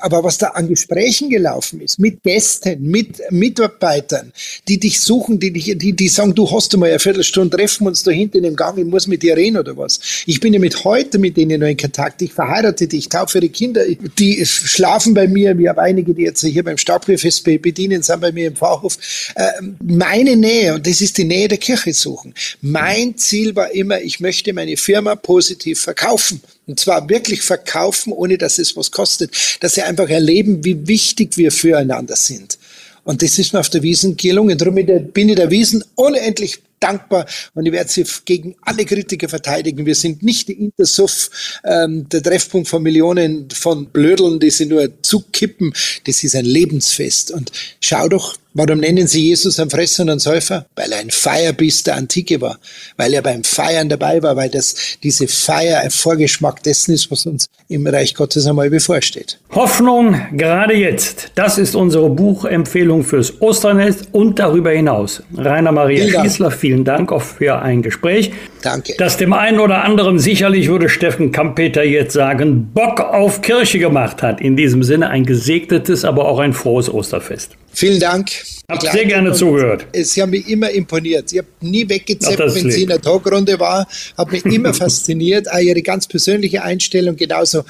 Aber 0.00 0.24
was 0.24 0.38
da 0.38 0.48
an 0.48 0.68
Gesprächen 0.68 1.30
gelaufen 1.30 1.80
ist, 1.80 1.98
mit 1.98 2.22
Gästen, 2.22 2.82
mit 2.82 3.20
Mitarbeitern, 3.30 4.32
die 4.66 4.78
dich 4.78 5.00
suchen, 5.00 5.38
die, 5.38 5.52
dich, 5.52 5.76
die, 5.76 5.92
die 5.92 6.08
sagen, 6.08 6.34
du 6.34 6.50
hast 6.50 6.76
mal 6.76 6.88
eine 6.88 6.98
Viertelstunde, 6.98 7.56
treffen 7.56 7.86
uns 7.86 8.02
da 8.02 8.10
hinten 8.10 8.44
im 8.44 8.56
Gang, 8.56 8.78
ich 8.78 8.84
muss 8.84 9.06
mit 9.06 9.22
dir 9.22 9.36
reden 9.36 9.58
oder 9.58 9.76
was. 9.76 10.00
Ich 10.26 10.40
bin 10.40 10.52
ja 10.52 10.60
mit 10.60 10.84
heute 10.84 11.18
mit 11.18 11.36
denen 11.36 11.60
noch 11.60 11.68
in 11.68 11.76
Kontakt. 11.76 12.22
Ich 12.22 12.32
verheirate 12.32 12.86
dich, 12.86 13.00
ich 13.00 13.08
taufe 13.08 13.38
ihre 13.38 13.48
Kinder, 13.48 13.82
die 14.18 14.44
schlafen 14.44 15.14
bei 15.14 15.26
mir. 15.26 15.56
Wir 15.58 15.70
haben 15.70 15.78
einige, 15.78 16.14
die 16.14 16.22
jetzt 16.22 16.44
hier 16.44 16.64
beim 16.64 16.78
Stadtbrüfest 16.78 17.44
bedienen, 17.44 18.02
sind 18.02 18.20
bei 18.20 18.32
mir 18.32 18.48
im 18.48 18.56
Pfarrhof. 18.56 18.98
Ähm, 19.36 19.76
meine 19.82 20.36
Nähe, 20.36 20.74
und 20.74 20.86
das 20.86 21.00
ist 21.00 21.18
die 21.18 21.24
Nähe 21.24 21.48
der 21.48 21.57
Kirche 21.58 21.92
suchen. 21.92 22.34
Mein 22.60 23.16
Ziel 23.16 23.54
war 23.54 23.70
immer, 23.72 24.00
ich 24.00 24.20
möchte 24.20 24.52
meine 24.52 24.76
Firma 24.76 25.14
positiv 25.16 25.80
verkaufen. 25.80 26.40
Und 26.66 26.80
zwar 26.80 27.08
wirklich 27.08 27.42
verkaufen, 27.42 28.12
ohne 28.12 28.38
dass 28.38 28.58
es 28.58 28.76
was 28.76 28.90
kostet. 28.90 29.30
Dass 29.60 29.74
sie 29.74 29.82
einfach 29.82 30.08
erleben, 30.08 30.64
wie 30.64 30.86
wichtig 30.86 31.36
wir 31.36 31.52
füreinander 31.52 32.16
sind. 32.16 32.58
Und 33.04 33.22
das 33.22 33.38
ist 33.38 33.52
mir 33.54 33.60
auf 33.60 33.70
der 33.70 33.82
Wiesen 33.82 34.16
gelungen. 34.16 34.58
Darum 34.58 34.74
bin 34.74 35.28
ich 35.28 35.36
der 35.36 35.50
Wiesen 35.50 35.82
unendlich 35.94 36.60
dankbar 36.80 37.26
und 37.54 37.66
ich 37.66 37.72
werde 37.72 37.90
sie 37.90 38.04
gegen 38.24 38.54
alle 38.62 38.84
Kritiker 38.84 39.28
verteidigen. 39.28 39.86
Wir 39.86 39.94
sind 39.94 40.22
nicht 40.22 40.48
die 40.48 40.52
Intersuff, 40.52 41.30
ähm, 41.64 42.08
der 42.08 42.22
Treffpunkt 42.22 42.68
von 42.68 42.82
Millionen 42.82 43.50
von 43.50 43.86
Blödeln, 43.86 44.40
die 44.40 44.50
sie 44.50 44.66
nur 44.66 44.90
zukippen. 45.02 45.72
Das 46.04 46.22
ist 46.22 46.36
ein 46.36 46.44
Lebensfest. 46.44 47.30
Und 47.30 47.50
schau 47.80 48.08
doch, 48.08 48.36
Warum 48.58 48.80
nennen 48.80 49.06
sie 49.06 49.28
Jesus 49.28 49.60
einen 49.60 49.70
Fresser 49.70 50.02
und 50.02 50.10
einen 50.10 50.18
Säufer? 50.18 50.66
Weil 50.74 50.90
er 50.90 50.98
ein 50.98 51.10
Feierbiss 51.10 51.84
der 51.84 51.94
Antike 51.94 52.40
war, 52.40 52.58
weil 52.96 53.14
er 53.14 53.22
beim 53.22 53.44
Feiern 53.44 53.88
dabei 53.88 54.20
war, 54.20 54.34
weil 54.34 54.48
das, 54.48 54.74
diese 55.00 55.28
Feier 55.28 55.78
ein 55.82 55.90
Vorgeschmack 55.90 56.60
dessen 56.64 56.92
ist, 56.92 57.08
was 57.08 57.24
uns 57.26 57.46
im 57.68 57.86
Reich 57.86 58.16
Gottes 58.16 58.48
einmal 58.48 58.68
bevorsteht. 58.68 59.38
Hoffnung 59.52 60.20
gerade 60.32 60.74
jetzt. 60.74 61.30
Das 61.36 61.56
ist 61.56 61.76
unsere 61.76 62.10
Buchempfehlung 62.10 63.04
fürs 63.04 63.40
Osternest 63.40 64.08
und 64.10 64.40
darüber 64.40 64.72
hinaus. 64.72 65.22
Rainer 65.36 65.70
Maria 65.70 66.06
vielen 66.06 66.24
Schießler, 66.24 66.50
vielen 66.50 66.84
Dank 66.84 67.12
auch 67.12 67.22
für 67.22 67.62
ein 67.62 67.82
Gespräch. 67.82 68.32
Danke. 68.62 68.94
Das 68.98 69.16
dem 69.16 69.34
einen 69.34 69.60
oder 69.60 69.84
anderen 69.84 70.18
sicherlich 70.18 70.66
würde 70.66 70.88
Steffen 70.88 71.30
Kampeter 71.30 71.84
jetzt 71.84 72.12
sagen, 72.12 72.72
Bock 72.74 72.98
auf 72.98 73.40
Kirche 73.40 73.78
gemacht 73.78 74.20
hat. 74.24 74.40
In 74.40 74.56
diesem 74.56 74.82
Sinne 74.82 75.10
ein 75.10 75.24
gesegnetes, 75.24 76.04
aber 76.04 76.26
auch 76.26 76.40
ein 76.40 76.52
frohes 76.52 76.92
Osterfest. 76.92 77.56
Vielen 77.78 78.00
Dank. 78.00 78.32
Hab 78.68 78.82
sehr 78.82 79.04
gerne 79.04 79.32
zugehört. 79.32 79.86
Sie 79.94 80.20
haben 80.20 80.30
mich 80.30 80.48
immer 80.48 80.68
imponiert. 80.68 81.30
Ich 81.30 81.38
habe 81.38 81.46
nie 81.60 81.88
weggezappt, 81.88 82.36
wenn 82.36 82.72
sie 82.72 82.82
in 82.82 82.88
der 82.88 83.00
Talkrunde 83.00 83.60
war. 83.60 83.86
Hat 84.16 84.32
mich 84.32 84.44
immer 84.46 84.74
fasziniert. 84.84 85.48
Auch 85.48 85.60
Ihre 85.60 85.80
ganz 85.80 86.08
persönliche 86.08 86.64
Einstellung, 86.64 87.14
genauso, 87.14 87.60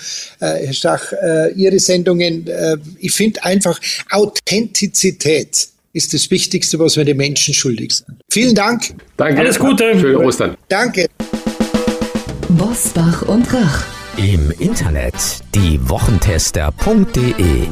äh, 0.41 0.65
Herr 0.65 0.73
Stach, 0.73 1.13
äh, 1.13 1.53
Ihre 1.53 1.79
Sendungen. 1.79 2.47
Äh, 2.47 2.79
ich 3.01 3.13
finde 3.13 3.45
einfach 3.45 3.79
Authentizität 4.11 5.69
ist 5.93 6.15
das 6.15 6.31
Wichtigste, 6.31 6.79
was 6.79 6.97
wir 6.97 7.05
den 7.05 7.19
Menschen 7.19 7.53
schuldig 7.53 7.93
sind. 7.93 8.17
Vielen 8.31 8.55
Dank. 8.55 8.95
Danke. 9.19 9.41
Alles 9.41 9.59
Gute. 9.59 9.93
Schöne 10.01 10.21
Ostern. 10.21 10.57
Danke. 10.71 11.07
Bosbach 12.49 13.29
und 13.29 13.53
Rach. 13.53 13.85
Im 14.17 14.51
Internet 14.59 15.13
diewochentester.de 15.55 17.67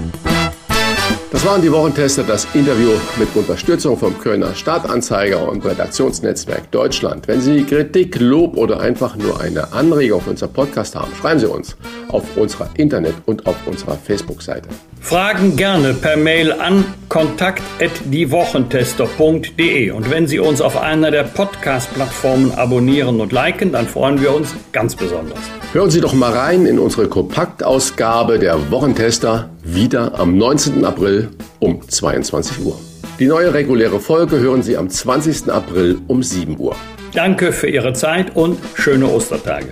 das 1.30 1.44
waren 1.44 1.60
die 1.60 1.72
Wochentester, 1.72 2.22
das 2.22 2.46
Interview 2.54 2.90
mit 3.18 3.28
Unterstützung 3.34 3.98
vom 3.98 4.18
Kölner 4.18 4.54
Stadtanzeiger 4.54 5.48
und 5.48 5.64
Redaktionsnetzwerk 5.64 6.70
Deutschland. 6.70 7.26
Wenn 7.26 7.40
Sie 7.40 7.64
Kritik, 7.64 8.18
Lob 8.20 8.56
oder 8.56 8.80
einfach 8.80 9.16
nur 9.16 9.40
eine 9.40 9.72
Anregung 9.72 10.20
für 10.20 10.30
unser 10.30 10.48
Podcast 10.48 10.94
haben, 10.94 11.12
schreiben 11.14 11.40
Sie 11.40 11.48
uns 11.48 11.76
auf 12.08 12.36
unserer 12.36 12.70
Internet- 12.76 13.16
und 13.26 13.46
auf 13.46 13.56
unserer 13.66 13.96
Facebook-Seite. 13.96 14.68
Fragen 15.06 15.54
gerne 15.54 15.94
per 15.94 16.16
Mail 16.16 16.52
an 16.52 16.84
kontakt@diewochentester.de 17.08 19.92
und 19.92 20.10
wenn 20.10 20.26
Sie 20.26 20.40
uns 20.40 20.60
auf 20.60 20.76
einer 20.76 21.12
der 21.12 21.22
Podcast-Plattformen 21.22 22.50
abonnieren 22.50 23.20
und 23.20 23.30
liken, 23.30 23.70
dann 23.70 23.86
freuen 23.86 24.20
wir 24.20 24.34
uns 24.34 24.48
ganz 24.72 24.96
besonders. 24.96 25.38
Hören 25.72 25.92
Sie 25.92 26.00
doch 26.00 26.12
mal 26.12 26.32
rein 26.32 26.66
in 26.66 26.80
unsere 26.80 27.06
Kompaktausgabe 27.06 28.40
der 28.40 28.72
Wochentester 28.72 29.50
wieder 29.62 30.18
am 30.18 30.36
19. 30.36 30.84
April 30.84 31.28
um 31.60 31.88
22 31.88 32.64
Uhr. 32.64 32.76
Die 33.20 33.26
neue 33.26 33.54
reguläre 33.54 34.00
Folge 34.00 34.40
hören 34.40 34.64
Sie 34.64 34.76
am 34.76 34.90
20. 34.90 35.52
April 35.52 35.98
um 36.08 36.24
7 36.24 36.58
Uhr. 36.58 36.74
Danke 37.14 37.52
für 37.52 37.68
Ihre 37.68 37.92
Zeit 37.92 38.34
und 38.34 38.58
schöne 38.74 39.06
Ostertage. 39.06 39.68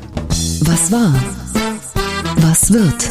Was 0.61 0.93
war? 0.93 1.13
Was 2.37 2.73
wird? 2.73 3.11